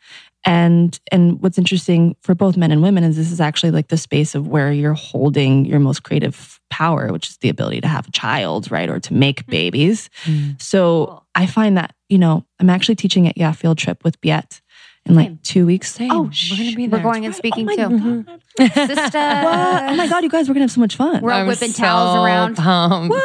[0.45, 3.97] and and what's interesting for both men and women is this is actually like the
[3.97, 8.07] space of where you're holding your most creative power which is the ability to have
[8.07, 9.51] a child right or to make mm.
[9.51, 10.61] babies mm.
[10.61, 11.25] so cool.
[11.35, 14.61] i find that you know i'm actually teaching at yeah field trip with biet
[15.05, 15.93] in like two weeks.
[15.93, 16.11] Same.
[16.11, 16.99] Oh, we're gonna be there.
[16.99, 17.81] We're going and speaking oh too.
[17.81, 18.85] Mm-hmm.
[18.85, 19.19] Sister.
[19.93, 21.21] Oh my god, you guys, we're gonna have so much fun.
[21.21, 22.55] We're all whipping so towels around.
[22.55, 23.15] Pumped.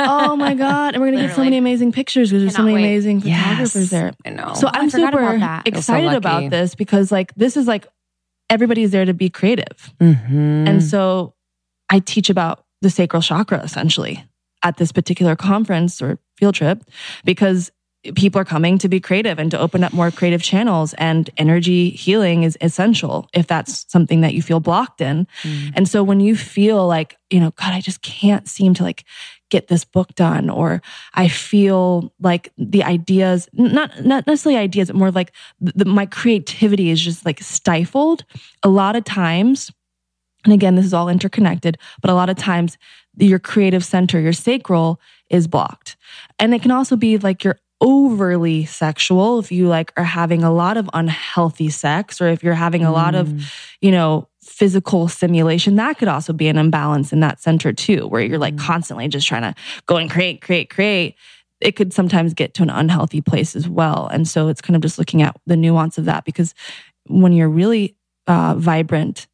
[0.00, 2.74] oh my god, and we're gonna get so many amazing pictures because there's so many
[2.74, 2.84] wait.
[2.84, 3.90] amazing photographers yes.
[3.90, 4.12] there.
[4.24, 4.54] I know.
[4.54, 7.86] So I'm super excited so about this because like this is like
[8.48, 10.66] everybody's there to be creative, mm-hmm.
[10.68, 11.34] and so
[11.88, 14.24] I teach about the sacral chakra essentially
[14.62, 16.82] at this particular conference or field trip
[17.24, 17.70] because
[18.14, 21.90] people are coming to be creative and to open up more creative channels and energy
[21.90, 25.26] healing is essential if that's something that you feel blocked in.
[25.42, 25.72] Mm.
[25.76, 29.04] And so when you feel like, you know, God, I just can't seem to like
[29.50, 30.80] get this book done or
[31.12, 36.88] I feel like the ideas, not, not necessarily ideas, but more like the, my creativity
[36.90, 38.24] is just like stifled.
[38.62, 39.70] A lot of times,
[40.44, 42.78] and again, this is all interconnected, but a lot of times
[43.16, 45.96] your creative center, your sacral is blocked.
[46.38, 50.52] And it can also be like your overly sexual, if you like are having a
[50.52, 53.52] lot of unhealthy sex, or if you're having a lot of, mm.
[53.80, 58.22] you know, physical stimulation, that could also be an imbalance in that center too, where
[58.22, 58.60] you're like mm.
[58.60, 59.54] constantly just trying to
[59.86, 61.14] go and create, create, create.
[61.60, 64.08] It could sometimes get to an unhealthy place as well.
[64.12, 66.54] And so it's kind of just looking at the nuance of that because
[67.06, 67.96] when you're really
[68.26, 69.26] uh, vibrant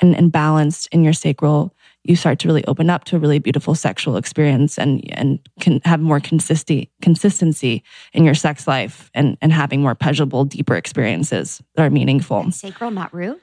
[0.00, 1.74] and, and balanced in your sacral,
[2.04, 5.80] you start to really open up to a really beautiful sexual experience and and can
[5.84, 11.62] have more consistency consistency in your sex life and and having more pleasurable deeper experiences
[11.74, 13.40] that are meaningful And sacral, not root.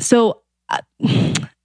[0.00, 0.78] so uh,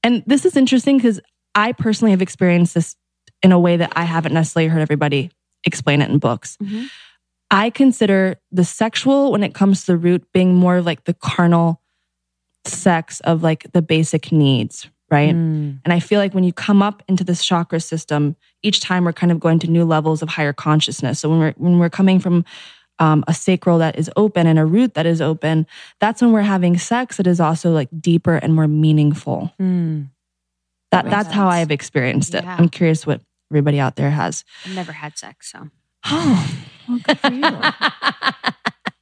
[0.04, 1.20] and this is interesting because
[1.56, 2.96] i personally have experienced this
[3.44, 5.30] in a way that i haven't necessarily heard everybody
[5.64, 6.88] explain it in books Mhm.
[7.52, 11.82] i consider the sexual when it comes to the root being more like the carnal
[12.66, 15.80] sex of like the basic needs right Mm.
[15.86, 19.14] and I feel like when you come up into this chakra system, each time we're
[19.14, 21.20] kind of going to new levels of higher consciousness.
[21.20, 22.44] So when we're when we're coming from
[23.00, 25.68] um, a sacral that is open and a root that is open,
[26.00, 29.54] that's when we're having sex that is also like deeper and more meaningful.
[29.62, 30.10] Mm.
[30.92, 31.48] That Makes that's how.
[31.48, 32.44] I've experienced it.
[32.44, 32.56] Yeah.
[32.58, 33.22] I'm curious what
[33.52, 34.44] everybody out there has.
[34.66, 35.70] I've never had sex, so
[36.06, 36.56] Oh,
[36.90, 37.42] well, good for you.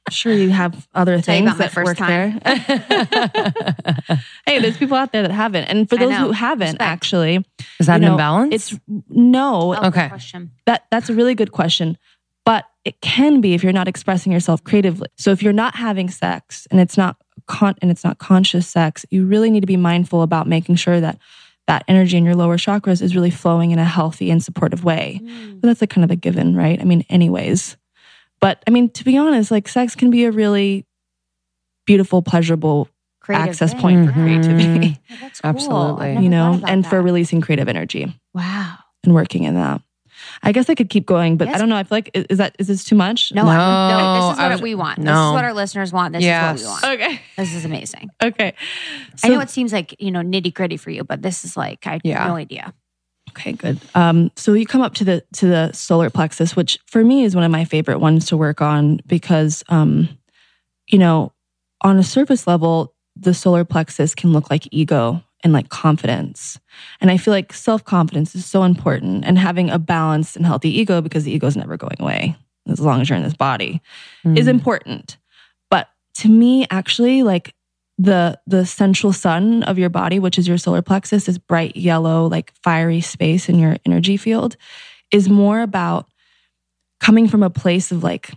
[0.08, 2.38] I'm sure you have other things that first work time.
[2.44, 4.18] there.
[4.46, 6.82] hey, there's people out there that haven't, and for those who haven't, Respect.
[6.82, 7.44] actually,
[7.80, 8.54] Is that an know, imbalance?
[8.54, 9.74] It's no.
[9.74, 10.08] Oh, Okay.
[10.08, 10.52] question.
[10.66, 11.98] That that's a really good question.
[12.44, 15.08] But it can be if you're not expressing yourself creatively.
[15.16, 17.16] So if you're not having sex and it's not
[17.48, 21.00] con- and it's not conscious sex, you really need to be mindful about making sure
[21.00, 21.18] that
[21.66, 25.20] that energy in your lower chakras is really flowing in a healthy and supportive way.
[25.20, 25.60] Mm.
[25.60, 26.80] But that's like kind of a given, right?
[26.80, 27.76] I mean, anyways.
[28.40, 30.84] But I mean, to be honest, like sex can be a really
[31.86, 32.88] beautiful, pleasurable
[33.20, 33.80] Creative access thing.
[33.80, 34.24] point for Mhm.
[34.24, 35.48] creativity, Yeah, that's cool.
[35.50, 36.22] Absolutely.
[36.24, 38.76] You know, thought about and for releasing creative energy wow.
[39.04, 39.80] and working in that.
[40.42, 41.76] I guess I could keep going, but I don't know.
[41.76, 43.32] I feel like is is that is this too much?
[43.34, 44.96] No, I, no, No, this is what was- we want.
[44.98, 46.14] This is what our listeners want.
[46.14, 46.60] This Yes.
[46.62, 47.00] is what we want.
[47.02, 47.20] Okay.
[47.36, 48.08] This is amazing.
[48.22, 48.54] Okay.
[49.22, 51.86] I know it seems like, you know, nitty gritty for you, but this is like,
[51.86, 52.26] I have Yeah.
[52.26, 52.72] no idea.
[53.36, 53.78] Okay, good.
[53.94, 57.34] Um, so you come up to the to the solar plexus, which for me is
[57.34, 60.08] one of my favorite ones to work on because, um,
[60.88, 61.32] you know,
[61.82, 66.58] on a surface level, the solar plexus can look like ego and like confidence,
[67.00, 70.70] and I feel like self confidence is so important, and having a balanced and healthy
[70.70, 72.36] ego because the ego is never going away
[72.68, 73.80] as long as you're in this body
[74.34, 74.50] is Mm.
[74.50, 75.18] important.
[75.70, 77.54] But to me, actually, like
[77.98, 82.26] the the central sun of your body, which is your solar plexus, this bright yellow,
[82.26, 84.56] like fiery space in your energy field,
[85.10, 86.06] is more about
[87.00, 88.32] coming from a place of like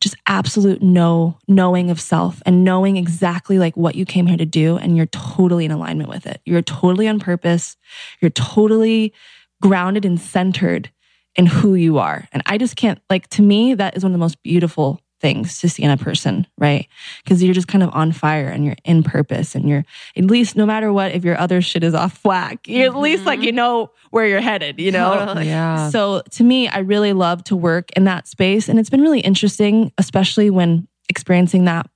[0.00, 4.44] just absolute know knowing of self and knowing exactly like what you came here to
[4.44, 6.40] do and you're totally in alignment with it.
[6.44, 7.76] You're totally on purpose.
[8.20, 9.14] You're totally
[9.62, 10.90] grounded and centered
[11.36, 12.28] in who you are.
[12.32, 15.60] And I just can't like to me that is one of the most beautiful things
[15.60, 16.88] to see in a person, right?
[17.22, 19.84] Because you're just kind of on fire and you're in purpose and you're
[20.16, 23.24] at least no matter what if your other shit is off whack, you're at least
[23.24, 25.14] like you know where you're headed, you know?
[25.14, 25.46] Totally.
[25.46, 25.88] Yeah.
[25.88, 28.68] So to me, I really love to work in that space.
[28.68, 31.88] And it's been really interesting, especially when experiencing that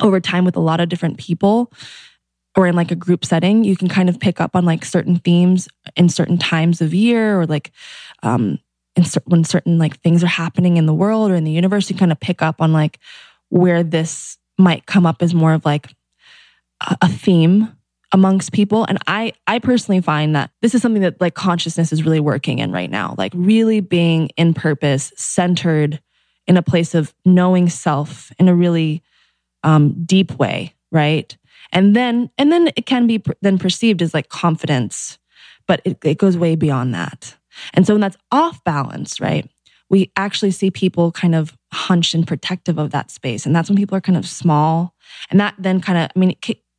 [0.00, 1.72] over time with a lot of different people
[2.56, 3.64] or in like a group setting.
[3.64, 7.40] You can kind of pick up on like certain themes in certain times of year
[7.40, 7.72] or like,
[8.22, 8.58] um,
[9.04, 11.96] cer- when certain like things are happening in the world or in the universe, you
[11.96, 12.98] kind of pick up on like
[13.48, 15.88] where this might come up as more of like
[16.80, 17.76] a, a theme
[18.12, 18.84] amongst people.
[18.84, 22.58] And i i personally find that this is something that like consciousness is really working
[22.58, 26.00] in right now like really being in purpose centered
[26.46, 29.02] in a place of knowing self in a really
[29.64, 31.36] um, deep way right?
[31.72, 35.18] And then and then it can be then perceived as like confidence
[35.66, 37.36] but it, it goes way beyond that
[37.74, 39.48] and so when that's off balance right
[39.90, 43.76] we actually see people kind of hunched and protective of that space and that's when
[43.76, 44.94] people are kind of small
[45.30, 46.34] and that then kind of i mean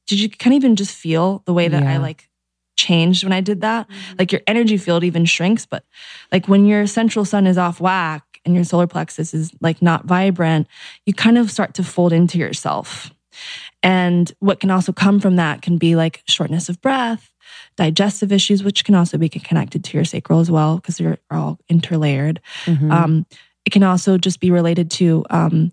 [0.08, 2.30] did you kind of even just feel the way that I like
[2.76, 3.88] changed when I did that?
[3.88, 4.16] Mm-hmm.
[4.20, 5.84] Like your energy field even shrinks, but
[6.32, 10.06] like when your central sun is off whack and your solar plexus is like not
[10.06, 10.68] vibrant,
[11.06, 13.12] you kind of start to fold into yourself.
[13.82, 17.33] And what can also come from that can be like shortness of breath,
[17.76, 21.60] digestive issues, which can also be connected to your sacral as well, because they're all
[21.72, 22.38] interlayered.
[22.66, 22.92] Mhm.
[22.92, 23.26] Um,
[23.66, 25.72] it can also just be related to um,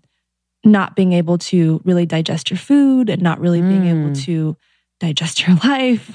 [0.63, 4.23] not being able to really digest your food and not really being able Mm.
[4.25, 4.57] to
[4.99, 6.11] digest your life,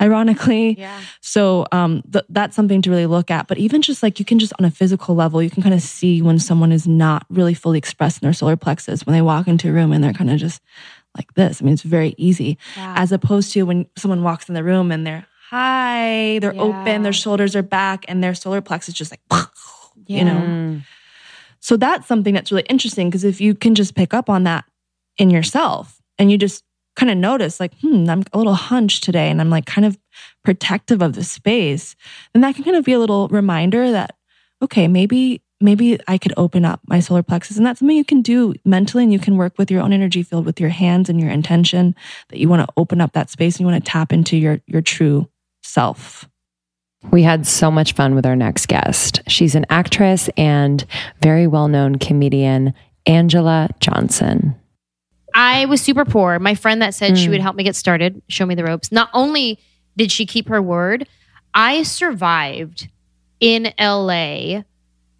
[0.00, 0.78] ironically.
[0.78, 1.00] Yeah.
[1.20, 3.48] So um, th- that's something to really look at.
[3.48, 5.82] But even just like you can just on a physical level, you can kind of
[5.82, 9.48] see when someone is not really fully expressed in their solar plexus when they walk
[9.48, 10.62] into a room and they're kind of just
[11.18, 11.60] like this.
[11.60, 12.94] I mean, it's very easy Wow.
[12.96, 17.12] as opposed to when someone walks in the room and they're hi, they're open, their
[17.12, 19.20] shoulders are back, and their solar plexus just like,
[20.06, 20.80] you know.
[21.60, 24.64] So that's something that's really interesting because if you can just pick up on that
[25.16, 26.64] in yourself and you just
[26.96, 29.98] kind of notice, like, hmm, I'm a little hunched today and I'm like kind of
[30.44, 31.96] protective of the space,
[32.32, 34.16] then that can kind of be a little reminder that,
[34.62, 35.42] okay, maybe.
[35.60, 39.02] Maybe I could open up my solar plexus, and that's something you can do mentally.
[39.02, 41.94] And you can work with your own energy field, with your hands and your intention
[42.28, 44.60] that you want to open up that space and you want to tap into your
[44.66, 45.28] your true
[45.62, 46.28] self.
[47.10, 49.20] We had so much fun with our next guest.
[49.28, 50.84] She's an actress and
[51.22, 52.72] very well known comedian,
[53.06, 54.54] Angela Johnson.
[55.34, 56.38] I was super poor.
[56.38, 57.30] My friend that said she Mm.
[57.30, 58.90] would help me get started, show me the ropes.
[58.90, 59.58] Not only
[59.96, 61.06] did she keep her word,
[61.54, 62.88] I survived
[63.40, 64.62] in LA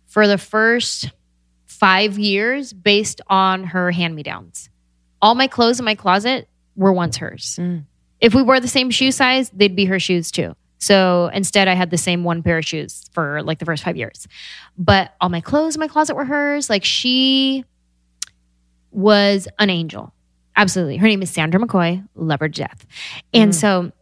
[0.09, 1.13] for the first
[1.67, 4.69] five years based on her hand me downs.
[5.23, 7.59] All my clothes in my closet were once hers.
[7.61, 7.85] Mm.
[8.21, 10.55] If we wore the same shoe size, they'd be her shoes too.
[10.79, 13.97] So instead, I had the same one pair of shoes for like the first five
[13.97, 14.27] years.
[14.77, 16.71] But all my clothes in my closet were hers.
[16.71, 17.65] Like she
[18.91, 20.13] was an angel.
[20.57, 20.97] Absolutely.
[20.97, 22.87] Her name is Sandra McCoy, love her to death.
[23.33, 23.93] And so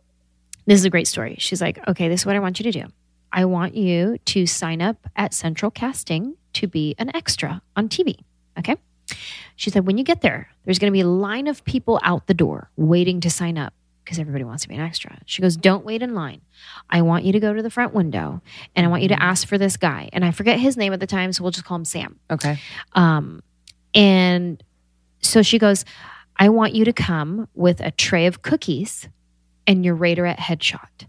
[0.65, 1.37] this is a great story.
[1.39, 2.87] She's like, okay, this is what I want you to do.
[3.37, 8.17] I want you to sign up at Central Casting to be an extra on TV.
[8.59, 8.77] Okay.
[9.57, 12.27] She said, when you get there, there's going to be a line of people out
[12.27, 15.19] the door waiting to sign up because everybody wants to be an extra.
[15.27, 16.41] She goes, don't wait in line.
[16.89, 18.41] I want you to go to the front window
[18.75, 20.09] and I want you to ask for this guy.
[20.15, 22.19] And I forget his name at the time, so we'll just call him Sam.
[22.31, 22.59] Okay.
[22.95, 23.43] Um,
[23.95, 24.63] and
[25.21, 25.85] so she goes,
[26.39, 29.09] I want you to come with a tray of cookies
[29.67, 31.07] and your Raiderette headshot.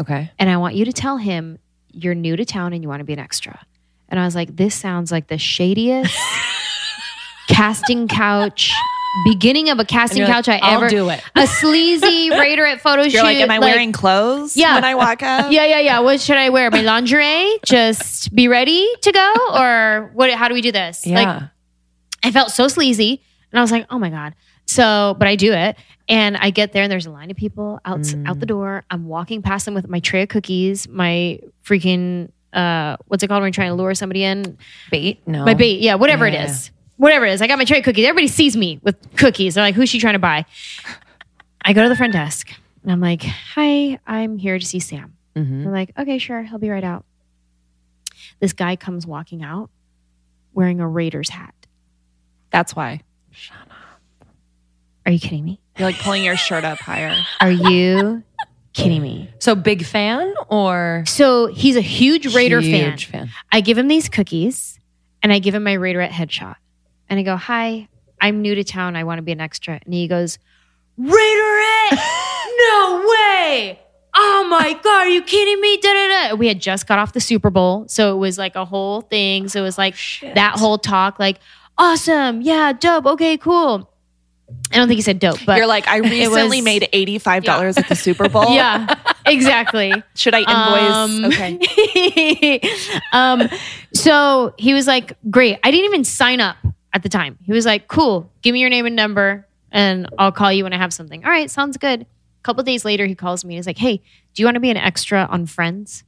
[0.00, 0.30] Okay.
[0.38, 1.58] And I want you to tell him
[1.92, 3.60] you're new to town and you want to be an extra.
[4.08, 6.16] And I was like, this sounds like the shadiest
[7.48, 8.72] casting couch,
[9.24, 12.80] beginning of a casting you're like, couch I "I'll ever do it." A sleazy Raiderette
[12.80, 13.12] photo shoot.
[13.14, 14.74] You're like, am I wearing clothes Yeah.
[14.74, 15.50] when I walk up?
[15.52, 16.00] Yeah, yeah, yeah.
[16.00, 16.70] What should I wear?
[16.70, 17.58] My lingerie?
[17.64, 20.30] Just be ready to go, or what?
[20.32, 21.06] How do we do this?
[21.06, 21.14] Yeah.
[21.22, 21.42] Like,
[22.24, 23.22] I felt so sleazy,
[23.52, 24.34] and I was like, oh my god.
[24.70, 25.76] So, but I do it,
[26.08, 28.84] and I get there, and there's a line of people out out the door.
[28.90, 33.40] I'm walking past them with my tray of cookies, my freaking uh, what's it called
[33.42, 34.58] when you're trying to lure somebody in?
[34.90, 35.20] Bait?
[35.26, 35.44] No.
[35.44, 36.42] My bait, yeah, whatever Yeah.
[36.42, 36.70] it is.
[36.96, 37.40] Whatever it is.
[37.42, 38.04] I got my tray of cookies.
[38.06, 39.54] Everybody sees me with cookies.
[39.54, 40.44] They're like, who's she trying to buy?
[41.64, 42.50] I go to the front desk
[42.82, 45.14] and I'm like, hi, I'm here to see Sam.
[45.36, 45.62] Mhm.
[45.62, 47.04] They're like, okay, sure, he'll be right out.
[48.40, 49.70] This guy comes walking out
[50.52, 51.54] wearing a Raiders hat.
[52.50, 53.02] That's why.
[55.10, 55.60] Are you kidding me?
[55.76, 57.16] You're like pulling your shirt up higher.
[57.40, 58.22] Are you
[58.74, 59.28] kidding me?
[59.40, 62.90] So big fan or So he's a huge Raider fan.
[62.90, 63.28] Huge fan.
[63.50, 64.78] I give him these cookies
[65.20, 66.54] and I give him my Raiderette headshot.
[67.08, 67.88] And I go, Hi,
[68.20, 68.94] I'm new to town.
[68.94, 69.80] I want to be an extra.
[69.84, 70.38] And he goes,
[70.96, 71.90] Raiderette?
[72.60, 73.80] no way.
[74.14, 75.76] Oh my God, are you kidding me?
[75.78, 76.34] Da, da, da.
[76.36, 77.88] We had just got off the Super Bowl.
[77.88, 79.48] So it was like a whole thing.
[79.48, 81.40] So it was like oh, that whole talk, like,
[81.76, 82.42] awesome.
[82.42, 83.06] Yeah, dope.
[83.06, 83.89] Okay, cool.
[84.72, 87.88] I don't think he said dope, but You're like, I recently was- made $85 at
[87.88, 88.46] the Super Bowl.
[88.54, 88.94] Yeah,
[89.26, 89.92] exactly.
[90.14, 90.92] Should I invoice?
[90.92, 92.60] Um, okay.
[93.12, 93.48] um,
[93.94, 95.58] so he was like, great.
[95.64, 96.56] I didn't even sign up
[96.92, 97.38] at the time.
[97.42, 100.72] He was like, cool, give me your name and number and I'll call you when
[100.72, 101.24] I have something.
[101.24, 102.02] All right, sounds good.
[102.02, 103.98] A couple days later, he calls me and he's like, hey,
[104.34, 106.04] do you want to be an extra on Friends?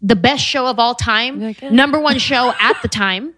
[0.00, 3.34] The best show of all time, number one show at the time.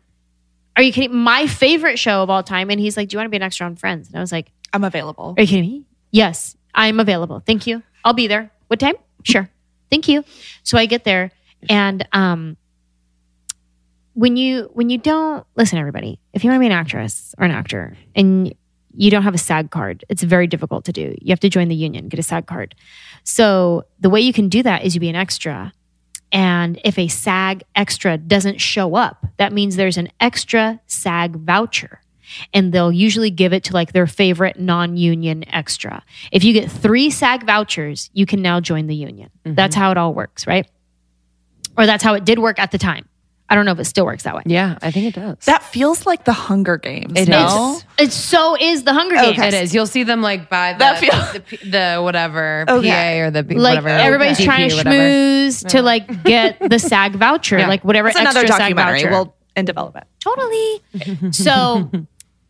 [0.76, 1.16] Are you kidding?
[1.16, 2.70] My favorite show of all time.
[2.70, 4.08] And he's like, do you want to be an extra on Friends?
[4.08, 5.34] And I was like, I'm available.
[5.36, 5.84] are you kidding me?
[6.10, 7.40] Yes, I'm available.
[7.46, 7.82] Thank you.
[8.04, 8.50] I'll be there.
[8.68, 8.96] What time?
[9.22, 9.48] Sure.
[9.90, 10.24] Thank you.
[10.62, 11.30] So I get there
[11.70, 12.56] and um
[14.14, 17.44] when you when you don't listen everybody, if you want to be an actress or
[17.44, 18.54] an actor and
[18.96, 21.14] you don't have a SAG card, it's very difficult to do.
[21.20, 22.74] You have to join the union, get a SAG card.
[23.24, 25.72] So the way you can do that is you be an extra.
[26.34, 32.00] And if a SAG extra doesn't show up, that means there's an extra SAG voucher
[32.52, 36.02] and they'll usually give it to like their favorite non-union extra.
[36.32, 39.30] If you get 3 SAG vouchers, you can now join the union.
[39.44, 39.54] Mm-hmm.
[39.54, 40.68] That's how it all works, right?
[41.78, 43.08] Or that's how it did work at the time.
[43.48, 44.42] I don't know if it still works that way.
[44.46, 45.36] Yeah, I think it does.
[45.44, 47.12] That feels like the Hunger Games.
[47.14, 47.74] It no?
[47.76, 47.84] is.
[47.98, 49.38] It's so is the Hunger Games.
[49.38, 49.74] It is.
[49.74, 52.88] You'll see them like by the That feel- the, P- the whatever Okay.
[53.20, 54.96] PA or the P- Like whatever everybody's DP trying to or whatever.
[54.96, 57.68] schmooze to like get the SAG voucher, Yeah.
[57.68, 59.10] like whatever That's another extra SAG voucher.
[59.10, 60.04] We'll and develop it.
[60.20, 61.30] Totally.
[61.32, 61.90] so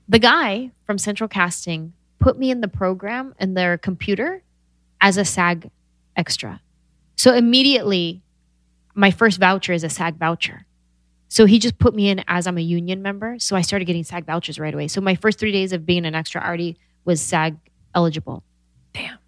[0.09, 4.43] the guy from Central Casting put me in the program and their computer
[5.01, 5.71] as a SAG
[6.17, 6.61] extra.
[7.17, 8.23] So immediately,
[8.95, 10.65] my first voucher is a SAG voucher.
[11.35, 13.41] So he just put me in as I'm a union member.
[13.41, 14.87] So I started getting SAG vouchers right away.
[14.87, 17.57] So my first three days of being an extra already was SAG
[17.93, 18.45] eligible.
[18.93, 19.19] Damn.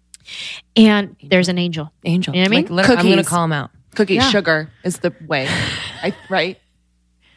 [0.77, 1.91] And there's an angel.
[2.05, 2.33] Angel.
[2.33, 2.61] You know what I mean?
[2.61, 3.71] Like, literally, I'm going to call him out.
[3.95, 4.29] Cookie Yeah.
[4.29, 5.49] sugar is the way.
[6.01, 6.57] I, right?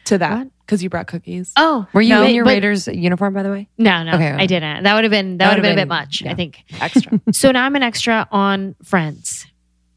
[0.05, 0.47] To that.
[0.65, 1.51] Because you brought cookies.
[1.57, 3.67] Oh, Were you no, in your but- Raiders uniform, by the way?
[3.77, 4.83] No, no, Okay, I didn't.
[4.83, 6.21] That would have been that, That would have been, would've a bit much.
[6.21, 6.31] yeah.
[6.31, 6.63] I think.
[6.79, 7.19] Extra.
[7.33, 9.47] so now I'm an extra on Friends.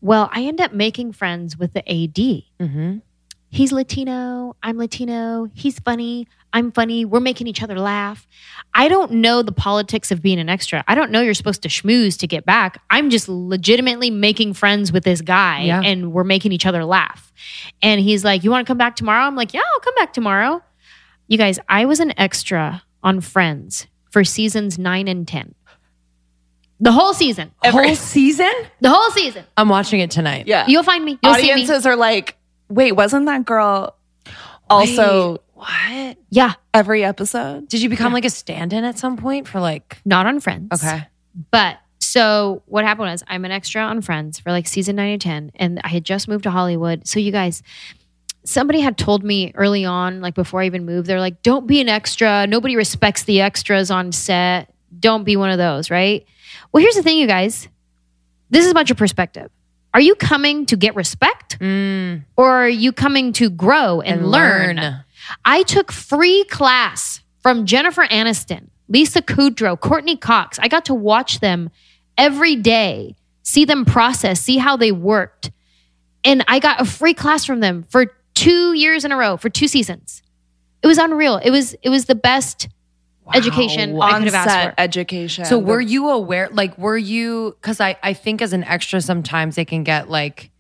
[0.01, 2.17] Well, I end up making friends with the AD.
[2.61, 2.99] Mm-hmm.
[3.55, 8.26] He's Latino, I'm Latino, he's funny, I'm funny, we're making each other laugh.
[8.74, 10.82] I don't know the politics of being an extra.
[10.89, 12.81] I don't know you're supposed to schmooze to get back.
[12.90, 15.81] I'm just legitimately making friends with this guy Yeah.
[15.82, 17.32] and we're making each other laugh.
[17.82, 19.24] And he's like, You want to come back tomorrow?
[19.24, 20.62] I'm like, Yeah, I'll come back tomorrow.
[21.28, 25.55] You guys, I was an extra on Friends for seasons nine and 10.
[26.81, 27.52] The whole season.
[27.64, 28.52] Whole season?
[28.81, 29.44] The whole season.
[29.56, 30.47] I'm watching it tonight.
[30.48, 30.66] Yeah.
[30.66, 31.18] You'll find me.
[31.22, 31.52] You'll see me.
[31.52, 32.36] Audiences are like,
[32.75, 33.97] wait, wasn't that girl
[34.69, 36.19] also what?
[36.31, 36.55] Yeah.
[36.73, 37.69] every episode?
[37.69, 39.99] Did you become like a stand-in at some point for like?
[40.05, 40.69] Not on Friends.
[40.73, 41.07] Okay.
[41.51, 45.21] But so what happened was I'm an extra on Friends for like season nine and
[45.21, 47.07] 10, and I had just moved to Hollywood.
[47.07, 47.63] So you guys,
[48.45, 51.81] somebody had told me early on, like before I even moved, they're like, don't be
[51.81, 52.47] an extra.
[52.47, 54.73] Nobody respects the extras on set.
[54.99, 56.27] Don't be one of those, right?
[56.73, 57.69] Well, here's the thing, you guys.
[58.51, 59.51] This is about your perspective.
[59.95, 65.05] Are you coming to get respect Mm, or are you coming to grow and, learn?
[65.45, 70.59] I took free class from Jennifer Aniston, Lisa Kudrow, Courteney Cox.
[70.59, 71.71] I got to watch them
[72.19, 75.53] every day, see them process, see how they worked.
[76.25, 79.49] And I got a free class from them for 2 years in a row, for
[79.49, 80.23] 2 seasons.
[80.83, 81.37] It was unreal.
[81.37, 82.69] It was it was the best
[83.33, 84.81] education I could have asked On-set for.
[84.81, 85.45] education.
[85.47, 86.49] So were you aware?
[86.53, 87.57] Like, were you?
[87.61, 90.51] Because I I think as an extra, sometimes they can get like,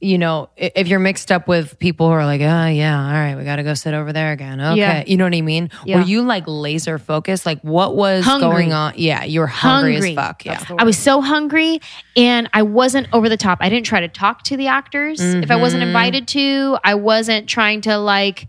[0.00, 3.12] you know, i- if you're mixed up with people who are like, oh yeah, all
[3.12, 4.60] right, we got to go sit over there again.
[4.60, 5.04] Okay, Yeah.
[5.06, 5.68] you know what I mean?
[5.84, 5.96] Yeah.
[5.96, 7.44] Were you like laser focused?
[7.44, 8.48] Like, what was Hungry.
[8.48, 8.94] going on?
[8.96, 10.10] Yeah, you were hungry, Hungry.
[10.10, 10.44] as fuck.
[10.46, 10.62] Yeah.
[10.78, 11.80] I was so hungry
[12.16, 13.58] and I wasn't over the top.
[13.60, 15.86] I didn't try to talk to the actors if I wasn't Mhm.
[15.88, 16.78] invited to.
[16.84, 18.48] I wasn't trying to like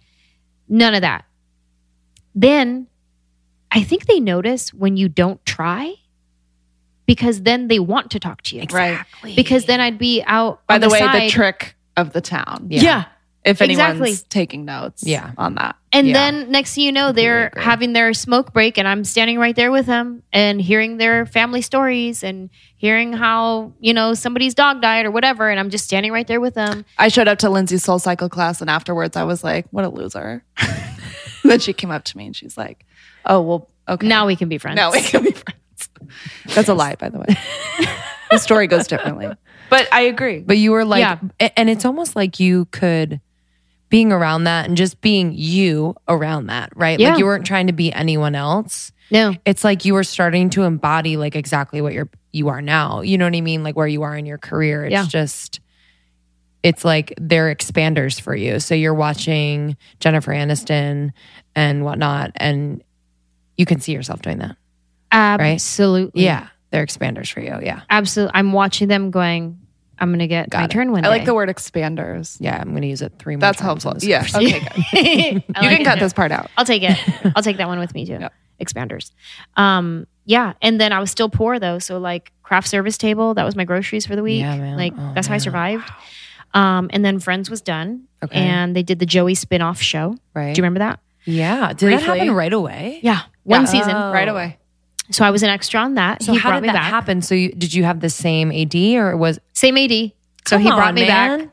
[0.70, 1.26] none of that.
[2.34, 2.88] Then
[3.72, 5.94] I think they notice when you don't try
[7.06, 8.64] because then they want to talk to you.
[8.72, 9.00] right?
[9.36, 12.68] Because then I'd be out By on the, way, the trick of the town.
[12.70, 13.06] Yeah.
[13.44, 14.16] If anyone's Exactly.
[14.30, 15.32] taking notes Yeah.
[15.36, 15.76] on that.
[15.92, 16.14] And Yeah.
[16.14, 17.64] then next thing you know, they're agree.
[17.64, 21.62] having their smoke break, and I'm standing right there with them and hearing their family
[21.64, 25.50] stories and hearing how, you know, somebody's dog died or whatever.
[25.50, 26.86] And I'm just standing right there with them.
[27.00, 29.90] I showed up to Lindsey's soul cycle class and afterwards I was like, what a
[29.90, 30.44] loser.
[31.44, 32.86] then she came up to me and she's like,
[33.26, 34.08] oh, well, okay.
[34.08, 34.76] Now we can be friends.
[34.78, 35.90] Now we can be friends.
[36.56, 37.26] That's a lie, by the way.
[38.32, 39.30] the story goes differently.
[39.70, 40.40] But I agree.
[40.40, 41.50] But you were like, Yeah.
[41.56, 43.22] and it's almost like you could
[43.90, 47.00] being around that and just being you around that, right?
[47.00, 47.10] Yeah.
[47.12, 48.92] Like you weren't trying to be anyone else.
[49.12, 49.34] No.
[49.46, 53.02] It's like you were starting to embody like exactly what you're you are now.
[53.02, 53.64] You know what I mean?
[53.64, 54.86] Like where you are in your career.
[54.86, 55.06] It's Yeah.
[55.06, 55.60] just
[56.64, 58.60] it's like they're expanders for you.
[58.60, 61.12] So you're watching Jennifer Aniston
[61.56, 62.84] and whatnot, and
[63.62, 64.58] you can see yourself doing that.
[65.12, 66.24] Absolutely.
[66.24, 66.48] Yeah.
[66.72, 67.58] They're expanders for you.
[67.62, 67.82] Yeah.
[67.90, 68.32] Absolutely.
[68.34, 69.60] I'm watching them going,
[70.00, 70.72] I'm going to get Got my it.
[70.72, 71.10] turn one I day.
[71.10, 72.38] like the word expanders.
[72.40, 72.58] Yeah.
[72.60, 73.92] I'm gonna use it three more That's times helpful.
[73.92, 74.26] in this Yeah.
[74.26, 74.68] conversation.
[74.68, 75.44] Okay, good.
[75.56, 76.50] I You like can cut this part out.
[76.58, 76.98] I'll take it.
[77.36, 78.18] I'll take that one with me too.
[78.20, 78.34] Yep.
[78.62, 79.12] Expanders.
[79.58, 80.54] Um, yeah.
[80.62, 81.78] And then I was still poor though.
[81.80, 84.42] So like craft service table, that was my groceries for the week.
[84.42, 84.78] Yeah, man.
[84.78, 85.40] Like Oh, that's how I man.
[85.42, 85.92] survived.
[86.54, 88.06] Um, and then Friends was done.
[88.24, 88.36] Okay.
[88.40, 90.16] And they did the Joey spin-off show.
[90.34, 90.54] Right.
[90.54, 91.00] Do you remember that?
[91.26, 91.70] Yeah.
[91.70, 92.06] Did Briefly.
[92.08, 93.00] that happen right away?
[93.04, 93.22] Yeah.
[93.44, 93.66] One Yeah.
[93.68, 93.96] season.
[93.96, 94.12] Oh.
[94.12, 94.58] Right away.
[95.12, 96.24] So I was an extra on that.
[96.24, 96.90] So he how did that back.
[96.90, 97.22] happen?
[97.22, 99.92] So you, did you have the same AD or was Same AD.
[100.48, 101.40] So Come he brought on, me man.
[101.40, 101.50] back.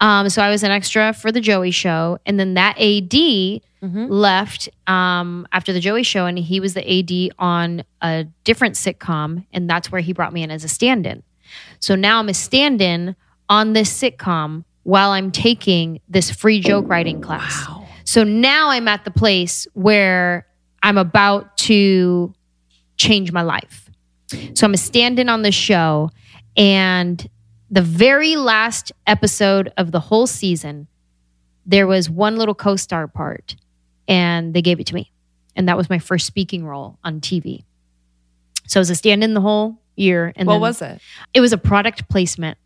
[0.00, 4.06] Um, so I was an extra for the Joey show, and then that AD Mm-hmm.
[4.10, 9.44] left um, after the Joey show, and he was the AD on a different sitcom,
[9.52, 11.22] and that's where he brought me in as a stand-in.
[11.78, 13.14] So now I'm a stand-in
[13.48, 17.66] on this sitcom while I'm taking this free joke writing class.
[18.04, 20.46] So now I'm at the place where
[20.86, 22.32] I'm about to
[22.96, 23.90] change my life.
[24.54, 26.10] So I'm a stand in on the show.
[26.56, 27.28] And
[27.68, 30.86] the very last episode of the whole season,
[31.66, 33.56] there was one little co star part,
[34.06, 35.10] and they gave it to me.
[35.56, 37.64] And that was my first speaking role on TV.
[38.68, 40.32] So I was a stand in the whole year.
[40.36, 41.00] And what was it?
[41.34, 42.58] It was a product placement.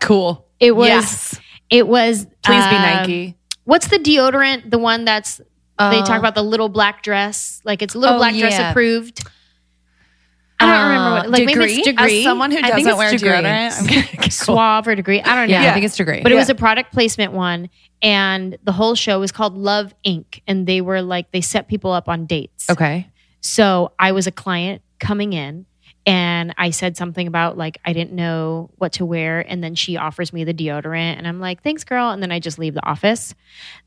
[0.00, 0.46] cool?
[0.58, 1.40] It was, yes.
[1.68, 3.36] it was, Please be uh, Nike.
[3.64, 4.70] What's the deodorant?
[4.70, 5.42] The one that's,
[5.78, 7.60] they talk uh, about the little black dress.
[7.64, 8.70] Like it's little oh, black dress yeah.
[8.70, 9.26] approved.
[10.58, 11.82] I don't uh, remember what, like maybe it's Degree?
[11.82, 12.18] degree.
[12.18, 13.28] As someone who I think doesn't it's wear degree.
[13.28, 14.30] deodorant, I'm kidding.
[14.30, 15.20] Suave or degree.
[15.20, 15.60] I don't know.
[15.60, 16.22] Yeah, I think it's degree.
[16.22, 17.68] But it was a product placement one.
[18.00, 20.40] And the whole show was called Love Inc.
[20.46, 22.70] And they were like, they set people up on dates.
[22.70, 23.08] okay.
[23.40, 25.66] So I was a client coming in
[26.06, 29.40] and I said something about like, I didn't know what to wear.
[29.40, 32.10] And then she offers me the deodorant and I'm like, thanks, girl.
[32.10, 33.34] And then I just leave the office.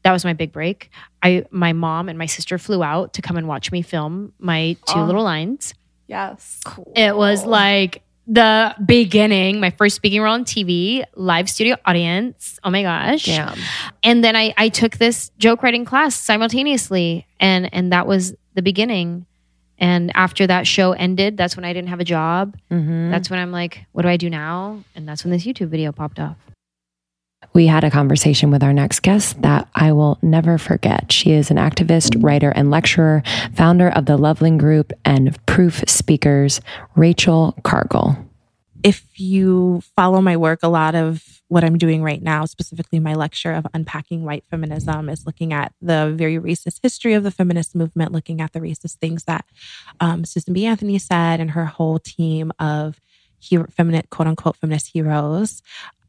[0.03, 0.89] That was my big break.
[1.23, 4.75] I, my mom and my sister flew out to come and watch me film my
[4.85, 5.05] two Oh.
[5.05, 5.73] little lines.
[6.07, 6.59] yes.
[6.65, 6.91] Cool.
[6.95, 12.59] It was like the beginning, my first speaking role on TV, live studio audience.
[12.63, 13.25] Oh my gosh.
[13.25, 13.57] Damn.
[14.03, 17.25] And then I, I took this joke writing class simultaneously.
[17.39, 19.25] And and that was the beginning.
[19.79, 22.55] And after that show ended, that's when I didn't have a job.
[22.71, 23.09] Mhm.
[23.11, 24.83] That's when I'm like, what do I do now?
[24.95, 26.37] And that's when this YouTube video popped up.
[27.53, 31.11] We had a conversation with our next guest that I will never forget.
[31.11, 33.23] She is an activist, writer, and lecturer,
[33.53, 36.59] founder of the Loveland Group and Proof Speakers,
[36.95, 38.17] Rachel Cargle.
[38.81, 43.15] if you follow my work, a lot of what I'm doing right now, specifically my
[43.15, 47.75] lecture of unpacking white feminism, is looking at the very racist history of the feminist
[47.75, 49.45] movement, looking at the racist things that
[49.99, 50.65] um, Susan B.
[50.65, 53.01] Anthony said and her whole team of
[53.39, 55.61] hero, feminine, quote unquote, feminist heroes.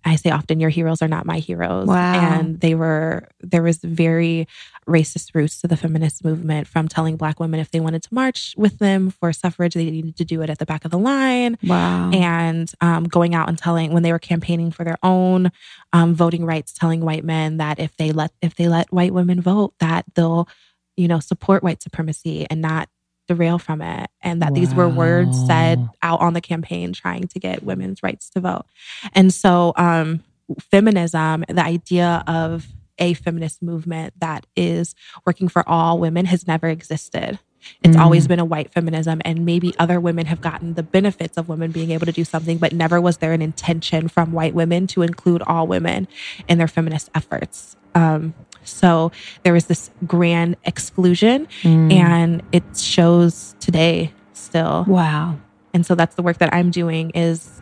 [0.04, 1.86] I say often, your heroes are not my heroes.
[1.86, 2.14] Wow.
[2.14, 4.48] And they were, there was very
[4.88, 8.54] racist roots to the feminist movement from telling Black women if they wanted to march
[8.56, 11.58] with them for suffrage, they needed to do it at the back of the line
[11.62, 12.10] Wow.
[12.12, 15.52] and um, going out and telling when they were campaigning for their own
[15.92, 19.40] um, voting rights, telling white men that if they let if they let white women
[19.40, 20.48] vote, that they'll
[20.96, 22.88] you know support white supremacy and not
[23.30, 27.38] derail from it, and that these were words said out on the campaign trying to
[27.38, 28.66] get women's rights to vote,
[29.14, 30.22] and so um,
[30.58, 32.66] feminism, the idea of
[32.98, 34.94] a feminist movement that is
[35.24, 37.38] working for all women has never existed.
[37.82, 38.00] It's Mm.
[38.00, 41.70] always been a white feminism, and maybe other women have gotten the benefits of women
[41.72, 45.02] being able to do something, but never was there an intention from white women to
[45.02, 46.08] include all women
[46.48, 47.76] in their feminist efforts.
[47.94, 48.34] Um,
[48.64, 49.10] so
[49.42, 51.92] there was this grand exclusion, Mm.
[51.92, 54.84] and it shows today still.
[54.86, 55.38] Wow.
[55.72, 57.60] And so that's the work that I'm doing is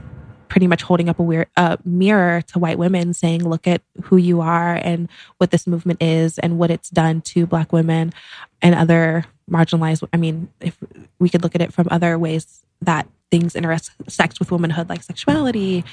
[0.49, 4.17] pretty much holding up a weird uh, mirror to white women saying, look at who
[4.17, 8.15] you are and what this movement is and what it's done to black women
[8.63, 10.09] and other marginalized.
[10.11, 10.79] I mean, if
[11.19, 15.85] we could look at it from other ways that things intersect with womanhood, like sexuality,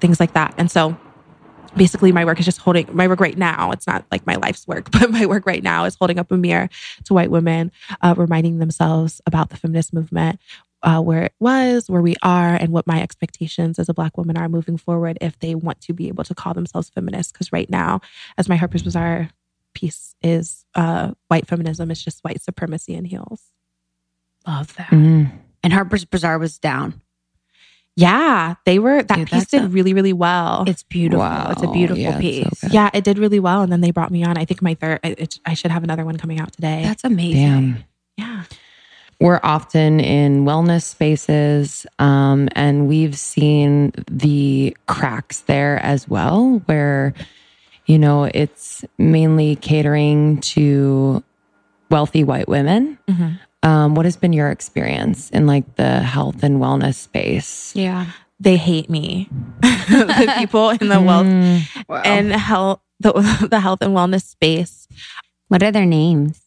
[0.00, 0.54] things like that.
[0.58, 0.96] And so
[1.76, 4.66] basically my work is just holding my work right now it's not like my life's
[4.66, 6.68] work but my work right now is holding up a mirror
[7.04, 7.70] to white women
[8.02, 10.38] uh, reminding themselves about the feminist movement
[10.82, 14.36] uh, where it was where we are and what my expectations as a black woman
[14.36, 17.70] are moving forward if they want to be able to call themselves feminists because right
[17.70, 18.00] now
[18.38, 19.30] as my harper's bazaar
[19.72, 23.52] piece is uh, white feminism is just white supremacy in heels
[24.46, 24.88] Love that.
[24.88, 25.30] Mm.
[25.62, 27.00] And Harper's Bazaar was down.
[27.96, 31.20] Yeah they were that Dude, piece did a- really really well It's beautiful.
[31.20, 31.50] Wow.
[31.50, 32.72] It's a beautiful Yeah, it's so piece.
[32.72, 35.00] yeah it did really well and then they brought me on i think my third
[35.04, 37.40] I, it, I should have another one coming out today That's amazing.
[37.42, 37.84] Damn.
[38.16, 38.42] yeah
[39.20, 47.12] We're often in wellness spaces, um, and we've seen the cracks there as well, where,
[47.84, 51.22] you know, it's mainly catering to
[51.90, 52.96] wealthy white women.
[53.10, 53.38] Mhm.
[53.62, 57.72] Um, what has been your experience in like the health and wellness space?
[57.76, 58.06] Yeah.
[58.38, 59.28] they hate me
[59.60, 62.00] the people in the wealth Mm.
[62.06, 63.12] and health the,
[63.50, 64.88] the health and wellness space
[65.48, 66.40] What are their names?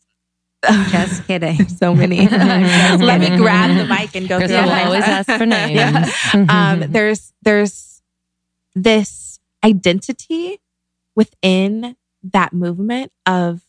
[0.90, 1.68] Just kidding.
[1.82, 5.46] so many let me grab the mic and go Crystal through will always ask for
[5.46, 5.72] names.
[5.72, 6.10] Yeah.
[6.50, 8.02] um, there's there's
[8.74, 10.60] this identity
[11.16, 13.62] within that movement of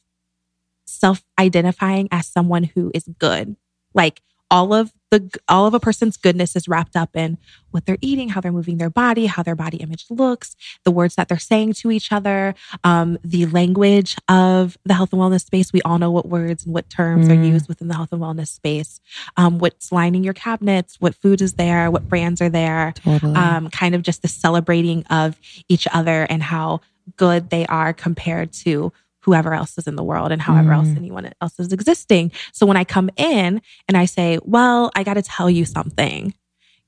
[0.95, 3.57] self-identifying as someone who is good
[3.95, 7.39] like all of the all of a person's goodness is wrapped up in
[7.71, 10.55] what they're eating how they're moving their body how their body image looks
[10.85, 12.55] the words that they're saying to each other
[12.85, 16.75] um, the language of the health and wellness space we all know what words and
[16.75, 17.49] what terms are Mm.
[17.53, 19.01] used within the health and wellness space
[19.37, 23.35] um, what's lining your cabinets what food is there what brands are there Totally.
[23.35, 25.39] um, kind of just the celebrating of
[25.69, 26.81] each other and how
[27.17, 28.93] good they are compared to
[29.25, 30.97] whoever else is in the world and however else Mm.
[30.99, 32.31] anyone else is existing.
[32.53, 36.35] So when I come in and I say, well, I got to tell you something,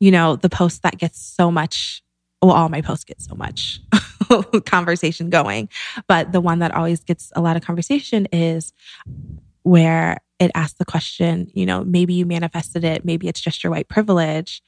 [0.01, 2.03] you know, the post that gets so much,
[2.43, 3.81] well, all my posts get so much
[4.67, 5.69] conversation going,
[6.07, 8.73] but the one that always gets a lot of conversation is
[9.63, 13.71] where it asks the question, you know, maybe you manifested it, maybe it's just your
[13.73, 14.63] white privilege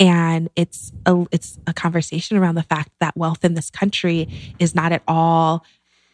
[0.00, 4.28] and it's a it's a conversation around the fact that wealth in this country
[4.60, 5.64] is not at all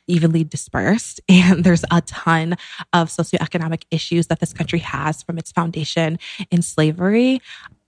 [0.06, 2.56] evenly dispersed and there's a ton
[2.92, 6.18] of socioeconomic issues that this country has from its foundation
[6.50, 7.40] in slavery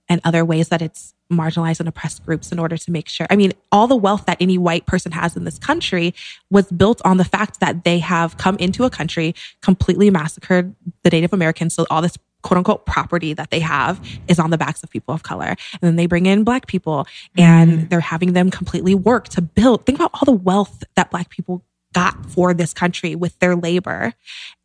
[0.09, 3.27] and other ways that it's marginalized and oppressed groups in order to make sure.
[3.29, 6.13] I mean, all the wealth that any white person has in this country
[6.49, 10.73] was built on the fact that they have come into a country, completely massacred
[11.03, 11.73] the Native Americans.
[11.73, 15.13] So all this quote unquote property that they have is on the backs of people
[15.13, 15.47] of color.
[15.47, 17.05] And then they bring in black people
[17.37, 17.87] and mm-hmm.
[17.87, 19.85] they're having them completely work to build.
[19.85, 24.13] Think about all the wealth that black people got for this country with their labor.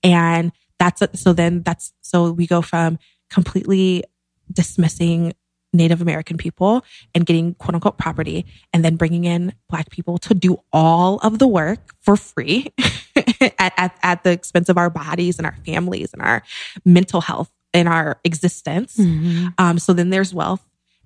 [0.02, 2.98] And that's so then that's so we go from
[3.30, 4.04] completely
[4.52, 5.32] dismissing
[5.72, 6.84] Native American people
[7.14, 11.38] and getting quote unquote property and then bringing in black people to do all of
[11.38, 12.72] the work for free
[13.58, 16.42] at, at, at, the expense of our bodies and our families and our
[16.84, 18.96] mental health and our existence.
[18.98, 19.48] Mm-hmm.
[19.56, 20.62] Um, so then there's wealth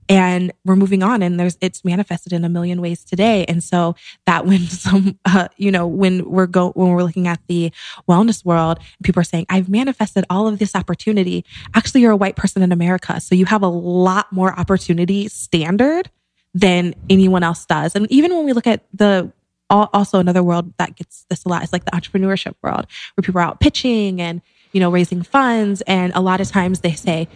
[0.08, 3.44] and we're moving on and there's it's manifested in a million ways today.
[3.46, 3.96] And so
[4.26, 7.72] that when some uh, you know when we're go when we're looking at the
[8.08, 11.44] wellness world people are saying i've manifested all of this opportunity.
[11.74, 16.10] Actually you're a white person in america so you have a lot more opportunity standard
[16.56, 17.94] than anyone else does.
[17.94, 19.30] And even when we look at the
[19.68, 23.38] also another world that gets this a lot is like the entrepreneurship world where people
[23.40, 24.40] are out pitching and
[24.72, 27.28] you know raising funds and a lot of times they say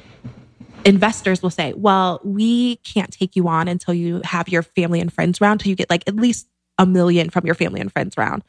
[0.84, 5.12] investors will say, well, we can't take you on until you have your family and
[5.12, 6.48] friends round, till you get like at least
[6.78, 8.42] a million from your family and friends round.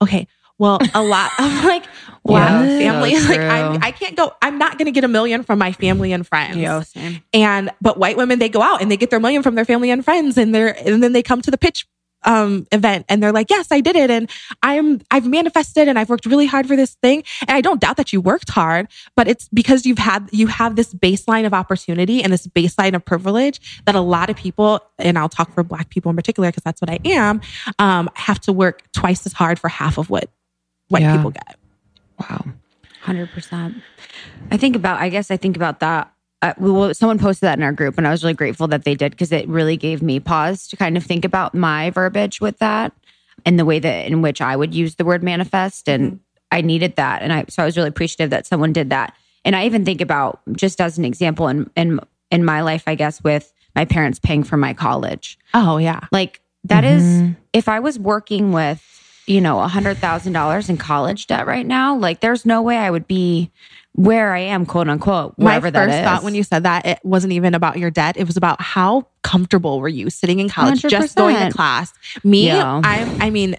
[0.00, 0.26] Okay.
[0.58, 1.84] Well, a lot of like,
[2.22, 3.16] wow, yeah, family.
[3.16, 5.72] So like, I, I can't go, I'm not going to get a million from my
[5.72, 6.56] family and friends.
[6.56, 7.22] Yeah, same.
[7.32, 9.90] And, but white women, they go out and they get their million from their family
[9.90, 11.86] and friends and they're, and then they come to the pitch
[12.24, 14.10] um, event and they're like, yes, I did it.
[14.10, 14.30] And
[14.62, 17.24] I'm, I've manifested and I've worked really hard for this thing.
[17.42, 20.76] And I don't doubt that you worked hard, but it's because you've had, you have
[20.76, 25.18] this baseline of opportunity and this baseline of privilege that a lot of people, and
[25.18, 27.40] I'll talk for black people in particular, because that's what I am,
[27.78, 30.30] um, have to work twice as hard for half of what
[30.88, 31.16] white yeah.
[31.16, 31.56] people get.
[32.20, 32.44] Wow.
[33.04, 33.82] 100%.
[34.50, 36.12] I think about, I guess I think about that
[36.42, 38.96] uh, well, someone posted that in our group, and I was really grateful that they
[38.96, 42.58] did because it really gave me pause to kind of think about my verbiage with
[42.58, 42.92] that
[43.46, 45.88] and the way that in which I would use the word manifest.
[45.88, 46.16] And mm-hmm.
[46.50, 49.14] I needed that, and I so I was really appreciative that someone did that.
[49.44, 52.00] And I even think about just as an example in in
[52.30, 55.38] in my life, I guess, with my parents paying for my college.
[55.54, 57.30] Oh yeah, like that mm-hmm.
[57.30, 58.82] is if I was working with
[59.26, 62.76] you know a hundred thousand dollars in college debt right now, like there's no way
[62.76, 63.50] I would be
[63.94, 67.34] where I am, quote unquote, wherever My first thought when you said that, it wasn't
[67.34, 68.16] even about your debt.
[68.16, 70.90] It was about how comfortable were you sitting in college, 100%.
[70.90, 71.92] just going to class.
[72.24, 72.80] Me, yeah.
[72.82, 73.56] I, I mean,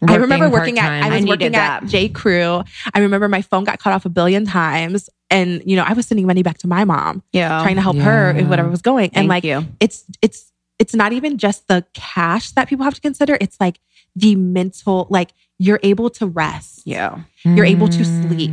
[0.00, 2.62] Working I remember working at I was I working at J Crew.
[2.94, 6.06] I remember my phone got cut off a billion times, and you know I was
[6.06, 8.04] sending money back to my mom, yeah, trying to help yeah.
[8.04, 9.10] her in whatever was going.
[9.10, 9.66] Thank and like you.
[9.78, 13.36] it's it's it's not even just the cash that people have to consider.
[13.42, 13.78] It's like
[14.16, 16.80] the mental, like you're able to rest.
[16.86, 17.70] Yeah, you're mm.
[17.70, 18.52] able to sleep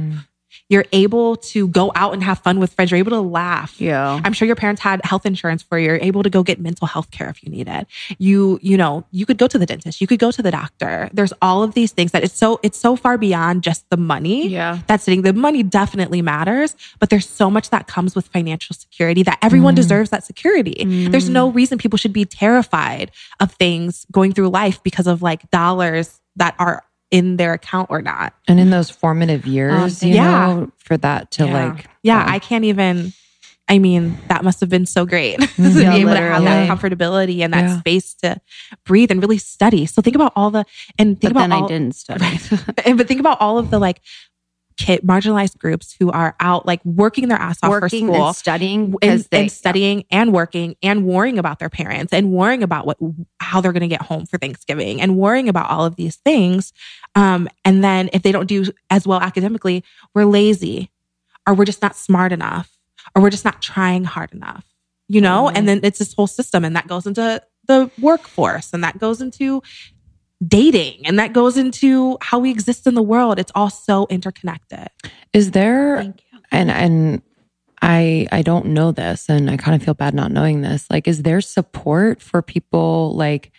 [0.70, 2.92] you're able to go out and have fun with friends.
[2.92, 3.80] You're able to laugh.
[3.80, 4.20] Yeah.
[4.24, 5.88] I'm sure your parents had health insurance for you.
[5.88, 7.88] You're able to go get mental health care if you need it.
[8.18, 10.02] You, you know, you could go to the dentist.
[10.02, 11.10] You could go to the doctor.
[11.14, 14.48] There's all of these things that it's so, it's so far beyond just the money.
[14.50, 14.80] Yeah.
[14.88, 15.22] That's sitting.
[15.22, 19.74] The money definitely matters, but there's so much that comes with financial security that everyone
[19.74, 19.78] mm.
[19.78, 20.76] deserves that security.
[20.80, 21.12] Mm.
[21.12, 25.50] There's no reason people should be terrified of things going through life because of like
[25.50, 28.34] dollars that are in their account or not.
[28.48, 30.32] And in those formative years, um, you yeah.
[30.32, 31.54] know, for that to yeah.
[31.54, 33.14] like, yeah, I can't even.
[33.70, 36.16] I mean, that must have been so great to yeah, be able literally.
[36.16, 37.80] to have that comfortability and that yeah.
[37.80, 38.40] space to
[38.86, 39.86] breathe and really study.
[39.86, 40.64] So think about all the
[40.98, 42.26] and think but about then all, I didn't study.
[42.86, 44.00] and but think about all of the like
[44.78, 48.36] kid, marginalized groups who are out like working their ass off working for school, and
[48.36, 50.22] studying, and, they, and studying yeah.
[50.22, 52.98] and working and worrying about their parents and worrying about what
[53.40, 56.74] how they're going to get home for Thanksgiving and worrying about all of these things.
[57.16, 59.84] Um, and then if they don't do as well academically,
[60.14, 60.92] we're lazy,
[61.48, 62.78] or we're just not smart enough,
[63.16, 64.66] or we're just not trying hard enough.
[65.10, 65.58] You know, mm-hmm.
[65.58, 69.22] and then it's this whole system, and that goes into the workforce, and that goes
[69.22, 69.64] into
[70.46, 73.40] dating and that goes into how we exist in the world.
[73.40, 74.88] It's all so interconnected.
[75.34, 75.98] Is there
[76.52, 77.22] and and
[77.82, 81.08] i i don't know this and i kind of feel bad not knowing this like
[81.08, 83.52] is there support for people like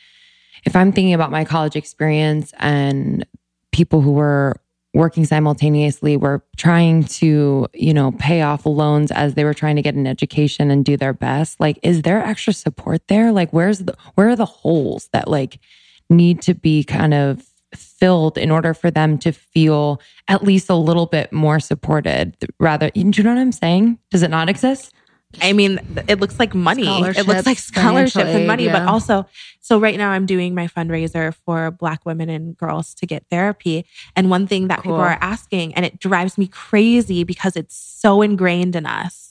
[0.65, 3.25] if i'm thinking about my college experience and
[3.71, 4.57] people who were
[4.95, 9.83] working simultaneously were trying to you know pay off loans as they were trying to
[9.83, 13.31] get an education and do their best like is there extra support there?
[13.31, 15.61] Like where's the where are the holes that like
[16.11, 17.45] need to be kind of
[17.75, 22.91] filled in order for them to feel at least a little bit more supported rather
[22.91, 24.95] do you know what i'm saying does it not exist
[25.43, 25.79] I mean,
[26.09, 26.87] it looks like money.
[26.87, 28.79] It looks like scholarships and money, yeah.
[28.79, 29.27] but also,
[29.61, 33.85] so right now I'm doing my fundraiser for Black women and girls to get therapy.
[34.17, 34.93] And one thing that cool.
[34.93, 39.28] people are asking, and it drives me crazy because it's so ingrained in us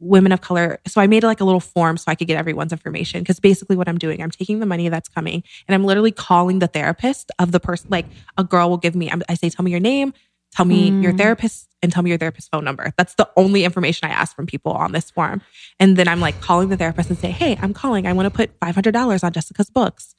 [0.00, 0.78] women of color.
[0.86, 3.24] So I made like a little form so I could get everyone's information.
[3.24, 6.58] Cause basically what I'm doing, I'm taking the money that's coming and I'm literally calling
[6.58, 7.88] the therapist of the person.
[7.90, 8.06] Like
[8.36, 10.12] a girl will give me, I say, tell me your name,
[10.52, 11.02] tell me mm.
[11.02, 12.92] your therapist and tell me your therapist phone number.
[12.96, 15.42] That's the only information I ask from people on this form.
[15.78, 18.06] And then I'm like calling the therapist and say, Hey, I'm calling.
[18.06, 20.14] I want to put $500 on Jessica's books.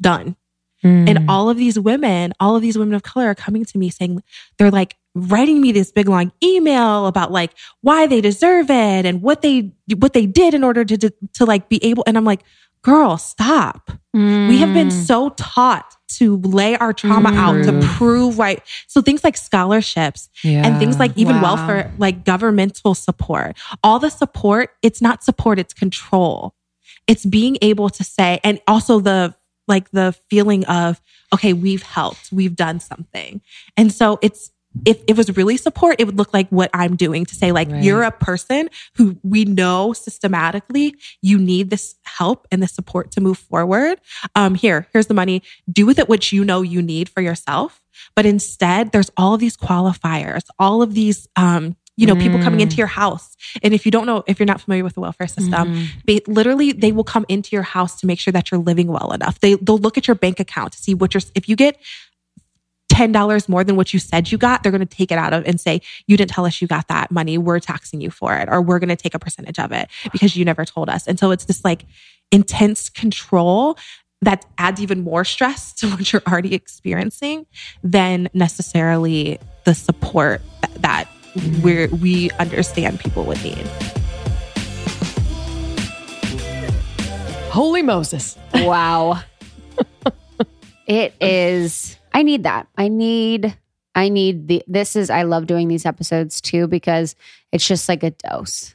[0.00, 0.36] Done.
[0.84, 1.08] Mm.
[1.08, 3.90] And all of these women, all of these women of color are coming to me
[3.90, 4.22] saying,
[4.58, 9.22] they're like, writing me this big long email about like why they deserve it and
[9.22, 12.24] what they what they did in order to to, to like be able and I'm
[12.24, 12.42] like
[12.82, 15.06] girl stop we have been Mm.
[15.06, 17.82] so taught to lay our trauma out to Mm.
[17.96, 20.28] prove right so things like scholarships
[20.64, 21.42] and things like even Wow.
[21.56, 26.54] welfare like governmental support all the support it's not support it's control
[27.06, 29.34] it's being able to say and also the
[29.68, 31.00] like the feeling of
[31.34, 33.40] okay we've helped we've done something
[33.76, 34.50] and so it's
[34.84, 37.68] if it was really support it would look like what i'm doing to say like
[37.70, 37.82] Right.
[37.82, 43.20] you're a person who we know systematically you need this help and the support to
[43.20, 44.00] move forward.
[44.34, 45.42] Um here here's the money.
[45.70, 47.82] Do with it what you know you need for yourself.
[48.14, 52.60] But instead there's all of these qualifiers all of these um you know people coming
[52.60, 53.36] into your house.
[53.62, 56.72] And if you don't know if you're not familiar with the welfare system they literally
[56.72, 59.40] they will come into your house to make sure that you're living well enough.
[59.40, 61.76] They they'll look at your bank account to see what you're if you get
[63.00, 65.46] $10 more than what you said you got, they're going to take it out of
[65.46, 67.38] and say, you didn't tell us you got that money.
[67.38, 70.36] We're taxing you for it, or we're going to take a percentage of it because
[70.36, 71.06] you never told us.
[71.06, 71.86] And so it's this like
[72.30, 73.78] intense control
[74.20, 77.46] that adds even more stress to what you're already experiencing
[77.82, 81.08] than necessarily the support that, that
[81.62, 83.66] we're, we understand people would need.
[87.50, 88.36] Holy Moses.
[88.54, 89.22] Wow.
[90.86, 92.68] it is I need that.
[92.76, 93.56] I need
[93.94, 97.14] I need the this is I love doing these episodes too because
[97.52, 98.74] it's just like a dose.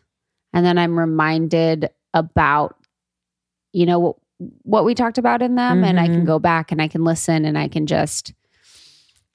[0.53, 2.76] And then I'm reminded about
[3.74, 4.16] you know what
[4.64, 6.26] what we talked about in them and I can Mhm.
[6.26, 8.34] go back and I can listen and I can just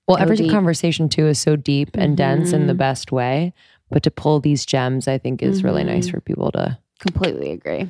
[0.06, 0.51] Well, every deep.
[0.51, 2.78] conversation too is so deep and dense in the Mhm.
[2.78, 3.52] best way.
[3.90, 6.10] But to pull these gems, I think is really nice Mhm.
[6.12, 7.89] for people to completely agree.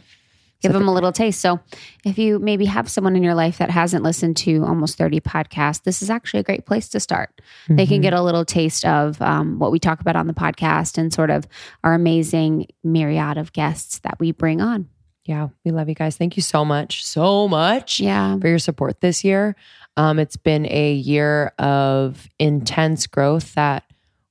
[0.61, 1.41] Give them a little taste.
[1.41, 1.61] So,
[2.05, 5.83] if you maybe have someone in your life that hasn't listened to almost 30 podcasts,
[5.83, 7.41] this is actually a great place to start.
[7.69, 8.03] They can Mhm.
[8.03, 11.31] get a little taste of um, what we talk about on the podcast and sort
[11.31, 11.47] of
[11.83, 14.89] our amazing myriad of guests that we bring on.
[15.25, 16.17] Yeah, we love you guys.
[16.17, 18.37] Thank you so much, so much Yeah.
[18.39, 19.55] for your support this year.
[19.97, 23.85] Um, it's been a year of intense growth that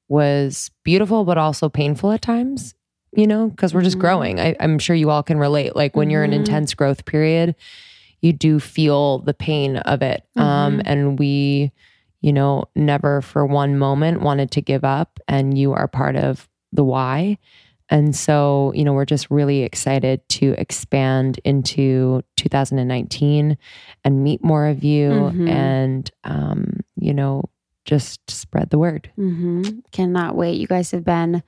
[0.08, 2.74] was beautiful, but also painful at times,
[3.16, 4.02] you know, because we're just Mhm.
[4.02, 4.40] growing.
[4.40, 5.76] I, I'm sure you all can relate.
[5.76, 6.36] Like when you're in Mhm.
[6.36, 7.56] intense growth period,
[8.22, 10.24] you do feel the pain of it.
[10.36, 10.82] Um, Mhm.
[10.86, 11.72] and we,
[12.22, 15.20] you know, never for one moment wanted to give up.
[15.28, 17.38] And you are part of the why.
[17.92, 23.58] And so, you know, we're just really excited to expand into 2019
[24.04, 25.50] and meet more of you Mhm.
[25.50, 27.44] and, um, you know,
[27.86, 29.10] just spread the word.
[29.16, 30.60] hmm Cannot wait.
[30.60, 31.42] You guys have been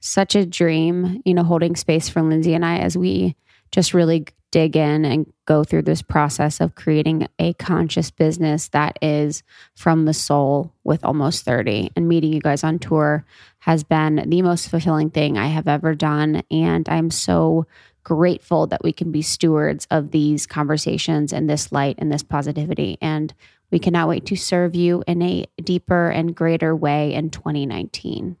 [0.00, 3.36] such a dream, you know, holding space for Lindsey and I as we
[3.70, 8.98] just really dig in and go through this process of creating a conscious business that
[9.02, 9.42] is
[9.74, 11.90] from the soul with almost 30.
[11.96, 13.24] And meeting you guys on tour
[13.58, 16.42] has been the most fulfilling thing I have ever done.
[16.50, 17.66] And I'm so
[18.04, 22.96] grateful that we can be stewards of these conversations and this light and this positivity.
[23.02, 23.34] And
[23.70, 28.36] we cannot wait to serve you in a deeper and greater way in 2019.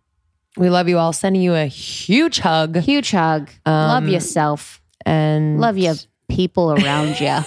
[0.58, 1.12] We love you all.
[1.12, 2.76] Sending you a huge hug.
[2.78, 3.48] Huge hug.
[3.66, 4.80] Love Um, yourself.
[5.06, 5.94] And Love your
[6.28, 7.38] people around you.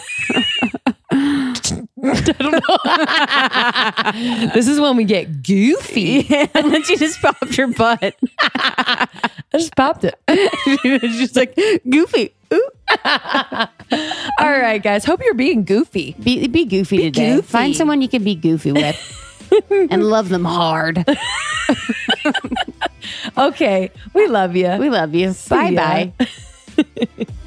[4.54, 6.28] this is when we get goofy.
[6.54, 8.16] and then she just popped her butt.
[8.42, 9.08] I
[9.54, 10.16] just popped it.
[11.02, 11.56] She's like,
[11.90, 12.34] goofy.
[12.54, 12.70] Ooh.
[13.06, 13.68] All
[14.40, 15.06] right, guys.
[15.06, 16.16] Hope you're being goofy.
[16.22, 17.36] Be, be goofy today.
[17.36, 17.48] goofy.
[17.48, 19.18] Find someone you can be goofy with
[19.70, 21.06] and love them hard.
[23.38, 23.92] Okay.
[24.14, 24.76] We love you.
[24.78, 25.34] We love you.
[25.50, 27.46] Bye bye.